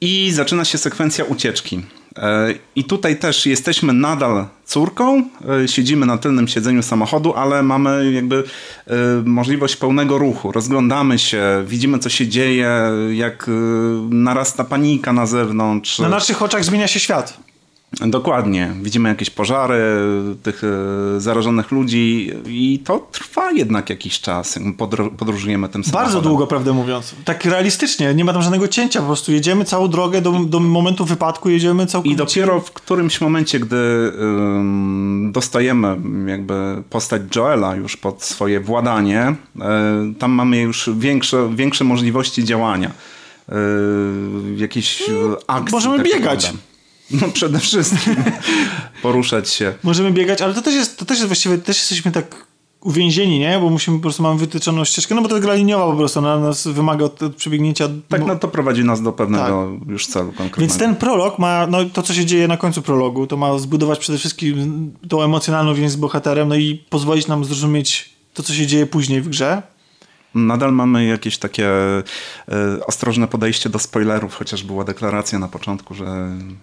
[0.00, 1.82] i zaczyna się sekwencja ucieczki.
[2.18, 5.22] E, I tutaj też jesteśmy nadal córką,
[5.64, 8.44] e, siedzimy na tylnym siedzeniu samochodu, ale mamy jakby
[8.86, 8.94] e,
[9.24, 10.52] możliwość pełnego ruchu.
[10.52, 12.70] Rozglądamy się, widzimy co się dzieje,
[13.12, 13.50] jak
[14.10, 15.98] narasta panika na zewnątrz.
[15.98, 17.38] Na naszych oczach zmienia się świat.
[18.00, 18.72] Dokładnie.
[18.82, 19.80] Widzimy jakieś pożary
[20.42, 24.58] tych e, zarażonych ludzi i to trwa jednak jakiś czas.
[25.18, 26.04] Podróżujemy tym samochodem.
[26.04, 27.14] Bardzo długo, prawdę mówiąc.
[27.24, 28.14] Tak realistycznie.
[28.14, 29.00] Nie ma tam żadnego cięcia.
[29.00, 32.14] Po prostu jedziemy całą drogę do, do momentu wypadku, jedziemy całkowicie.
[32.14, 34.12] I dopiero w którymś momencie, gdy
[35.32, 35.96] dostajemy
[36.26, 39.60] jakby postać Joela już pod swoje władanie, y,
[40.14, 42.90] tam mamy już większe, większe możliwości działania.
[43.48, 43.52] Y,
[44.56, 45.02] jakieś
[45.46, 45.72] akcje.
[45.72, 46.52] Możemy tak biegać.
[47.10, 48.16] No przede wszystkim
[49.02, 49.74] poruszać się.
[49.82, 52.46] Możemy biegać, ale to też jest, to też jest właściwie, też jesteśmy tak
[52.80, 53.58] uwięzieni, nie?
[53.58, 56.18] Bo musimy po prostu mamy wytyczoną ścieżkę, no bo to jest gra liniowa po prostu,
[56.18, 57.88] ona nas wymaga od, od przebiegnięcia.
[58.08, 59.88] Tak, no to prowadzi nas do pewnego tak.
[59.88, 60.60] już celu konkretnego.
[60.60, 63.98] Więc ten prolog ma, no to co się dzieje na końcu prologu, to ma zbudować
[63.98, 68.66] przede wszystkim tą emocjonalną więź z bohaterem, no i pozwolić nam zrozumieć to, co się
[68.66, 69.62] dzieje później w grze
[70.36, 72.02] nadal mamy jakieś takie e,
[72.86, 76.04] ostrożne podejście do spoilerów, chociaż była deklaracja na początku, że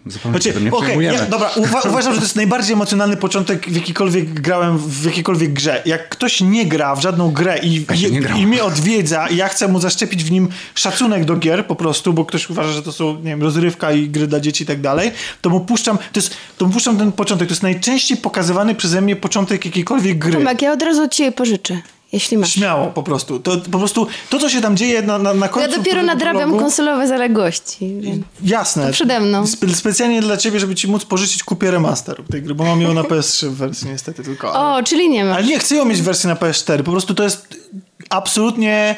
[0.05, 1.17] zupełnie znaczy, się nie okay, przejmujemy.
[1.17, 5.53] Ja, dobra, uwa uważam, że to jest najbardziej emocjonalny początek, w jakikolwiek grałem w jakiejkolwiek
[5.53, 5.81] grze.
[5.85, 9.67] Jak ktoś nie gra w żadną grę i, i, i mnie odwiedza i ja chcę
[9.67, 13.15] mu zaszczepić w nim szacunek do gier po prostu, bo ktoś uważa, że to są,
[13.15, 16.37] nie wiem, rozrywka i gry dla dzieci i tak dalej, to mu puszczam, to jest,
[16.57, 17.47] to mu puszczam ten początek.
[17.47, 20.33] To jest najczęściej pokazywany przeze mnie początek jakiejkolwiek gry.
[20.33, 21.81] Tomek, ja od razu od ciebie pożyczę.
[22.13, 22.53] Jeśli masz.
[22.53, 23.39] Śmiało po prostu.
[23.39, 25.71] To, po prostu to, co się tam dzieje na, na, na końcu...
[25.71, 28.01] Ja dopiero nadrabiam konsolowe zaległości.
[28.43, 28.87] Jasne.
[28.87, 29.47] To przede mną.
[29.47, 32.93] Spe, specjalnie dla ciebie, żeby ci móc pożyczyć kupię remaster tej gry, bo mam ją
[32.93, 34.53] na PS3 w wersji niestety tylko.
[34.53, 35.33] Ale, o, czyli nie ma.
[35.33, 36.83] Ale nie chcę ją mieć w wersji na PS4.
[36.83, 37.57] Po prostu to jest
[38.09, 38.95] absolutnie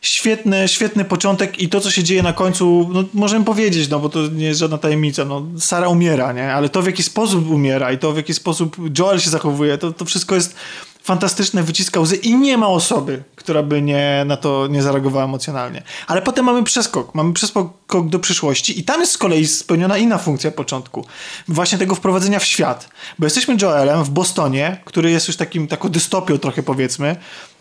[0.00, 4.08] świetny, świetny początek i to, co się dzieje na końcu, no, możemy powiedzieć, no bo
[4.08, 6.54] to nie jest żadna tajemnica, no Sara umiera, nie?
[6.54, 9.92] Ale to, w jaki sposób umiera i to, w jaki sposób Joel się zachowuje, to,
[9.92, 10.54] to wszystko jest
[11.04, 15.82] fantastyczne, wyciska łzy i nie ma osoby, która by nie, na to nie zareagowała emocjonalnie.
[16.06, 20.18] Ale potem mamy przeskok, mamy przeskok do przyszłości i tam jest z kolei spełniona inna
[20.18, 21.06] funkcja początku.
[21.48, 22.88] Właśnie tego wprowadzenia w świat.
[23.18, 27.16] Bo jesteśmy Joelem w Bostonie, który jest już takim, taką dystopią trochę powiedzmy,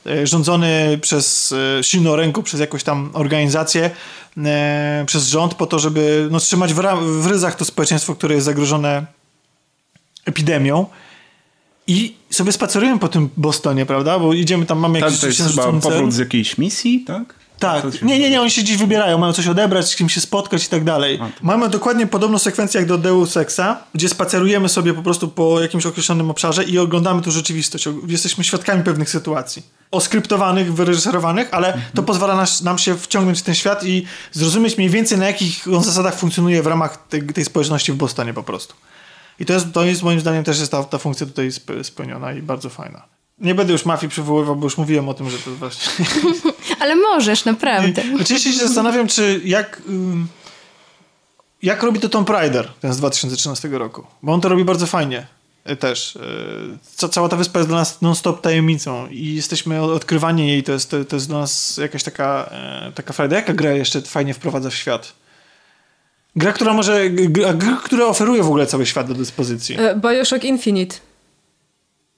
[0.05, 3.91] e, rządzony przez e, silną ręką, przez jakąś tam organizację,
[4.37, 6.81] e, przez rząd po to, żeby no, trzymać w,
[7.21, 9.05] w ryzach to społeczeństwo, które jest zagrożone
[10.25, 10.85] epidemią.
[11.87, 14.19] I sobie spacerujemy po tym Bostonie, prawda?
[14.19, 15.13] Bo idziemy tam, mamy jakieś...
[15.13, 17.43] Tak, to jest chyba powrót z jakiejś misji, tak?
[17.59, 20.65] Tak, nie, nie, nie, oni się dziś wybierają, mają coś odebrać, z kim się spotkać
[20.65, 21.19] i tak dalej.
[21.41, 25.85] Mamy dokładnie podobną sekwencję jak do Deus Exa, gdzie spacerujemy sobie po prostu po jakimś
[25.85, 27.87] określonym obszarze i oglądamy tu rzeczywistość.
[28.07, 29.63] Jesteśmy świadkami pewnych sytuacji.
[29.91, 32.05] Oskryptowanych, wyreżyserowanych, ale to mhm.
[32.05, 35.83] pozwala nas, nam się wciągnąć w ten świat i zrozumieć mniej więcej na jakich on
[35.83, 38.75] zasadach funkcjonuje w ramach tej, tej społeczności w Bostonie po prostu.
[39.39, 41.49] I to jest, to jest moim zdaniem też jest ta, ta funkcja tutaj
[41.83, 43.13] spełniona i bardzo fajna.
[43.37, 46.05] Nie będę już mafii przywoływał, bo już mówiłem o tym, że to właśnie...
[46.81, 48.03] Ale możesz, naprawdę.
[48.21, 49.81] Oczywiście się zastanawiam, czy jak...
[51.63, 54.03] Jak robi to Tom Prider, ten z 2013 roku?
[54.23, 55.27] Bo on to robi bardzo fajnie
[55.63, 56.17] e, też.
[56.99, 60.91] E, cała ta wyspa jest dla nas non-stop tajemnicą i jesteśmy, odkrywanie jej to jest,
[60.91, 63.35] to, to jest dla nas jakaś taka, e, taka frajda.
[63.35, 65.13] Jaka gra jeszcze fajnie wprowadza w świat?
[66.35, 67.09] Gra, która może.
[67.09, 69.75] Gra, która oferuje w ogóle cały świat do dyspozycji.
[69.79, 70.95] E, Bioshock Infinite.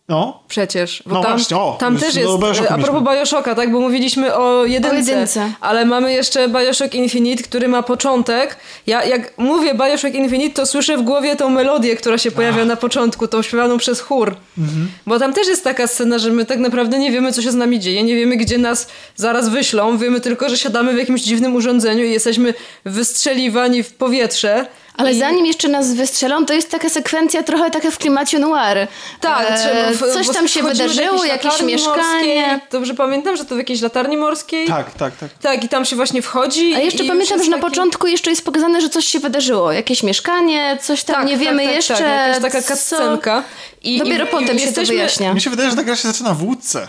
[0.10, 0.40] No.
[0.48, 1.03] Przecież.
[1.06, 2.30] Bo no tam, właśnie, o, tam też jest.
[2.69, 3.72] A propos Bioshocka, tak?
[3.72, 5.52] Bo mówiliśmy o jedynce, o jedynce.
[5.61, 8.57] Ale mamy jeszcze Bioshock Infinite, który ma początek.
[8.88, 12.68] Ja jak mówię Bioshock Infinite, to słyszę w głowie tą melodię, która się pojawia Ach.
[12.68, 14.36] na początku, tą śpiewaną przez chór.
[14.57, 14.88] Mhm.
[15.07, 17.56] Bo tam też jest taka scena, że my tak naprawdę nie wiemy, co się z
[17.56, 18.03] nami dzieje.
[18.03, 19.98] Nie wiemy, gdzie nas zaraz wyślą.
[19.98, 22.53] Wiemy tylko, że siadamy w jakimś dziwnym urządzeniu i jesteśmy
[22.86, 24.65] wystrzeliwani w powietrze.
[24.98, 25.20] Ale I...
[25.20, 28.88] zanim jeszcze nas wystrzelą, to jest taka sekwencja trochę taka w klimacie noir.
[29.22, 32.60] Tak, e, coś tam się wydarzyło, jakieś mieszkanie.
[32.72, 34.68] Dobrze pamiętam, że to w jakiejś latarni morskiej.
[34.68, 35.30] Tak, tak, tak.
[35.42, 36.76] Tak, i tam się właśnie wchodzi.
[36.76, 37.70] A jeszcze pamiętam, że na taki...
[37.70, 39.72] początku jeszcze jest pokazane, że coś się wydarzyło.
[39.72, 41.94] Jakieś mieszkanie, coś tam tak, nie tak, wiemy tak, jeszcze.
[41.94, 43.44] Tak, jakaś taka cutscenka.
[43.84, 44.84] I Dopiero i, potem i się jesteśmy...
[44.84, 45.34] to wyjaśnia.
[45.34, 46.88] Mi się wydaje, że ta gra się zaczyna w łódce.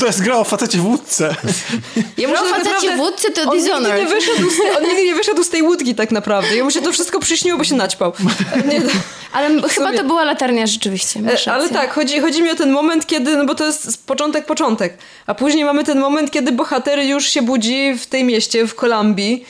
[0.00, 1.34] To jest gra o facecie w łódce.
[2.18, 5.14] Ja gra o facecie w łódce to on nigdy, nie wyszedł z on nigdy nie
[5.14, 6.56] wyszedł z tej łódki tak naprawdę.
[6.56, 8.12] Jemu się to wszystko przyśniło, bo się naćpał.
[8.68, 8.82] Nie,
[9.32, 11.20] ale chyba to była latarnia rzeczywiście.
[11.46, 14.46] E, ale tak, chodzi, chodzi mi o ten moment, kiedy, no bo to jest początek,
[14.46, 14.98] początek.
[15.26, 19.44] A później mamy ten moment, kiedy bohater już się budzi w tej mieście, w Kolumbii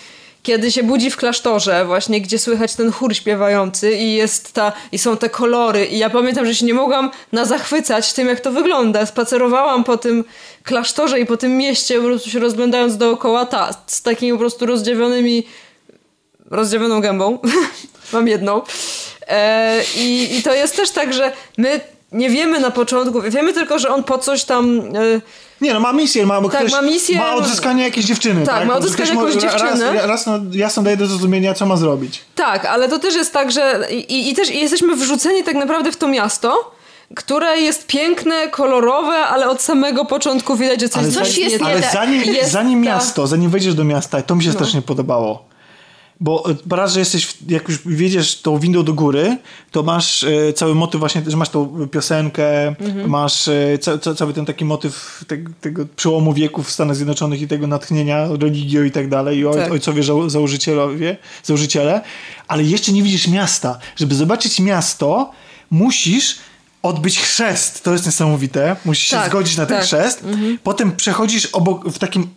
[0.47, 4.98] kiedy się budzi w klasztorze, właśnie gdzie słychać ten chór śpiewający i jest ta, i
[4.98, 5.86] są te kolory.
[5.86, 9.06] I ja pamiętam, że się nie mogłam na zachwycać tym, jak to wygląda.
[9.06, 10.24] Spacerowałam po tym
[10.62, 14.66] klasztorze i po tym mieście, po prostu się rozglądając dookoła, ta, z takimi po prostu
[14.66, 15.47] rozdziawionymi,
[16.51, 17.39] rozdziawioną gębą.
[18.12, 18.62] Mam jedną.
[19.28, 21.81] E, i, I to jest też tak, że my
[22.16, 24.80] nie wiemy na początku, wiemy tylko, że on po coś tam...
[24.80, 25.20] E,
[25.60, 27.18] nie, no ma misję, ma, tak, ktoś, ma misję.
[27.18, 28.47] Ma odzyskanie jakiejś dziewczyny.
[28.47, 28.68] Tak, tak?
[28.68, 29.93] ma odzyskanie jakąś dziewczyny.
[29.93, 32.24] Raz, raz no, jasno daje do zrozumienia, co ma zrobić.
[32.34, 35.97] Tak, ale to też jest tak, że i, i też jesteśmy wrzuceni tak naprawdę w
[35.97, 36.72] to miasto,
[37.14, 41.66] które jest piękne, kolorowe, ale od samego początku widać, że coś, ale coś jest nie
[41.66, 44.55] Ale zanim, jest zanim miasto, zanim wejdziesz do miasta, to mi się no.
[44.55, 45.56] strasznie podobało
[46.20, 49.38] bo e, raz, że jesteś, jak już wiedziesz tą windą do góry,
[49.70, 53.10] to masz e, cały motyw właśnie, że masz tą piosenkę, mhm.
[53.10, 57.40] masz e, ca, ca, cały ten taki motyw tego, tego przełomu wieków w Stanach Zjednoczonych
[57.40, 59.72] i tego natchnienia religią i tak dalej, i tak.
[59.72, 62.01] ojcowie założycielowie, założyciele,
[62.48, 63.78] ale jeszcze nie widzisz miasta.
[63.97, 65.30] Żeby zobaczyć miasto,
[65.70, 66.38] musisz
[66.82, 67.84] odbyć chrzest.
[67.84, 68.76] To jest niesamowite.
[68.84, 69.84] Musisz Tak, się zgodzić na ten tak.
[69.84, 70.24] chrzest.
[70.62, 72.28] Potem przechodzisz obok, w takim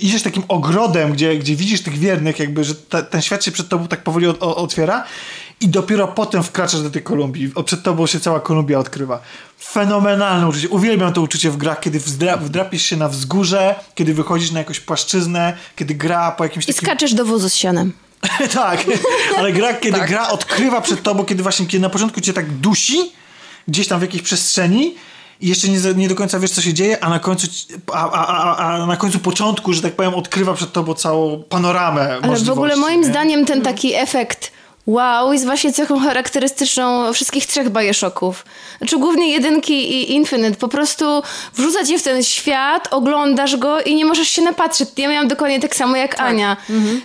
[0.00, 3.68] idziesz takim ogrodem, gdzie, gdzie widzisz tych wiernych, jakby, że ta, ten świat się przed
[3.68, 5.04] tobą tak powoli o, o, otwiera
[5.60, 7.52] i dopiero potem wkraczasz do tej Kolumbii.
[7.54, 9.22] O, Przed tobą się cała Kolumbia odkrywa.
[9.62, 10.68] Fenomenalne uczucie.
[10.68, 12.00] Uwielbiam to uczucie w grach, kiedy
[12.40, 16.88] wdrapiesz się na wzgórze, kiedy wychodzisz na jakąś płaszczyznę, kiedy gra po jakimś I takim...
[16.88, 17.92] skaczesz do wozu z sianem.
[18.54, 18.84] tak,
[19.38, 20.08] ale gra, kiedy Tak.
[20.08, 23.12] gra odkrywa przed tobą, kiedy właśnie kiedy na początku cię tak dusi,
[23.68, 24.94] gdzieś tam w jakiejś przestrzeni
[25.40, 27.46] i jeszcze nie, nie do końca wiesz, co się dzieje, a na końcu,
[27.92, 32.18] a, a, a, a na końcu początku, że tak powiem, odkrywa przed tobą całą panoramę
[32.22, 33.06] Ale w ogóle moim nie?
[33.06, 34.52] zdaniem ten taki efekt
[34.86, 38.44] wow jest właśnie cechą charakterystyczną wszystkich trzech Bioshocków.
[38.78, 40.54] Znaczy głównie jedynki i Infinite.
[40.56, 41.22] Po prostu
[41.54, 44.88] wrzuca cię w ten świat, oglądasz go i nie możesz się napatrzeć.
[44.96, 46.56] Ja miałam dokładnie tak samo jak Ania.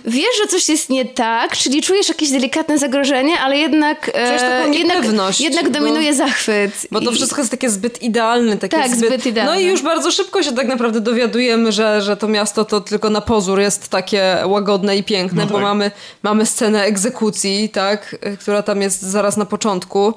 [0.04, 5.40] Wiesz, że coś jest nie tak, czyli czujesz jakieś delikatne zagrożenie, ale jednak, e, jednak,
[5.40, 6.86] jednak bo- dominuje zachwyt.
[6.90, 8.56] Bo to I- wszystko jest takie zbyt idealne.
[8.56, 9.52] Takie Tak, zbyt idealne.
[9.54, 13.10] No i już bardzo szybko się tak naprawdę dowiadujemy, że, że to miasto to tylko
[13.10, 15.62] na pozór jest takie łagodne i piękne, No bo tak.
[15.62, 15.90] mamy,
[16.22, 20.14] mamy scenę egzekucji, tak, która tam jest zaraz na początku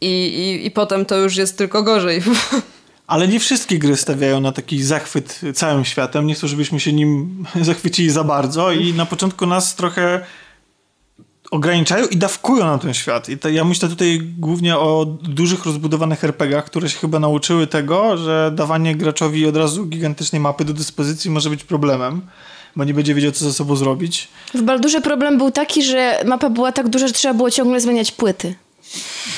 [0.00, 2.22] i, i, i potem to już jest tylko gorzej.
[3.06, 6.26] Ale nie wszystkie gry stawiają na taki zachwyt całym światem.
[6.26, 10.24] Nie chcę, żebyśmy się nim zachwycili za bardzo i na początku nas trochę
[11.50, 13.28] ograniczają i dawkują nam ten świat.
[13.28, 18.16] I to, ja myślę tutaj głównie o dużych, rozbudowanych RPGach, które się chyba nauczyły tego,
[18.16, 22.20] że dawanie graczowi od razu gigantycznej mapy do dyspozycji może być problemem,
[22.78, 24.28] bo nie będzie wiedział, co ze sobą zrobić.
[24.54, 28.12] W Baldurze problem był taki, że mapa była tak duża, że trzeba było ciągle zmieniać
[28.12, 28.54] płyty.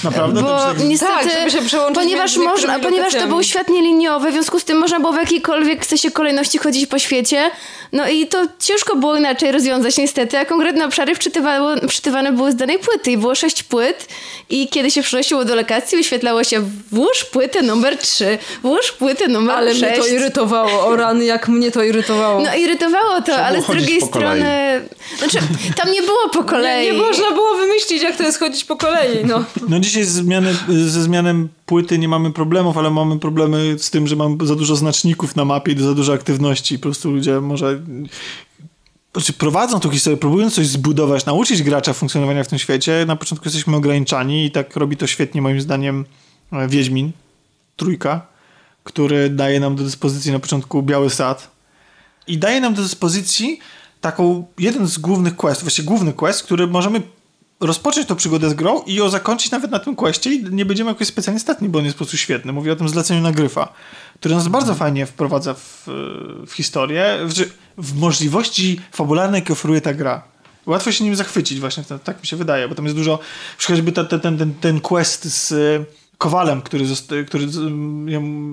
[0.05, 0.43] Naprawdę?
[0.43, 4.61] Bo niestety, Tak, żeby się przełączyć ponieważ, można, ponieważ to był świat nieliniowy, w związku
[4.61, 7.51] z tym można było w jakiejkolwiek sensie kolejności chodzić po świecie.
[7.93, 11.15] No i to ciężko było inaczej rozwiązać niestety, a konkretne obszary
[11.89, 14.09] wczytywane były z danej płyty i było sześć płyt
[14.51, 19.57] i kiedy się przynosiło do lokacji wyświetlało się włóż płytę numer 3, włóż płytę numer
[19.57, 19.83] Ale 6.
[19.83, 22.43] mnie to irytowało, o rany, jak mnie to irytowało.
[22.43, 24.09] No irytowało to, ale z drugiej kolei.
[24.09, 24.45] strony...
[25.19, 25.39] Znaczy,
[25.77, 26.87] tam nie było po kolei.
[26.87, 29.40] Nie, nie można było wymyślić, jak to jest chodzić po kolei, no.
[29.69, 34.07] No dzisiaj ze, zmiany, ze zmianem płyty nie mamy problemów, ale mamy problemy z tym,
[34.07, 36.79] że mamy za dużo znaczników na mapie i za dużo aktywności.
[36.79, 37.81] Po prostu ludzie może...
[39.13, 43.05] Znaczy prowadzą tą historię, próbują coś zbudować, nauczyć gracza funkcjonowania w tym świecie.
[43.07, 46.05] Na początku jesteśmy ograniczani i tak robi to świetnie moim zdaniem
[46.53, 47.13] e, Wiedźmin,
[47.77, 48.27] trójka,
[48.85, 51.51] który daje nam do dyspozycji na początku biały sad
[52.27, 53.59] i daje nam do dyspozycji
[54.01, 57.03] taką, jeden z głównych questów, właściwie główny quest, który możemy
[57.61, 60.91] rozpocząć tą przygodę z grą i ją zakończyć nawet na tym questie i nie będziemy
[60.91, 62.53] jakoś specjalnie statni, bo on jest po prostu świetny.
[62.53, 63.73] Mówię o tym zleceniu na Gryfa,
[64.15, 65.85] który nas bardzo fajnie wprowadza w,
[66.47, 67.35] w historię, w,
[67.79, 70.23] w możliwości fabularne, jakie oferuje ta gra.
[70.67, 73.19] Łatwo się nim zachwycić właśnie, tak- mi się wydaje, bo tam jest dużo,
[73.67, 75.53] choćby ten, ten, ten, ten quest z
[76.21, 76.85] Kowalem, który,
[77.27, 77.47] który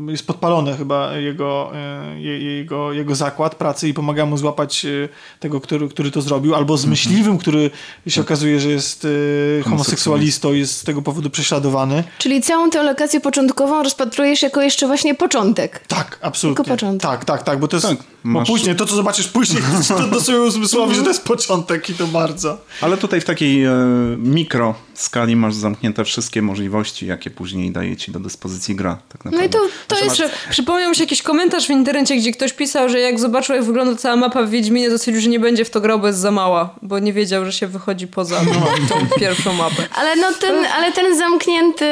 [0.07, 1.72] jest podpalony chyba jego,
[2.18, 6.56] je- jego, jego zakład pracy i pomaga mu złapać y, tego, który, który to zrobił,
[6.56, 7.72] albo z myśliwym, który
[8.07, 12.03] się okazuje, że jest y, homoseksualistą i jest z tego powodu prześladowany.
[12.18, 15.80] Czyli całą tę lokację początkową rozpatrujesz jako jeszcze właśnie początek.
[15.88, 16.64] Tak, absolutnie.
[16.64, 17.02] Tylko początek.
[17.10, 17.88] Tak, tak, tak, bo to jest.
[17.88, 21.07] Tak, bo masz- później, to co zobaczysz później, to, to do swojego uzmysłowi, że to
[21.07, 22.57] jest początek i to bardzo.
[22.81, 23.73] Ale tutaj w takiej e,
[24.18, 28.98] mikro skali masz zamknięte wszystkie możliwości, jakie później daje ci do dyspozycji gra.
[29.10, 30.15] Tak No i to, to jest...
[30.15, 33.65] Przy, przypomniał mi się jakiś komentarz w internecie, gdzie ktoś pisał, że jak zobaczył, jak
[33.65, 36.19] wygląda cała mapa w Wiedźminie, to stwierdził, że nie będzie w to grał, bo jest
[36.19, 38.65] za mała, bo nie wiedział, że się wychodzi poza No.
[38.89, 39.88] tą pierwszą mapę.
[39.95, 41.85] Ale, no ten, ale ten zamknięty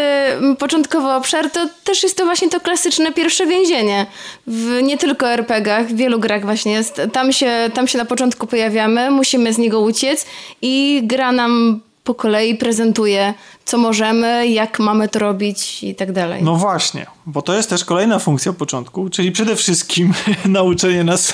[0.60, 4.06] początkowy obszar to też jest to właśnie to klasyczne pierwsze więzienie.
[4.48, 7.02] W nie tylko RPGach, w wielu grach właśnie jest.
[7.14, 10.26] Tam się, tam się na początku pojawiamy, musimy z niego uciec
[10.62, 13.34] i gra nam po kolei prezentuje,
[13.66, 16.44] co możemy, jak mamy to robić i tak dalej.
[16.44, 20.14] No właśnie, bo to jest też kolejna funkcja początku, czyli przede wszystkim
[20.46, 21.34] nauczenie nas,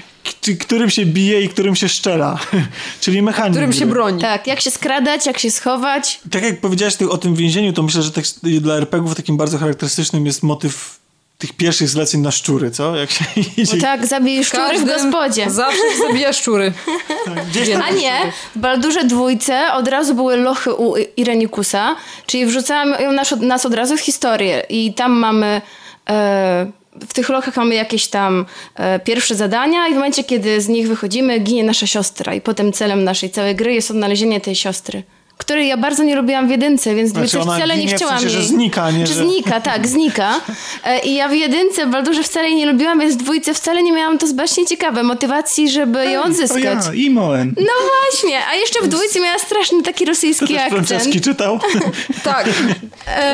[0.60, 2.38] którym się bije i którym się szczela.
[3.00, 3.52] czyli mechanizm.
[3.52, 4.20] Którym się broni.
[4.20, 6.20] Tak, jak się skradać, jak się schować.
[6.30, 8.24] Tak jak powiedziałeś ty o tym więzieniu, to myślę, że tak,
[8.60, 11.01] dla RPGów takim bardzo charakterystycznym jest motyw
[11.42, 12.96] tych pierwszych zleceń na szczury, co?
[12.96, 13.24] Jak się
[13.56, 13.76] idzie.
[13.76, 15.50] Bo tak, zabij szczury w gospodzie.
[15.50, 16.72] Zawsze zabija szczury.
[17.50, 21.96] Gdzieś tam A nie, w Baldurze dwójce od razu były lochy u Irenikusa,
[22.26, 25.60] czyli wrzucałam ją nas, nas od razu w historię i tam mamy...
[26.10, 26.66] E,
[27.08, 30.88] w tych lochach mamy jakieś tam e, pierwsze zadania i w momencie, kiedy z nich
[30.88, 35.02] wychodzimy, ginie nasza siostra i potem celem naszej całej gry jest odnalezienie tej siostry.
[35.38, 37.96] Której ja bardzo nie lubiłam w jedynce, więc Znaczy dwójce ona wcale nie ginie w
[37.96, 38.48] chciałam sensie, że jej.
[38.48, 40.40] znika, nie, Czy że- znika, tak, znika.
[40.84, 43.82] E, I ja w jedynce w Baldurze wcale jej nie lubiłam, więc w dwójce wcale
[43.82, 46.62] nie miałam to właśnie ciekawe, motywacji, żeby ją To odzyskać.
[46.86, 47.54] ja, Imoen.
[47.56, 47.72] No
[48.10, 50.86] właśnie, a jeszcze w dwójce miała straszny taki To rosyjski też akcent.
[50.86, 51.58] Franceski czytał.
[52.24, 52.48] Tak.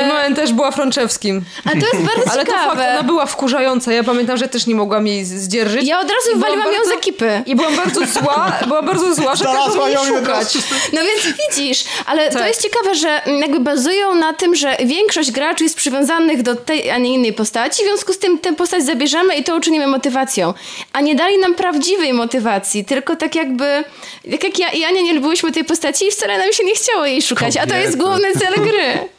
[0.05, 1.41] Imoen też była Frączewskim.
[1.65, 2.91] A to jest bardzo Ale to fakt, ciekawe.
[2.93, 3.91] ona była wkurzająca.
[3.93, 5.87] Ja pamiętam, że też nie mogłam jej zdzierżyć.
[5.87, 7.41] Ja od razu byłam wywaliłam ją bardzo- z ekipy.
[7.45, 10.57] I byłam bardzo zła, była bardzo zła, że Znalazła ją szukać.
[10.93, 12.47] No więc widzisz, ale to Tak.
[12.47, 16.97] jest ciekawe, że jakby bazują na tym, że większość graczy jest przywiązanych do tej, a
[16.97, 20.53] nie innej postaci, w związku z tym tę postać zabierzemy i to uczynimy motywacją.
[20.93, 23.83] A nie dali nam prawdziwej motywacji, tylko tak jakby,
[24.25, 27.05] jak, jak ja i Ania nie lubiłyśmy tej postaci i wcale nam się nie chciało
[27.05, 28.09] jej szukać, a to jest Kobiety.
[28.09, 29.09] główny cel gry.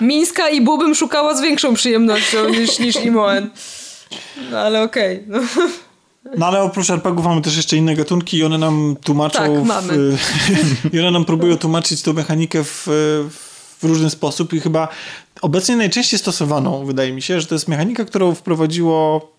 [0.00, 3.50] Mińska i Bubym szukała z większą przyjemnością niż, niż Imoen.
[4.50, 5.22] No ale okej.
[5.26, 5.40] No.
[6.38, 9.38] No ale oprócz RPGów mamy też jeszcze inne gatunki i one nam tłumaczą...
[9.38, 10.16] Tak, w- mamy.
[10.92, 12.82] I one nam próbują tłumaczyć tą mechanikę w,
[13.78, 14.88] w różny sposób i chyba
[15.42, 19.35] obecnie najczęściej stosowaną, wydaje mi się, że to jest mechanika, którą wprowadziło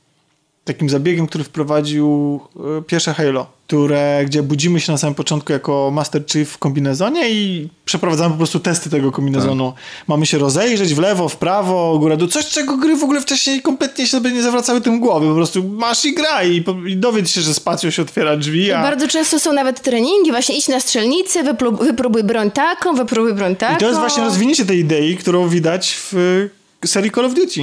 [0.67, 2.39] takim zabiegiem, który wprowadził
[2.79, 7.29] e, pierwsze Halo, które, gdzie budzimy się na samym początku jako Master Chief w kombinezonie
[7.29, 9.73] i przeprowadzamy po prostu testy tego kombinezonu.
[10.07, 13.61] Mamy się rozejrzeć w lewo, w prawo, górę, dół, coś czego gry w ogóle wcześniej
[13.61, 17.29] kompletnie się sobie nie zawracały tym głowy, po prostu masz i graj i, i dowiedz
[17.31, 18.81] się, że spacją się otwiera drzwi, a...
[18.81, 23.55] Bardzo często są nawet treningi, właśnie idź na strzelnicę, wyprób- wypróbuj broń taką, wypróbuj broń
[23.55, 23.75] taką.
[23.75, 26.49] I to jest właśnie rozwinięcie tej idei, którą widać w
[26.85, 27.61] serii Call of Duty.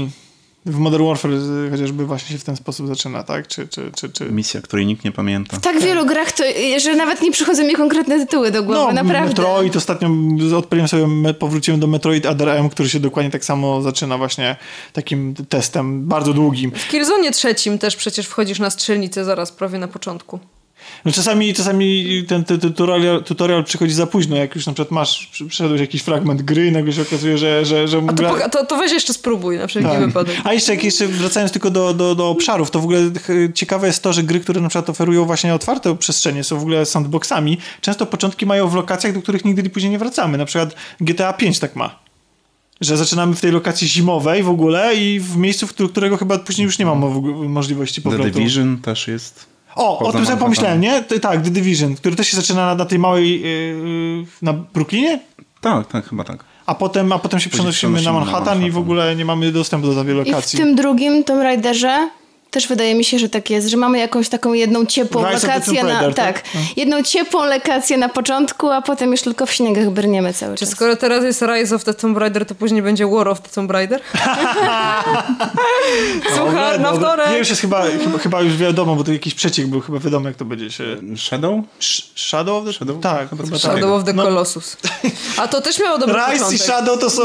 [0.67, 1.31] W Modern Warfare
[1.67, 3.49] e, chociażby właśnie się w ten sposób zaczyna, tak?
[3.49, 4.25] Czy, czy, czy, czy...
[4.25, 5.57] Misja, której nikt nie pamięta.
[5.57, 6.45] W tak wielu grach, to,
[6.79, 9.29] że nawet nie przychodzą mi konkretne tytuły do głowy, No, naprawdę.
[9.29, 10.09] Metroid, ostatnio
[10.59, 14.57] odpaliłem sobie, powróciłem do Metroid Other M, który się dokładnie tak samo zaczyna właśnie
[14.93, 16.71] takim testem bardzo długim.
[16.71, 20.39] W Killzone trzecim też przecież wchodzisz na strzelnicę zaraz prawie na początku.
[21.05, 25.27] No czasami, czasami ten, ten tutorial, tutorial przychodzi za późno, jak już na przykład masz,
[25.49, 27.65] przeszedłeś jakiś fragment gry i nagle się okazuje, że...
[27.65, 30.07] że, że A to, gra- to, to weź jeszcze spróbuj na wszelki Tak.
[30.07, 30.37] wypadek.
[30.45, 33.01] A jeszcze, jak jeszcze wracając tylko do, do, do obszarów, to w ogóle
[33.55, 36.87] ciekawe jest to, że gry, które na przykład oferują właśnie otwarte przestrzenie, są w ogóle
[36.87, 40.39] sandboxami, często początki mają w lokacjach, do których nigdy później nie wracamy.
[40.39, 41.99] Na przykład GTA 5 tak ma.
[42.81, 46.39] Że zaczynamy w tej lokacji zimowej w ogóle i w miejscu, w któ- którego chyba
[46.39, 48.31] później już nie ma mo- możliwości The powrotu.
[48.31, 49.47] Division też jest.
[49.77, 51.03] O, o tym sobie pomyślałem, nie?
[51.03, 55.21] Ty- Tak, The Division, który też się zaczyna na, na tej małej, yy, na Brooklynie,
[55.61, 56.45] Tak, tak, chyba tak.
[56.67, 58.83] a potem, a potem się Później przenosimy na przenosimy na Manhattan, i w Manhattan.
[58.83, 60.59] ogóle nie mamy dostępu do tej I w lokacji.
[60.59, 62.11] tym drugim Tomb Raiderze
[62.55, 65.83] też wydaje mi się, że tak jest, że mamy jakąś taką jedną ciepłą Rise lokację
[65.85, 66.55] na, Raider, tak, tak?
[66.55, 66.61] No.
[66.77, 70.75] jedną ciepłą lokację na początku, a potem już tylko w śniegach brniemy cały Czy czas.
[70.75, 73.71] skoro teraz jest Rise of the Tomb Raider, to później będzie War of the Tomb
[73.71, 74.01] Raider?
[76.37, 77.31] Słuchaj, na Dobra, wtorek!
[77.31, 80.29] Nie, już jest chyba, chyba, chyba już wiadomo, bo to jakiś przeciek był, chyba wiadomo
[80.29, 80.85] jak to będzie się...
[81.17, 81.61] Shadow?
[81.81, 82.73] Sh- Shadow of the...
[82.73, 83.01] Shadow?
[83.01, 83.59] Tak, tak.
[83.61, 84.77] Shadow of the No, Colossus.
[85.37, 86.55] A to też miało dobry Rise początek.
[86.55, 87.23] i Shadow to są...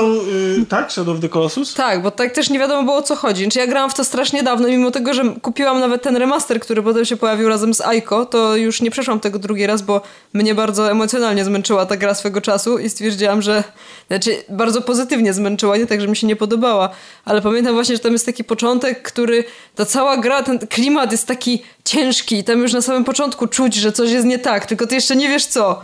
[0.61, 0.91] y, tak?
[0.91, 1.73] Shadow of the Colossus?
[1.73, 3.43] Tak, bo tak też nie wiadomo było o co chodzi.
[3.43, 6.83] Znaczy ja grałam w to strasznie dawno, mimo tego, że kupiłam nawet ten remaster, który
[6.83, 10.01] potem się pojawił razem z Aiko, to już nie przeszłam tego drugi raz, bo
[10.33, 13.63] mnie bardzo emocjonalnie zmęczyła ta gra swego czasu i stwierdziłam, że
[14.07, 16.89] znaczy bardzo pozytywnie zmęczyła, nie tak, że mi się nie podobała,
[17.25, 19.43] ale pamiętam właśnie, że tam jest taki początek, który
[19.75, 23.75] ta cała gra, ten klimat jest taki ciężki i tam już na samym początku czuć,
[23.75, 25.81] że coś jest nie tak, tylko ty jeszcze nie wiesz co.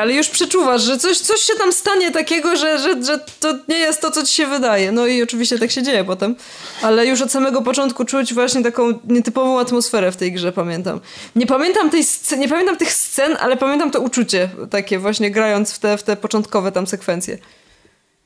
[0.00, 3.78] Ale już przeczuwasz, że coś, coś się tam stanie takiego, że, że, że to nie
[3.78, 4.92] jest to, co ci się wydaje.
[4.92, 6.36] No i oczywiście tak się dzieje potem.
[6.82, 11.00] Ale już od samego początku czuć właśnie taką nietypową atmosferę w tej grze, pamiętam.
[11.36, 15.72] Nie pamiętam, tej sc- nie pamiętam tych scen, ale pamiętam to uczucie takie właśnie grając
[15.72, 17.38] w te, w te początkowe tam sekwencje.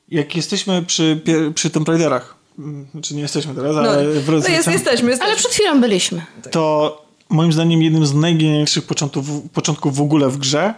[0.08, 1.20] Jak jesteśmy przy,
[1.54, 5.18] przy Tomb Raiderach, mm, znaczy nie jesteśmy teraz, No, ale no jest, jesteśmy, jesteśmy.
[5.20, 6.22] Ale przed chwilą byliśmy.
[6.50, 10.74] to moim zdaniem jednym z najgenialniejszych początków, początków w ogóle w grze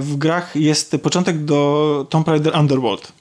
[0.00, 3.12] w grach jest początek do Tomb Raider Underworld.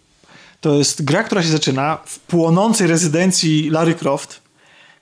[0.62, 4.42] To jest gra, która się zaczyna w płonącej rezydencji Larry Croft,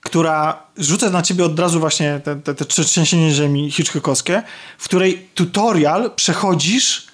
[0.00, 4.42] która rzuca na ciebie od razu właśnie te, te, te trzęsienie ziemi Hitchcockowskie,
[4.78, 7.06] w której tutorial przechodzisz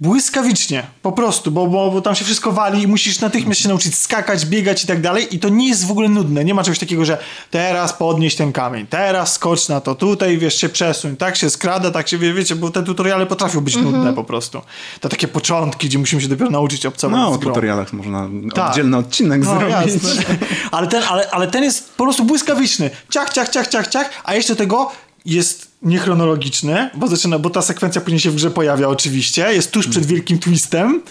[0.00, 3.98] błyskawicznie, po prostu, bo, bo, bo tam się wszystko wali i musisz natychmiast się nauczyć
[3.98, 6.78] skakać, biegać i tak dalej i to nie jest w ogóle nudne, nie ma czegoś
[6.78, 7.18] takiego, że
[7.50, 11.90] teraz podnieś ten kamień, teraz skocz na to, tutaj wiesz, się przesuń, tak się skrada,
[11.90, 14.60] tak się, wie, wiecie, bo te tutoriale potrafią być nudne po prostu.
[15.00, 18.70] To takie początki, gdzie musimy się dopiero nauczyć obcować No, o tutorialach można Tak.
[18.70, 19.94] oddzielny odcinek No, zrobić.
[20.04, 20.24] jasne.
[20.70, 22.90] Ale ten, ale, ale ten jest po prostu błyskawiczny.
[23.10, 24.90] Ciach, ciach, ciach, ciach, ciach, a jeszcze tego
[25.24, 29.88] jest niechronologiczny, bo zaczyna, bo ta sekwencja później się w grze pojawia oczywiście, jest tuż
[29.88, 31.02] przed wielkim twistem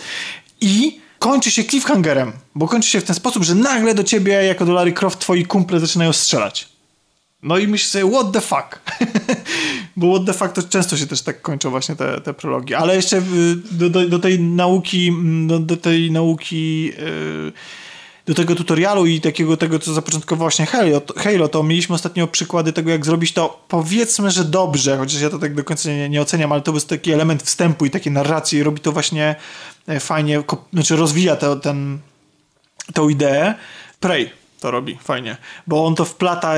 [0.62, 4.66] i kończy się cliffhangerem, bo kończy się w ten sposób, że nagle do ciebie, jako
[4.66, 6.74] do Larry Croft, twoi kumple zaczynają strzelać.
[7.44, 8.80] No i myślę sobie, what the fuck?
[9.98, 12.74] Bo what the fuck to często się też tak kończą właśnie te, te prologi.
[12.74, 13.22] Ale jeszcze y,
[13.72, 17.54] do, do, do tej nauki, mm, do, do tej nauki, yy,
[18.26, 22.74] do tego tutorialu i takiego tego, co zapoczątkowało właśnie Halo, Halo, to mieliśmy ostatnio przykłady
[22.74, 26.22] tego, jak zrobić to powiedzmy, że dobrze, chociaż ja to tak do końca nie, nie
[26.22, 29.36] oceniam, ale to jest taki element wstępu i takiej narracji i robi to właśnie
[29.88, 30.44] e, fajnie,
[30.74, 32.00] znaczy rozwija to, ten,
[32.94, 33.54] tą ideę.
[34.00, 35.38] Prey to robi fajnie,
[35.68, 36.54] bo on to wplata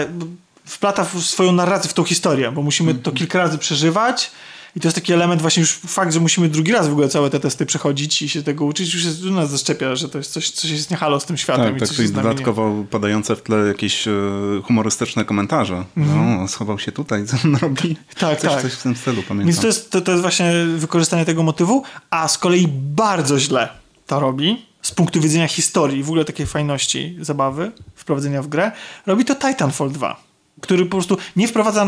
[0.65, 3.17] wplata w swoją narrację w tą historię, bo musimy to mhm.
[3.17, 4.31] kilka razy przeżywać
[4.75, 7.29] i to jest taki element właśnie już fakt, że musimy drugi raz w ogóle całe
[7.29, 10.49] te testy przechodzić i się tego uczyć, już jest, nas zaszczepia, że to jest coś,
[10.49, 11.79] coś jest niehalo z tym światem.
[11.79, 12.83] Tak, i tak, i dodatkowo nie...
[12.83, 14.11] podające w tle jakieś e,
[14.63, 15.85] humorystyczne komentarze.
[15.97, 16.37] Mm.
[16.37, 17.97] No, schował się tutaj, co on robi.
[18.19, 18.61] Tak, coś, tak.
[18.61, 19.47] Coś w tym stylu, pamiętam.
[19.47, 23.69] Więc to jest, to, to jest właśnie wykorzystanie tego motywu, a z kolei bardzo źle
[24.07, 28.71] to robi z punktu widzenia historii, w ogóle takiej fajności zabawy, wprowadzenia w grę,
[29.05, 30.24] robi to Titanfall 2
[30.61, 31.87] który po prostu nie wprowadza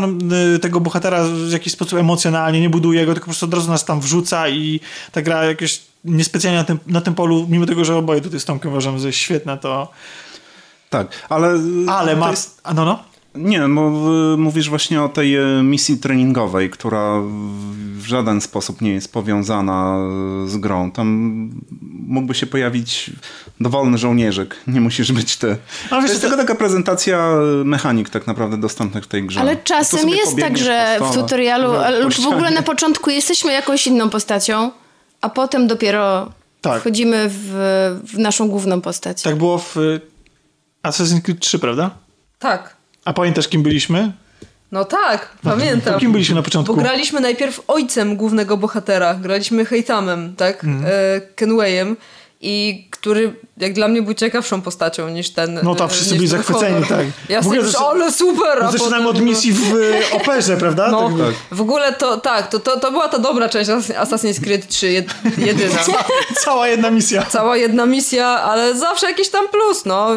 [0.54, 3.70] y, tego bohatera w jakiś sposób emocjonalnie, nie buduje go, tylko po prostu od razu
[3.70, 4.80] nas tam wrzuca i
[5.12, 8.44] ta gra jakieś niespecjalnie na tym, na tym polu, mimo tego, że oboje tutaj z
[8.44, 9.90] Tomkiem uważam, że jest świetne, to...
[10.90, 11.60] Tak, ale...
[11.86, 12.30] Ale ma...
[12.30, 12.62] Jest...
[12.74, 13.04] No, no.
[13.38, 13.90] Nie, bo
[14.38, 17.22] mówisz właśnie o tej e, misji treningowej, która
[17.98, 19.98] w żaden sposób nie jest powiązana
[20.46, 20.90] z grą.
[20.90, 21.50] Tam
[22.08, 23.10] mógłby się pojawić
[23.60, 25.56] dowolny żołnierzyk, nie musisz być ty.
[25.90, 26.28] Ale to jest to...
[26.28, 27.32] tylko taka prezentacja
[27.64, 29.40] mechanik tak naprawdę dostępnych w tej grze.
[29.40, 34.10] Ale czasem jest tak, że w tutorialu lub w ogóle na początku jesteśmy jakąś inną
[34.10, 34.70] postacią,
[35.20, 36.80] a potem dopiero tak.
[36.80, 37.50] wchodzimy w,
[38.04, 39.22] w naszą główną postać.
[39.22, 39.76] Tak było w
[40.82, 41.90] Assassin's Creed 3, prawda?
[42.38, 42.77] Tak.
[43.08, 44.12] A pamiętasz, kim byliśmy?
[44.72, 45.94] No tak, pamiętam.
[45.94, 46.74] To kim byliśmy na początku?
[46.74, 49.14] Bo graliśmy najpierw ojcem głównego bohatera.
[49.14, 50.64] Graliśmy Heitamem, tak?
[50.64, 50.84] Mm.
[50.86, 51.96] E, Kenwayem.
[52.40, 56.86] I który jak dla mnie był ciekawszą postacią niż ten No tak, wszyscy byli zachwyceni,
[56.88, 57.06] tak.
[57.28, 58.62] Ja sobie, że ale super!
[58.62, 59.74] A zaczynamy od misji w
[60.12, 60.90] operze, prawda?
[60.90, 61.34] No, tak.
[61.58, 65.04] w ogóle to tak, to, to, to była ta dobra część Assassin's Creed 3,
[65.38, 65.78] jedyna.
[65.86, 66.04] Ca
[66.40, 67.22] cała jedna misja.
[67.22, 70.08] Cała jedna misja, ale zawsze jakiś tam plus, no.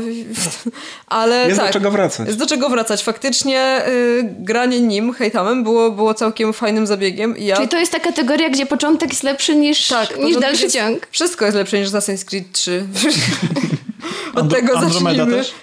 [1.07, 2.27] Ale jest tak, do czego wracać.
[2.27, 3.03] Jest do czego wracać.
[3.03, 7.35] Faktycznie y, granie nim, hejtamem, było, było całkiem fajnym zabiegiem.
[7.37, 7.55] Ja...
[7.55, 11.07] Czyli to jest ta kategoria, gdzie początek jest lepszy niż, tak, niż dalszy jest, ciąg.
[11.11, 12.85] Wszystko jest lepsze niż Assassin's Creed 3.
[14.35, 15.37] Od tego Andromeda zacznijmy.
[15.37, 15.53] Też?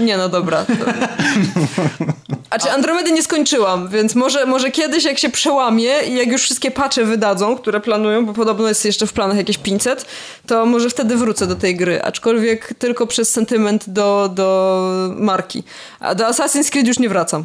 [0.00, 0.64] Nie, no dobra.
[2.50, 6.42] A czy Andromedy nie skończyłam, więc może, może kiedyś jak się przełamie i jak już
[6.42, 10.06] wszystkie patche wydadzą, które planują, bo podobno jest jeszcze w planach jakieś 500,
[10.46, 15.62] to może wtedy wrócę do tej gry, aczkolwiek tylko przez sentyment do, do marki.
[16.00, 17.44] A do Assassin's Creed już nie wracam.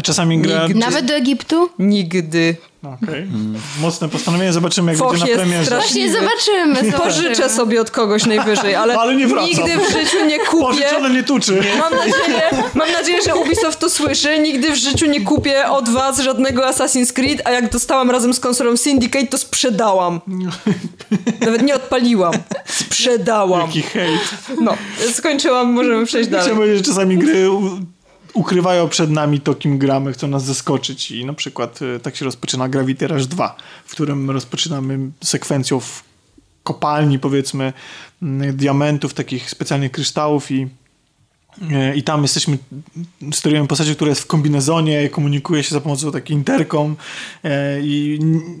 [0.00, 0.66] A czasami gra...
[0.66, 0.80] Nigdy.
[0.80, 1.70] Nawet do Egiptu?
[1.78, 2.56] Nigdy.
[2.82, 2.98] Okej.
[3.08, 3.26] Okay.
[3.80, 4.52] Mocne postanowienie.
[4.52, 5.70] Zobaczymy, jak Foch będzie na premierze.
[5.70, 6.92] Właśnie zobaczymy, zobaczymy.
[6.92, 10.66] Pożyczę sobie od kogoś najwyżej, ale, ale nie nigdy w życiu nie kupię.
[10.66, 11.60] Pożyczone nie tuczy.
[11.78, 12.42] Mam nadzieję,
[12.74, 14.38] mam nadzieję, że Ubisoft to słyszy.
[14.38, 18.40] Nigdy w życiu nie kupię od was żadnego Assassin's Creed, a jak dostałam razem z
[18.40, 20.20] konsolą Syndicate, to sprzedałam.
[21.46, 22.34] Nawet nie odpaliłam.
[22.66, 23.60] Sprzedałam.
[23.60, 24.20] Jaki hejt.
[24.60, 24.74] No,
[25.12, 26.46] skończyłam, możemy przejść dalej.
[26.46, 27.50] Chciałbym powiedzieć, że czasami gry
[28.34, 31.10] ukrywają przed nami to, kim gramy, chcą nas zaskoczyć.
[31.10, 36.02] I na przykład y, tak się rozpoczyna Gravity Rush 2, w którym rozpoczynamy sekwencją w
[36.62, 37.72] kopalni, powiedzmy,
[38.52, 40.68] diamentów, takich specjalnych kryształów i
[41.94, 42.58] I tam jesteśmy,
[43.32, 46.96] sterujemy postacią, która jest w kombinezonie, komunikuje się za pomocą takiej interkom
[47.44, 48.18] e, i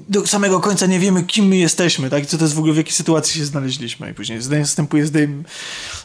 [0.08, 2.22] do samego końca nie wiemy, kim my jesteśmy, tak?
[2.22, 4.10] I co to jest w ogóle, w jakiej sytuacji się znaleźliśmy.
[4.10, 5.06] I później następuje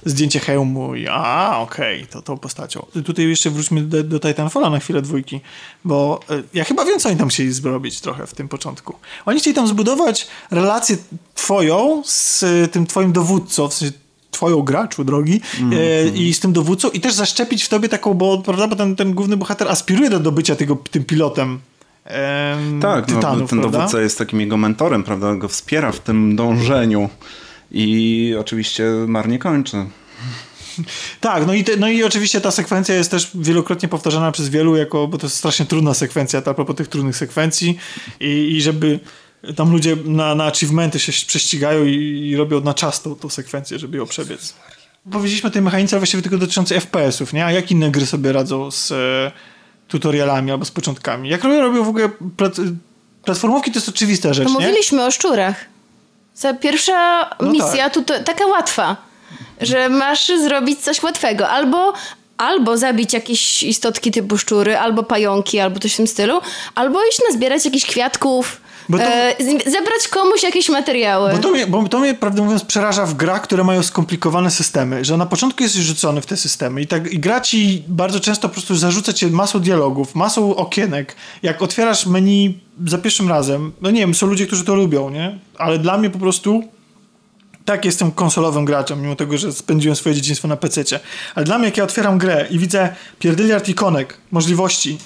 [0.05, 2.85] zdjęcie hełmu i a, okej, okay, to tą postacią.
[3.05, 5.41] Tutaj jeszcze wróćmy do, do Titanfalla na chwilę dwójki,
[5.85, 8.95] bo e, ja chyba wiem, co oni tam chcieli zrobić trochę w tym początku.
[9.25, 10.97] Oni chcieli tam zbudować relację
[11.35, 14.04] twoją z tym twoim dowódcą, w sensie
[14.35, 18.37] twoją graczu drogi mm, i z tym dowódcą i też zaszczepić w tobie taką, bo,
[18.37, 21.59] prawda, bo ten, ten główny bohater aspiruje do dobycia tego, tym pilotem
[22.05, 23.77] em, tak, tytanów, no, ten prawda?
[23.77, 27.09] dowódca jest takim jego mentorem, prawda, go wspiera w tym dążeniu
[27.71, 29.77] i oczywiście marnie kończy.
[31.19, 34.75] Tak, no i, te, no i oczywiście ta sekwencja jest też wielokrotnie powtarzana przez wielu,
[34.75, 37.77] jako, bo to jest strasznie trudna sekwencja, a propos tych trudnych sekwencji
[38.19, 38.99] i, i żeby
[39.55, 43.79] tam ludzie na, na achievementy się prześcigają i, i robią na czas tą, tą sekwencję,
[43.79, 44.53] żeby ją przebiec.
[45.11, 47.45] Powiedzieliśmy o tej mechanice właściwie tylko dotyczącej FPS-ów, nie?
[47.45, 49.31] A jak inne gry sobie radzą z e,
[49.87, 51.29] tutorialami albo z początkami?
[51.29, 52.55] Jak robią w ogóle plat
[53.23, 54.65] platformówki, to jest oczywista rzecz, to nie?
[54.65, 55.65] Mówiliśmy o szczurach.
[56.35, 58.05] Za pierwsza no misja tak.
[58.05, 58.97] to, taka łatwa,
[59.61, 61.49] że masz zrobić coś łatwego.
[61.49, 61.93] Albo
[62.37, 66.41] albo zabić jakieś istotki typu szczury, albo pająki, albo coś w tym stylu,
[66.75, 69.35] albo iść nazbierać jakichś kwiatków, to, e,
[69.71, 71.31] zabrać komuś jakieś materiały.
[71.31, 75.05] Bo to, mnie, bo to mnie, prawdę mówiąc, przeraża w grach, które mają skomplikowane systemy,
[75.05, 78.49] że na początku jesteś rzucony w te systemy i, tak, i gra ci bardzo często
[78.49, 81.15] po prostu zarzuca cię masą dialogów, masą okienek.
[81.43, 85.39] Jak otwierasz menu za pierwszym razem, no nie wiem, są ludzie, którzy to lubią, nie?
[85.57, 86.63] Ale dla mnie po prostu
[87.65, 90.99] tak jestem konsolowym graczem, mimo tego, że spędziłem swoje dzieciństwo na PC-cie.
[91.35, 94.97] Ale dla mnie, jak ja otwieram grę i widzę pierdyliard ikonek, możliwości,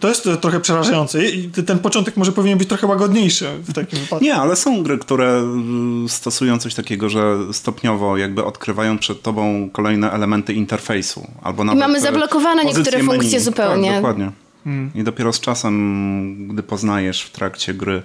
[0.00, 4.24] to jest trochę przerażające i ten początek może powinien być trochę łagodniejszy w takim wypadku.
[4.24, 9.70] Nie, ale są gry, które mm, stosują coś takiego, że stopniowo jakby odkrywają przed tobą
[9.72, 11.26] kolejne elementy interfejsu.
[11.42, 13.06] Albo nawet I mamy zablokowane niektóre menu.
[13.10, 13.88] funkcje zupełnie.
[13.88, 14.30] Tak, dokładnie.
[14.64, 14.90] Hmm.
[14.94, 18.02] I dopiero z czasem, gdy poznajesz w trakcie gry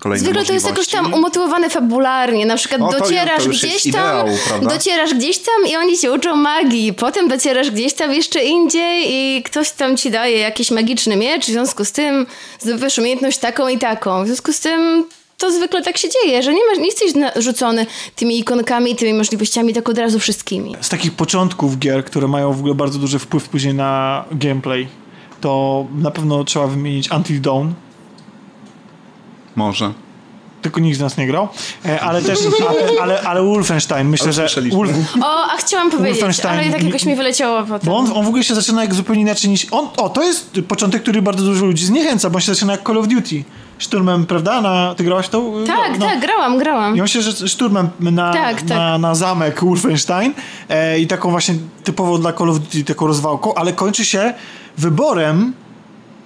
[0.00, 3.86] kolejne Zwykle to jest jakoś tam umotywowane fabularnie, na przykład o, docierasz to, to gdzieś
[3.86, 4.70] ideał, tam, prawda?
[4.70, 9.42] docierasz gdzieś tam i oni się uczą magii, potem docierasz gdzieś tam jeszcze indziej i
[9.42, 12.26] ktoś tam ci daje jakiś magiczny miecz, w związku z tym
[12.60, 15.04] zdobywasz umiejętność taką i taką, w związku z tym
[15.38, 17.86] to zwykle tak się dzieje, że nie, masz, nie jesteś narzucony
[18.16, 20.76] tymi ikonkami, tymi możliwościami tak od razu wszystkimi.
[20.80, 24.88] Z takich początków gier, które mają w ogóle bardzo duży wpływ później na gameplay,
[25.40, 27.68] to na pewno trzeba wymienić Until Dawn,
[29.58, 29.92] może.
[30.62, 31.48] Tylko nikt z nas nie grał.
[31.86, 34.48] E, ale też, ale, ale, ale Wolfenstein, myślę, że...
[34.72, 34.90] Wolf...
[35.22, 37.80] O, a chciałam powiedzieć, ale tak jakoś mi wyleciało potem.
[37.86, 39.66] Bo on, on w ogóle się zaczyna jak zupełnie inaczej niż...
[39.70, 42.86] On, o, to jest początek, który bardzo dużo ludzi zniechęca, bo on się zaczyna jak
[42.86, 43.44] Call of Duty.
[43.78, 44.60] Szturmem, prawda?
[44.60, 45.52] Na, ty grałaś to?
[45.66, 46.06] Tak, no.
[46.06, 46.96] tak, grałam, grałam.
[46.96, 49.00] I on się że szturmem na, tak, na, tak.
[49.00, 50.34] na zamek Wolfenstein
[50.68, 51.54] e, i taką właśnie
[51.84, 54.34] typowo dla Call of Duty taką rozwałką, ale kończy się
[54.78, 55.52] wyborem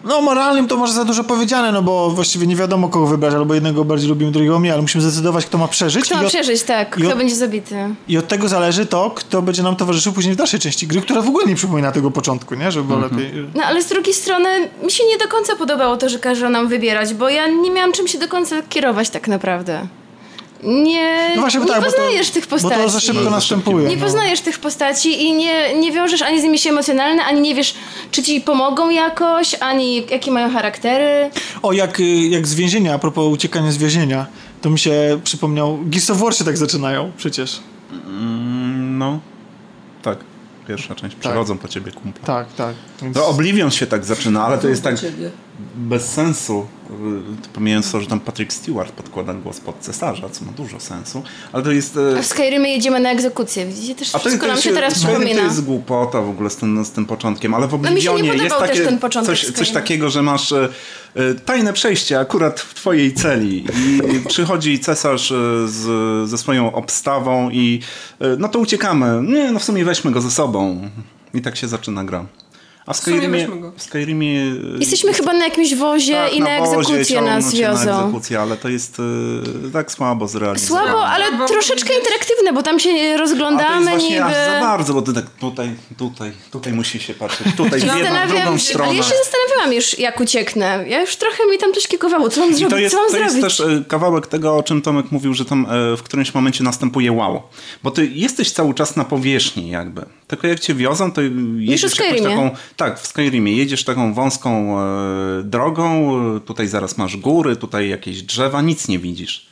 [0.05, 3.55] no, moralnym to może za dużo powiedziane, no bo właściwie nie wiadomo kogo wybrać, albo
[3.55, 6.05] jednego bardziej lubimy, drugiego mniej, ale musimy zdecydować, kto ma przeżyć.
[6.05, 7.77] Kto ma przeżyć, tak, kto od, będzie zabity.
[8.09, 11.23] I od tego zależy to, kto będzie nam towarzyszył później w dalszej części gry, która
[11.23, 12.73] w ogóle nie przypomina tego początku, nie?
[12.73, 13.23] Żeby było mhm.
[13.23, 13.49] lepiej.
[13.55, 14.49] No, ale z drugiej strony
[14.85, 17.93] mi się nie do końca podobało to, że każą nam wybierać, bo ja nie miałam
[17.93, 19.87] czym się do końca kierować tak naprawdę
[20.62, 22.74] nie, no właśnie, nie tak, poznajesz to, tych postaci.
[22.76, 23.89] Bo to za szybko następuje.
[23.89, 24.02] Nie no.
[24.02, 27.74] poznajesz tych postaci i nie, nie wiążesz ani z nimi się emocjonalnie, ani nie wiesz,
[28.10, 31.30] czy ci pomogą jakoś, ani jakie mają charaktery.
[31.62, 31.98] O, jak,
[32.30, 34.26] jak z więzienia, a propos uciekania z więzienia,
[34.60, 37.60] to mi się przypomniał, Gears of War się tak zaczynają przecież.
[38.06, 39.20] Mm, no,
[40.02, 40.18] tak.
[40.68, 41.14] Pierwsza część.
[41.14, 41.20] Tak.
[41.20, 41.62] Przechodzą tak.
[41.62, 42.24] po ciebie kumple.
[42.24, 42.74] Tak, tak.
[43.02, 43.16] Więc...
[43.16, 44.97] To Oblivion się tak zaczyna, ale to jest tak
[45.77, 46.66] bez sensu.
[47.53, 51.23] Pomijając to, że tam Patrick Stewart podkłada głos pod cesarza, co ma dużo sensu,
[51.53, 51.97] ale to jest...
[51.97, 53.95] E, A w Skyrimie jedziemy na egzekucję, widzicie?
[53.95, 55.41] Też wszystko to, nam się teraz przypomina.
[55.41, 58.57] To jest głupota w ogóle z tym, z tym początkiem, ale w Oblivionie no jest
[58.59, 60.69] takie, coś, coś takiego, że masz e,
[61.45, 63.65] tajne przejście akurat w twojej celi
[64.16, 65.33] i przychodzi cesarz
[65.65, 67.81] z, ze swoją obstawą i
[68.39, 69.23] no to uciekamy.
[69.33, 70.91] Nie, no w sumie weźmy go ze sobą.
[71.35, 72.27] I tak się zaczyna gra.
[72.86, 74.54] A w Skyrimie, w Skyrimie...
[74.78, 77.84] Jesteśmy chyba na jakimś wozie tak, i na, na egzekucję nas wiozą.
[77.84, 80.90] Na egzekucję, ale to jest y, tak słabo zrealizowane.
[80.90, 84.24] Słabo, ale no, troszeczkę interaktywne, bo tam się rozglądamy A to jest właśnie niby...
[84.24, 87.46] aż za bardzo, bo ty tak tutaj, tutaj, tutaj musi się patrzeć.
[87.56, 88.84] Tutaj w jedną, drugą stronę.
[88.84, 90.84] Ale ja się zastanawiałam już, jak ucieknę.
[90.88, 92.28] Ja już trochę mi tam coś kiekowało.
[92.28, 92.70] Co mam zrobić?
[92.70, 93.34] To jest, Co mam to zrobić?
[93.34, 97.12] jest też y, kawałek tego, o czym Tomek mówił, że tam w którymś momencie następuje
[97.12, 97.42] wow.
[97.82, 100.04] Bo ty jesteś cały czas na powierzchni jakby.
[100.26, 101.20] Tylko jak cię wiozą, to
[101.56, 102.50] jedziesz jakąś taką...
[102.77, 108.62] Tak, w Skyrimie jedziesz taką wąską e, drogą, tutaj zaraz masz góry, tutaj jakieś drzewa,
[108.62, 109.47] nic nie widzisz.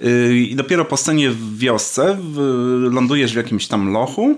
[0.00, 2.18] E, I dopiero po scenie w wiosce
[2.90, 4.36] lądujesz w jakimś tam lochu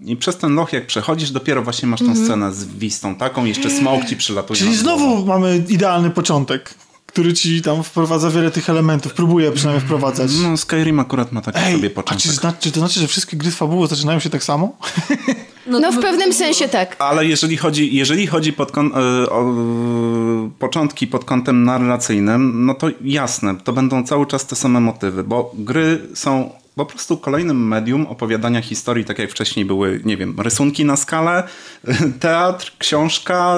[0.00, 2.24] i przez ten loch jak przechodzisz, dopiero właśnie masz tą mm -hmm.
[2.24, 4.58] scenę z wistą taką, jeszcze smok ci przylatuje.
[4.60, 6.74] Czyli znowu mamy idealny początek
[7.16, 10.30] który ci tam wprowadza wiele tych elementów, próbuje przynajmniej wprowadzać.
[10.42, 12.26] No, Skyrim akurat ma taki Ej, sobie początek.
[12.26, 14.76] A czy, znaczy, czy to znaczy, że wszystkie gry z fabułą zaczynają się tak samo?
[15.66, 16.96] No, no w pewnym sensie tak.
[16.98, 19.54] Ale jeżeli chodzi, jeżeli chodzi pod kon, y, o,
[20.58, 25.52] początki pod kątem narracyjnym, no to jasne, to będą cały czas te same motywy, bo
[25.54, 30.84] gry są po prostu kolejnym medium opowiadania historii, tak jak wcześniej były, nie wiem, rysunki
[30.84, 31.42] na skalę,
[32.20, 33.56] teatr, książka,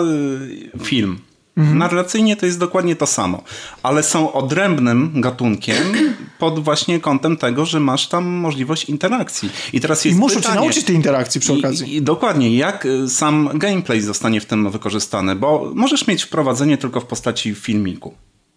[0.79, 1.19] y, film.
[1.59, 1.79] Mhm.
[1.79, 3.43] Narracyjnie to jest dokładnie to samo,
[3.83, 5.77] ale są odrębnym gatunkiem
[6.39, 9.51] pod właśnie kątem tego, że masz tam możliwość interakcji.
[9.73, 11.93] I teraz jest I muszę pytanie, cię nauczyć tej interakcji przy okazji.
[11.93, 16.79] I, I, dokładnie, jak y, sam gameplay zostanie w tym wykorzystany, bo możesz mieć wprowadzenie
[16.79, 18.15] tylko w postaci filmiku.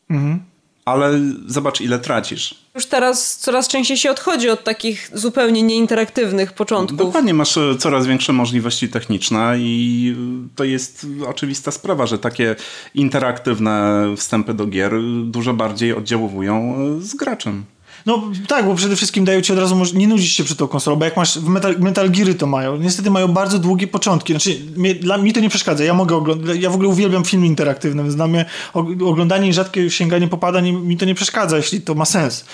[0.09, 0.50] Mhm
[0.85, 2.55] ale zobacz ile tracisz.
[2.75, 6.97] Już teraz coraz częściej się odchodzi od takich zupełnie nieinteraktywnych początków.
[6.97, 12.55] Dokładnie, masz e, coraz większe możliwości techniczne i e, to jest oczywista sprawa, że takie
[12.95, 14.93] interaktywne wstępy do gier
[15.23, 17.65] dużo bardziej oddziaływują e, z graczem.
[18.05, 20.95] No tak, bo przede wszystkim dają ci od razu, nie nudzić się przy tą konsolą,
[20.95, 24.59] bo jak masz, w Metal, Metal Geary to mają, niestety mają bardzo długie początki, znaczy
[24.75, 28.03] mnie, dla mnie to nie przeszkadza, ja mogę oglądać, ja w ogóle uwielbiam film interaktywny,
[28.03, 28.45] więc dla mnie
[29.05, 32.45] oglądanie i rzadkie sięganie popadań mi to nie przeszkadza, jeśli to ma sens.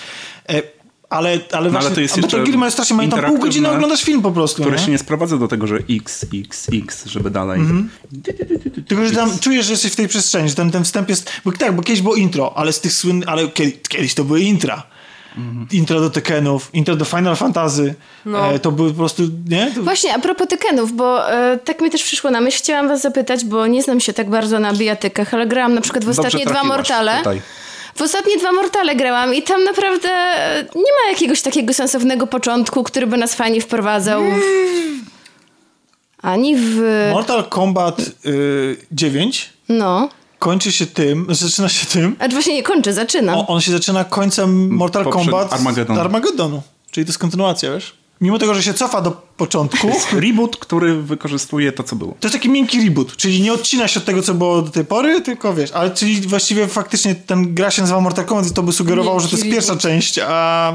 [0.48, 0.62] E,
[1.10, 3.70] ale, ale no, właśnie, ale to jest Metal Gear mają strasznie, mają tam pół godziny
[3.70, 4.62] oglądasz film po prostu.
[4.62, 4.82] Które nie?
[4.82, 7.60] się nie sprowadza do tego, że x, x, x, żeby dalej.
[7.60, 7.90] Mm
[8.22, 8.82] -hmm.
[8.86, 11.52] Tylko, że tam czujesz, że jesteś w tej przestrzeni, że ten, ten wstęp jest, bo
[11.52, 14.82] tak, bo kiedyś było intro, ale z tych słynnych, ale kiedyś, kiedyś to były intra.
[15.38, 15.66] Mm.
[15.72, 17.94] Intro do Tekkenów, intro do Final Fantasy.
[18.24, 18.52] No.
[18.52, 19.72] E, to były po prostu, nie?
[19.74, 19.82] To...
[19.82, 22.58] Właśnie, a propos Tekkenów, bo e, tak mi też przyszło na myśl.
[22.58, 26.04] Chciałam was zapytać, bo nie znam się tak bardzo na bijatykach, ale grałam na przykład
[26.04, 27.18] w ostatnie dwa Mortale.
[27.18, 27.40] Tutaj.
[27.94, 30.08] W ostatnie dwa Mortale grałam i tam naprawdę
[30.74, 34.22] nie ma jakiegoś takiego sensownego początku, który by nas fajnie wprowadzał.
[36.22, 36.80] Ani w...
[37.12, 40.08] Mortal Kombat y, 9 no.
[40.38, 42.16] Kończy się tym, zaczyna się tym...
[42.18, 43.36] A właśnie nie kończy, zaczyna.
[43.36, 45.98] O, on się zaczyna końcem Mortal Poprzed Kombat Armageddon.
[45.98, 46.62] Armageddonu.
[46.90, 47.97] Czyli to jest kontynuacja, wiesz?
[48.20, 49.90] Mimo tego, że się cofa do początku.
[50.12, 52.14] reboot, który wykorzystuje to, co było.
[52.20, 54.84] To jest taki miękki reboot, czyli nie odcina się od tego, co było do tej
[54.84, 58.62] pory, tylko wiesz, ale czyli właściwie faktycznie ten gra się nazywa Mortal Kombat i to
[58.62, 59.54] by sugerowało, miękki że to jest reboot.
[59.54, 60.72] pierwsza część, a...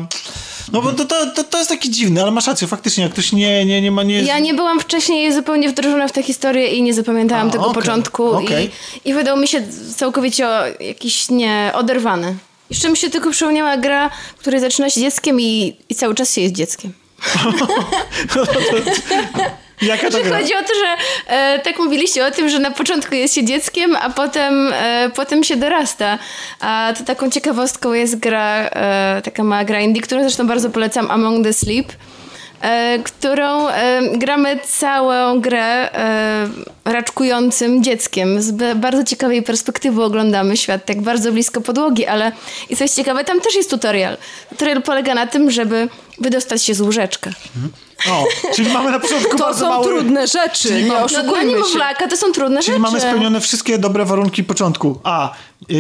[0.72, 3.32] No bo to, to, to, to, jest taki dziwny, ale masz rację, faktycznie, jak ktoś
[3.32, 4.04] nie, nie, nie ma...
[4.04, 4.22] Nie...
[4.22, 7.82] Ja nie byłam wcześniej zupełnie wdrożona w tę historię i nie zapamiętałam a, tego okay,
[7.82, 8.64] początku okay.
[9.06, 9.64] I, i wydał mi się
[9.96, 10.48] całkowicie
[10.80, 12.36] jakiś nie oderwany.
[12.70, 16.34] Jeszcze mi się tylko przypomniała gra, w której zaczyna się dzieckiem i, i cały czas
[16.34, 16.94] się jest dzieckiem.
[19.82, 20.40] Jaka to gra?
[20.40, 20.98] Chodzi o to, że
[21.28, 25.44] e, tak mówiliście o tym, że na początku jest się dzieckiem, a potem, e, potem
[25.44, 26.20] się dorasta.
[26.60, 31.12] A to taką ciekawostką jest gra, e, taka mała gra indie, którą zresztą bardzo polecam,
[31.12, 31.88] Among the Sleep.
[32.64, 36.50] E, którą e, gramy całą grę e,
[36.86, 38.42] raczkującym dzieckiem.
[38.42, 42.32] Z bardzo ciekawej perspektywy oglądamy świat, tak bardzo blisko podłogi, ale
[42.70, 44.18] i coś ciekawe, tam też jest tutorial.
[44.50, 47.30] Tutorial polega na tym, żeby wydostać się z łóżeczka.
[47.56, 47.74] Mhm.
[48.12, 48.26] O,
[48.56, 49.86] czyli mamy na początku to bardzo są mały...
[49.86, 51.66] trudne rzeczy, czyli nie oszukujmy no,
[52.00, 52.08] się.
[52.10, 52.66] to są trudne czyli rzeczy.
[52.66, 55.00] Czyli mamy spełnione wszystkie dobre warunki początku.
[55.04, 55.34] A,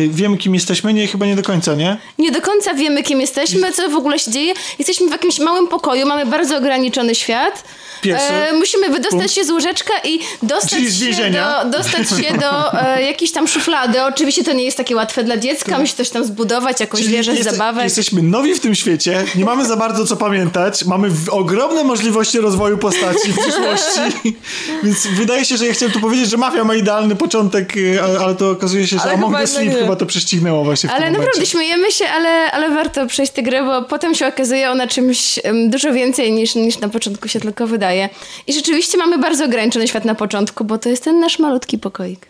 [0.09, 0.93] wiemy kim jesteśmy?
[0.93, 1.97] Nie, chyba nie do końca, nie?
[2.17, 4.53] Nie do końca wiemy kim jesteśmy, co w ogóle się dzieje.
[4.79, 7.63] Jesteśmy w jakimś małym pokoju, mamy bardzo ograniczony świat.
[8.11, 13.31] E, musimy wydostać się z łóżeczka i dostać się do, dostać się do e, jakiejś
[13.31, 14.03] tam szuflady.
[14.03, 17.43] Oczywiście to nie jest takie łatwe dla dziecka, musi coś tam zbudować, jakąś Czyli wieżę
[17.43, 17.83] zabawek.
[17.83, 22.77] Jesteśmy nowi w tym świecie, nie mamy za bardzo co pamiętać, mamy ogromne możliwości rozwoju
[22.77, 24.35] postaci w przyszłości,
[24.83, 28.35] więc wydaje się, że ja chciałem tu powiedzieć, że Mafia ma idealny początek, y, ale
[28.35, 31.45] to okazuje się, że ale Among the Sleep chyba to prześcignęło właśnie Ale naprawdę momencie.
[31.51, 35.39] śmiejemy się, ale, ale warto przejść tę grę, bo potem się okazuje ona czymś
[35.69, 38.09] dużo więcej niż, niż na początku się tylko wydaje.
[38.47, 42.25] I rzeczywiście mamy bardzo ograniczony świat na początku, bo to jest ten nasz malutki pokoik.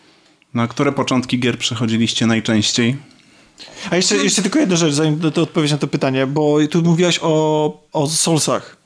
[0.54, 2.96] Na które początki gier przechodziliście najczęściej?
[3.92, 7.20] A jeszcze, jeszcze tylko jedna rzecz, zanim to odpowiedź na to pytanie, bo tu mówiłaś
[7.22, 8.83] o, o Soulsach.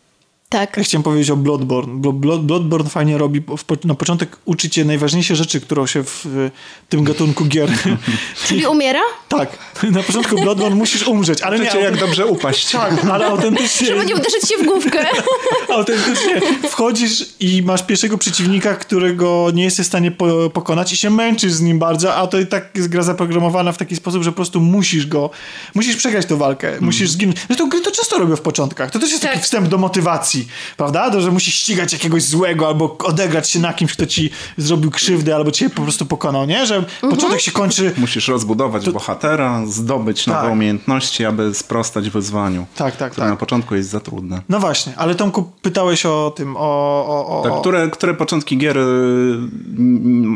[0.49, 0.78] Tak.
[0.78, 2.14] Ja chciałem powiedzieć o Bloodborne.
[2.14, 3.44] Blood, Bloodborne fajnie robi,
[3.84, 6.49] na początek uczy cię najważniejsze rzeczy, którą się w, w
[6.90, 7.69] tym gatunku gier...
[8.48, 8.99] Czyli umiera?
[9.30, 9.57] Tak.
[9.91, 11.65] Na początku Bloodborne musisz umrzeć, ale nie...
[11.65, 12.72] jak dobrze upaść.
[12.72, 13.88] Tak, ale autentycznie...
[13.88, 15.06] Żeby nie uderzyć się w główkę.
[15.78, 21.10] autentycznie wchodzisz i masz pierwszego przeciwnika, którego nie jesteś w stanie po, pokonać i się
[21.10, 24.32] męczysz z nim bardzo, a to i tak jest gra zaprogramowana w taki sposób, że
[24.32, 25.30] po prostu musisz go...
[25.76, 26.69] Musisz przegrać tę walkę.
[26.69, 26.84] Mm.
[26.84, 27.38] Musisz zginąć.
[27.48, 28.91] Zresztą gry to często robią w początkach.
[28.91, 29.32] To też jest tak.
[29.32, 30.36] taki wstęp do motywacji
[30.77, 31.11] prawda?
[31.11, 35.35] To, że musisz ścigać jakiegoś złego albo odegrać się na kimś, kto ci zrobił krzywdę
[35.35, 36.65] albo cię po prostu pokonał, nie?
[36.65, 37.14] Że mhm.
[37.14, 37.93] początek się kończy...
[37.97, 38.91] Musisz rozbudować to...
[38.91, 40.35] bohatera, zdobyć tak.
[40.35, 42.65] nowe umiejętności, aby sprostać wyzwaniu.
[42.76, 43.34] Tak, tak, które tak.
[43.34, 44.41] na początku jest za trudne.
[44.49, 46.59] No właśnie, ale Tomku, pytałeś o tym, o...
[47.07, 48.84] o, o tak, które, które początki gier y,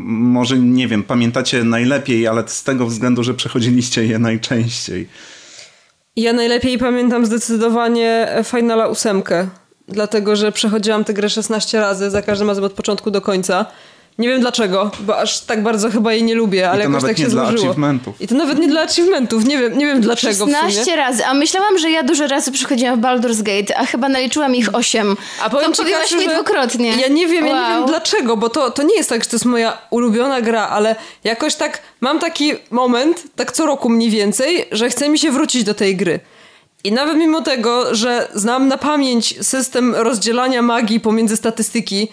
[0.01, 5.09] może, nie wiem, pamiętacie najlepiej, ale z tego względu, że przechodziliście je najczęściej.
[6.15, 9.47] Ja najlepiej pamiętam zdecydowanie Finala ósemkę
[9.87, 13.65] dlatego że przechodziłam tę grę 16 razy, za każdym razem od początku do końca.
[14.17, 17.29] Nie wiem dlaczego, bo aż tak bardzo chyba jej nie lubię, ale jakoś tak się
[17.29, 17.51] złożyło.
[17.53, 18.21] I to nawet nie dla achievementów.
[18.21, 21.77] I to nawet nie dla achievementów, nie wiem, nie wiem dlaczego 16 razy, a myślałam,
[21.77, 25.17] że ja dużo razy przychodziłam w Baldur's Gate, a chyba naliczyłam ich 8.
[25.43, 26.95] A powiem to mówiłaś mi dwukrotnie.
[27.01, 27.55] Ja nie wiem, wow.
[27.55, 30.41] ja nie wiem dlaczego, bo to, to nie jest tak, że to jest moja ulubiona
[30.41, 35.19] gra, ale jakoś tak mam taki moment, tak co roku mniej więcej, że chce mi
[35.19, 36.19] się wrócić do tej gry.
[36.83, 42.07] I nawet mimo tego, że znam na pamięć system rozdzielania magii pomiędzy statystyki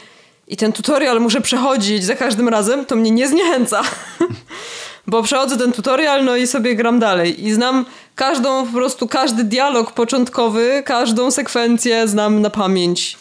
[0.49, 3.83] i ten tutorial muszę przechodzić za każdym razem, to mnie nie zniechęca.
[5.07, 7.47] Bo przechodzę ten tutorial, no i sobie gram dalej.
[7.47, 13.17] I znam każdą, po prostu każdy dialog początkowy, każdą sekwencję znam na pamięć.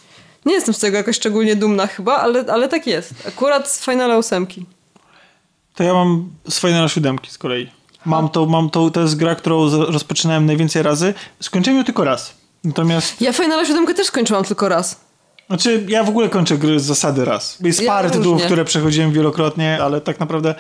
[0.45, 3.13] Nie jestem z tego jakoś szczególnie dumna chyba, ale, ale tak jest.
[3.27, 4.47] Akurat z Finala 8.
[5.75, 7.76] To ja mam z Finala 7 z kolei.
[8.07, 11.13] Mam to, mam to, to jest gra, którą rozpoczynałem najwięcej razy.
[11.41, 12.33] Skończyłem ją tylko raz.
[12.63, 13.21] Natomiast...
[13.21, 14.99] Ja Final 7 też skończyłam tylko raz.
[15.47, 17.57] Znaczy, ja w ogóle kończę gry z zasady raz.
[17.63, 20.55] Jest ja parę tytułów, które przechodziłem wielokrotnie, ale tak naprawdę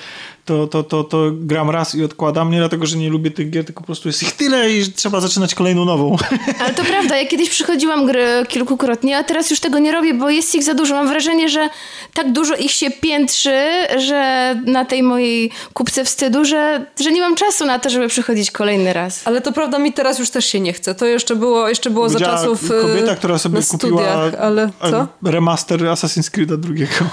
[0.47, 2.51] to, to, to, to gram raz i odkładam.
[2.51, 5.21] Nie dlatego, że nie lubię tych gier, tylko po prostu jest ich tyle i trzeba
[5.21, 6.15] zaczynać kolejną nową.
[6.61, 10.29] Ale to prawda, ja kiedyś przychodziłam gry kilkukrotnie, a teraz już tego nie robię, bo
[10.29, 10.95] jest ich za dużo.
[10.95, 11.69] Mam wrażenie, że
[12.13, 13.65] tak dużo ich się piętrzy,
[13.97, 18.51] że na tej mojej kupce wstydu, że, że nie mam czasu na to, żeby przychodzić
[18.51, 19.21] kolejny raz.
[19.25, 20.95] Ale to prawda, mi teraz już też się nie chce.
[20.95, 24.07] To jeszcze było, jeszcze było za czasów kobieta, która sobie kupiła
[24.39, 25.07] ale co?
[25.23, 27.05] remaster Assassin's Creed'a drugiego.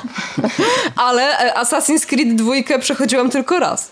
[1.09, 3.91] ale e, Assassin's Creed dwójkę przechodziłam tylko raz.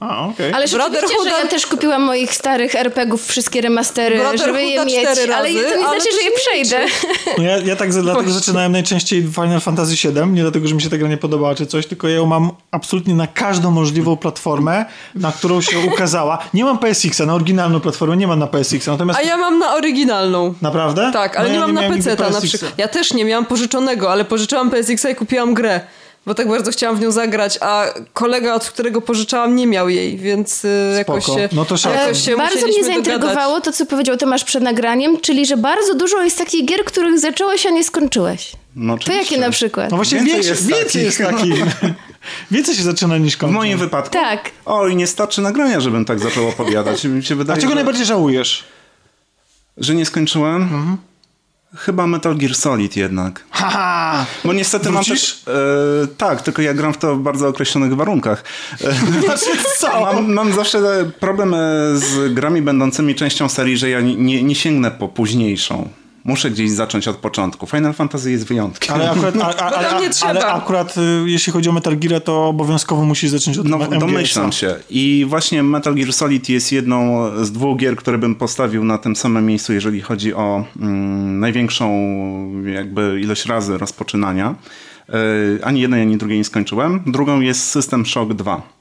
[0.00, 0.54] A, okay.
[0.54, 5.34] Ale rzeczywiście, że ja też kupiłam moich starych RPGów, wszystkie remastery, żeby je mieć, razy,
[5.34, 6.86] ale to nie znaczy, że je przejdę.
[7.38, 10.90] No ja, ja tak dlatego zaczynałem najczęściej Final Fantasy VII, nie dlatego, że mi się
[10.90, 14.84] ta gra nie podobała czy coś, tylko ja ją mam absolutnie na każdą możliwą platformę,
[15.14, 16.38] na którą się ukazała.
[16.54, 18.90] Nie mam PSX-a, na oryginalną platformę nie mam na PSX-a.
[18.90, 19.18] Natomiast...
[19.18, 20.54] A ja mam na oryginalną.
[20.62, 21.10] Naprawdę?
[21.12, 22.72] Tak, ale no ja nie mam nie na PC-ta na przykład.
[22.78, 25.80] Ja też nie miałam pożyczonego, ale pożyczyłam PSX-a i kupiłam grę
[26.26, 30.16] bo tak bardzo chciałam w nią zagrać, a kolega, od którego pożyczałam, nie miał jej,
[30.16, 33.64] więc y, jakoś się, no to jakoś się Bardzo mnie zaintrygowało dogadać.
[33.64, 37.66] to, co powiedział Tomasz przed nagraniem, czyli, że bardzo dużo jest takich gier, których zacząłeś,
[37.66, 38.52] a nie skończyłeś.
[38.76, 39.90] No, to jakie na przykład?
[39.90, 41.64] No właśnie więcej, więcej jest, więcej jest takich.
[42.50, 43.52] Więcej się zaczyna niż kończy.
[43.52, 44.12] W moim wypadku?
[44.12, 44.50] Tak.
[44.66, 47.04] Oj, nie starczy nagrania, żebym tak zaczął opowiadać.
[47.04, 47.74] Mi się wydaje, a czego że...
[47.74, 48.64] najbardziej żałujesz?
[49.76, 50.62] Że nie skończyłem?
[50.62, 50.96] Mhm.
[51.76, 53.44] Chyba Metal Gear Solid jednak.
[53.50, 54.26] Haha!
[54.44, 55.08] Bo niestety Wrócisz?
[55.08, 55.42] mam też...
[56.04, 58.44] E, tak, tylko ja gram w to w bardzo określonych warunkach.
[58.84, 58.92] E,
[59.24, 60.00] znaczy co?
[60.00, 61.54] Mam, mam, zawsze problem
[61.94, 65.88] z grami będącymi częścią serii, że ja nie, nie sięgnę po późniejszą.
[66.24, 67.66] Muszę gdzieś zacząć od początku.
[67.66, 68.94] Final Fantasy jest wyjątkiem.
[68.94, 73.04] Ale akurat, a, a, ale, ale akurat y, jeśli chodzi o Metal Gear, to obowiązkowo
[73.04, 74.74] musisz zacząć od No domyślam się.
[74.90, 79.16] I właśnie Metal Gear Solid jest jedną z dwóch gier, które bym postawił na tym
[79.16, 81.90] samym miejscu, jeżeli chodzi o mm, największą
[82.64, 84.54] jakby ilość razy rozpoczynania.
[85.08, 85.14] Yy,
[85.62, 87.02] ani jednej, ani drugiej nie skończyłem.
[87.06, 88.79] Drugą jest System Shock 2 E,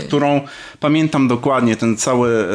[0.00, 0.40] którą
[0.80, 2.48] pamiętam dokładnie, ten cały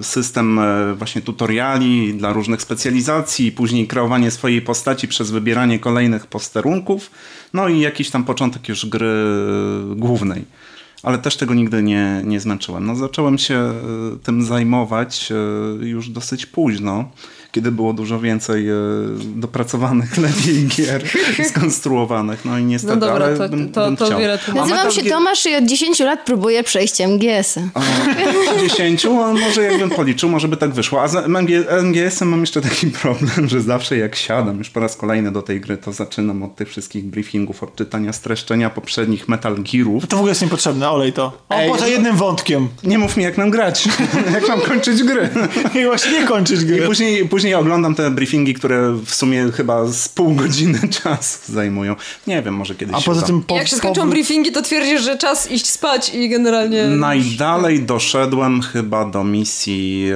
[0.00, 6.26] e, system e, właśnie tutoriali dla różnych specjalizacji, później kreowanie swojej postaci przez wybieranie kolejnych
[6.26, 7.10] posterunków,
[7.52, 9.24] no i jakiś tam początek już gry
[9.96, 10.44] głównej.
[11.02, 12.86] Ale też tego nigdy nie, nie zmęczyłem.
[12.86, 13.74] No, zacząłem się
[14.22, 15.32] tym zajmować
[15.80, 17.10] już dosyć późno
[17.52, 18.74] kiedy było dużo więcej e,
[19.34, 21.02] dopracowanych lepiej gier
[21.44, 22.44] skonstruowanych.
[22.44, 24.18] No i niestety, no dobra, ale to, bym, to, bym to.
[24.18, 27.60] Wiele Nazywam się Tomasz i od 10 lat próbuję przejść MGS-a.
[28.60, 29.06] 10?
[29.06, 31.02] A może jakbym policzył, może by tak wyszło.
[31.02, 31.14] A z
[31.82, 35.60] MGS-em mam jeszcze taki problem, że zawsze jak siadam już po raz kolejny do tej
[35.60, 40.06] gry, to zaczynam od tych wszystkich briefingów, od czytania streszczenia poprzednich Metal Gearów.
[40.06, 41.24] To w ogóle jest niepotrzebne, olej to.
[41.48, 42.68] O, Ej, poza jednym wątkiem.
[42.84, 43.88] Nie mów mi jak nam grać,
[44.34, 45.28] jak mam kończyć gry.
[45.80, 46.76] I właśnie nie kończyć gry.
[46.76, 51.96] I później, później oglądam te briefingi, które w sumie chyba z pół godziny czasu zajmują.
[52.26, 54.06] Nie wiem, może kiedyś A poza tym po, Jak się skończą po...
[54.06, 56.84] briefingi, to twierdzisz, że czas iść spać i generalnie...
[56.84, 60.08] Najdalej doszedłem chyba do misji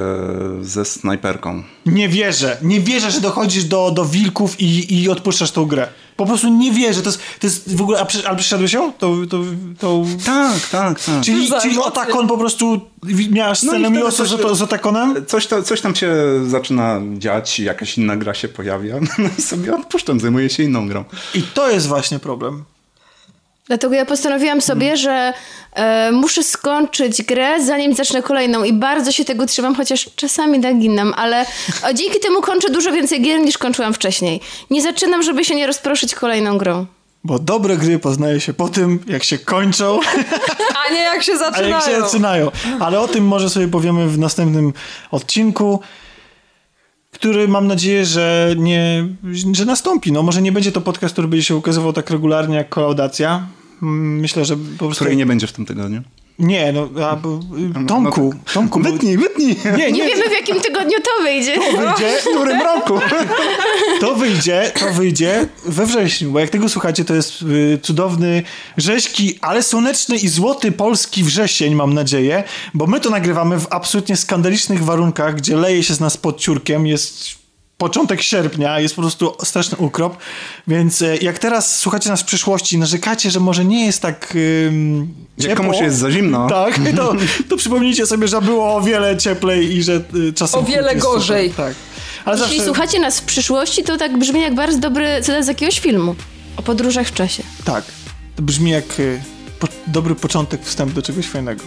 [0.61, 1.63] e, ze snajperką.
[1.87, 2.57] Nie wierzę.
[2.63, 5.89] Nie wierzę, że dochodzisz do, do wilków i, i odpuszczasz tą grę.
[6.17, 7.03] Po prostu nie wierzę.
[7.03, 8.01] To jest, to jest w ogóle.
[8.01, 8.93] A, ale przeszedłeś ją?
[8.93, 9.43] To, to,
[9.79, 10.05] to...
[10.27, 11.25] Tak, tak, tak.
[11.25, 12.81] Czyli, czyli Otakon po prostu
[13.31, 15.27] miałaś scenę no miłosną z, z Otakonem?
[15.27, 16.15] Coś, to, coś tam się
[16.47, 18.95] zaczyna dziać, jakaś inna gra się pojawia.
[19.19, 21.05] No i sobie odpuszczam, zajmuję się inną grą.
[21.35, 22.65] I to jest właśnie problem.
[23.67, 24.97] Dlatego ja postanowiłam sobie, hmm.
[24.97, 25.33] że
[25.73, 31.15] e, muszę skończyć grę, zanim zacznę kolejną i bardzo się tego trzymam, chociaż czasami naginam,
[31.17, 31.47] ale
[31.95, 34.41] dzięki temu kończę dużo więcej gier niż kończyłam wcześniej.
[34.71, 36.87] Nie zaczynam, żeby się nie rozproszyć kolejną grą.
[37.25, 40.01] Bo dobre gry poznaje się po tym, jak się kończą.
[40.89, 41.77] A nie jak się zaczynają.
[41.77, 42.51] A jak się zaczynają.
[42.81, 44.73] Ale o tym może sobie powiemy w następnym
[45.11, 45.81] odcinku
[47.13, 49.09] który mam nadzieję, że nie,
[49.53, 50.13] że nastąpi.
[50.13, 53.47] No może nie będzie to podcast, który będzie się ukazywał tak regularnie jak kolaudacja.
[53.81, 55.05] Myślę, że po prostu...
[55.05, 56.03] Której nie będzie w tym tygodniu.
[56.43, 57.17] Nie, no, a,
[57.89, 58.81] Tomku, no, Tomku.
[58.81, 59.57] Wytnij, wytnij.
[59.65, 61.55] Nie, nie, nie wiemy w jakim tygodniu to wyjdzie.
[61.55, 63.01] To wyjdzie w którym roku.
[64.01, 68.43] To wyjdzie, to wyjdzie we wrześniu, bo jak tego słuchacie, to jest y, cudowny,
[68.77, 72.45] rzeźki, ale słoneczny i złoty polski wrzesień, mam nadzieję,
[72.75, 76.87] bo my to nagrywamy w absolutnie skandalicznych warunkach, gdzie leje się z nas pod ciurkiem,
[76.87, 77.42] jest
[77.83, 80.17] początek sierpnia, jest po prostu straszny ukrop,
[80.69, 84.35] więc e, jak teraz słuchacie nas w przyszłości narzekacie, że może nie jest tak
[84.67, 85.49] ym, ciepło.
[85.49, 86.47] Jak komuś jest za zimno.
[86.63, 87.15] Tak, to,
[87.49, 90.61] to przypomnijcie sobie, że było o wiele cieplej i że y, czasem...
[90.61, 91.51] O wiele gorzej.
[91.51, 91.75] Super, tak.
[92.25, 92.65] Ale Jeśli zawsze...
[92.65, 96.15] słuchacie nas w przyszłości, to tak brzmi jak bardzo dobry cytat z jakiegoś filmu.
[96.57, 97.43] O podróżach w czasie.
[97.65, 97.85] Tak.
[98.37, 99.23] To brzmi jak y,
[99.61, 101.65] po, dobry początek, wstęp do czegoś fajnego.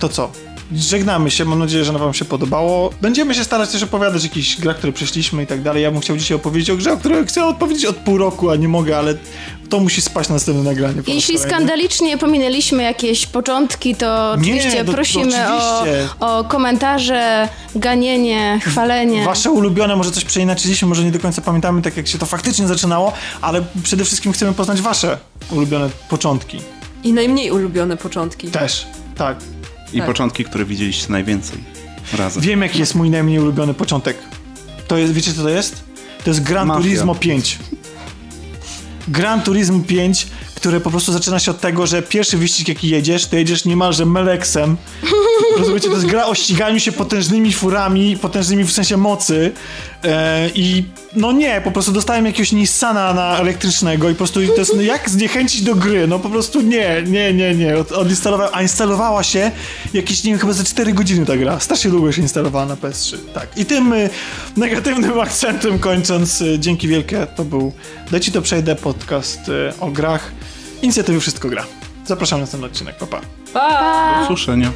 [0.00, 0.49] to co?
[0.76, 2.90] Żegnamy się, mam nadzieję, że wam się podobało.
[3.00, 5.82] Będziemy się starać też opowiadać o jakichś grach, które przeszliśmy i tak dalej.
[5.82, 8.56] Ja bym chciał dzisiaj opowiedzieć o grze, o której chcę odpowiedzieć od pół roku, a
[8.56, 9.14] nie mogę, ale
[9.68, 11.02] to musi spaść na następne nagranie.
[11.06, 16.08] Jeśli skandalicznie pominęliśmy jakieś początki, to oczywiście nie, prosimy to oczywiście.
[16.20, 19.24] O, o komentarze, ganienie, chwalenie.
[19.24, 22.66] Wasze ulubione, może coś przeinaczyliśmy, może nie do końca pamiętamy tak, jak się to faktycznie
[22.66, 25.18] zaczynało, ale przede wszystkim chcemy poznać wasze
[25.50, 26.60] ulubione początki.
[27.04, 28.48] I najmniej ulubione początki.
[28.48, 28.86] Też,
[29.16, 29.36] tak.
[29.92, 30.06] I tak.
[30.06, 31.58] początki, które widzieliście najwięcej
[32.12, 32.42] razem.
[32.42, 34.16] Wiem, jaki jest mój najmniej ulubiony początek.
[34.88, 35.84] To jest, wiecie co to jest?
[36.24, 36.82] To jest Gran Mafia.
[36.82, 37.58] Turismo 5.
[39.08, 40.26] Gran Turismo 5
[40.60, 44.06] które po prostu zaczyna się od tego, że pierwszy wyścig jaki jedziesz, to jedziesz niemalże
[44.06, 44.76] meleksem.
[45.58, 49.52] Rozumiecie, to jest gra o ściganiu się potężnymi furami, potężnymi w sensie mocy
[50.04, 50.84] e, i
[51.16, 54.82] no nie, po prostu dostałem jakiegoś Nissana na elektrycznego i po prostu to jest, no
[54.82, 56.06] jak zniechęcić do gry?
[56.06, 57.76] No po prostu nie, nie, nie, nie.
[57.78, 59.50] Odinstalowała, a instalowała się
[59.94, 61.60] jakieś, nie wiem, chyba za 4 godziny ta gra.
[61.60, 63.16] Strasznie długo się instalowała na PS3.
[63.34, 63.58] Tak.
[63.58, 64.10] I tym y,
[64.56, 67.72] negatywnym akcentem kończąc, y, dzięki wielkie, to był
[68.10, 70.32] Dajcie to przejdę podcast y, o grach
[70.82, 71.64] inicjatywy Wszystko Gra.
[72.06, 72.96] Zapraszam na ten odcinek.
[72.96, 73.20] Pa, pa.
[73.52, 74.14] pa.
[74.18, 74.72] Do usłyszenia.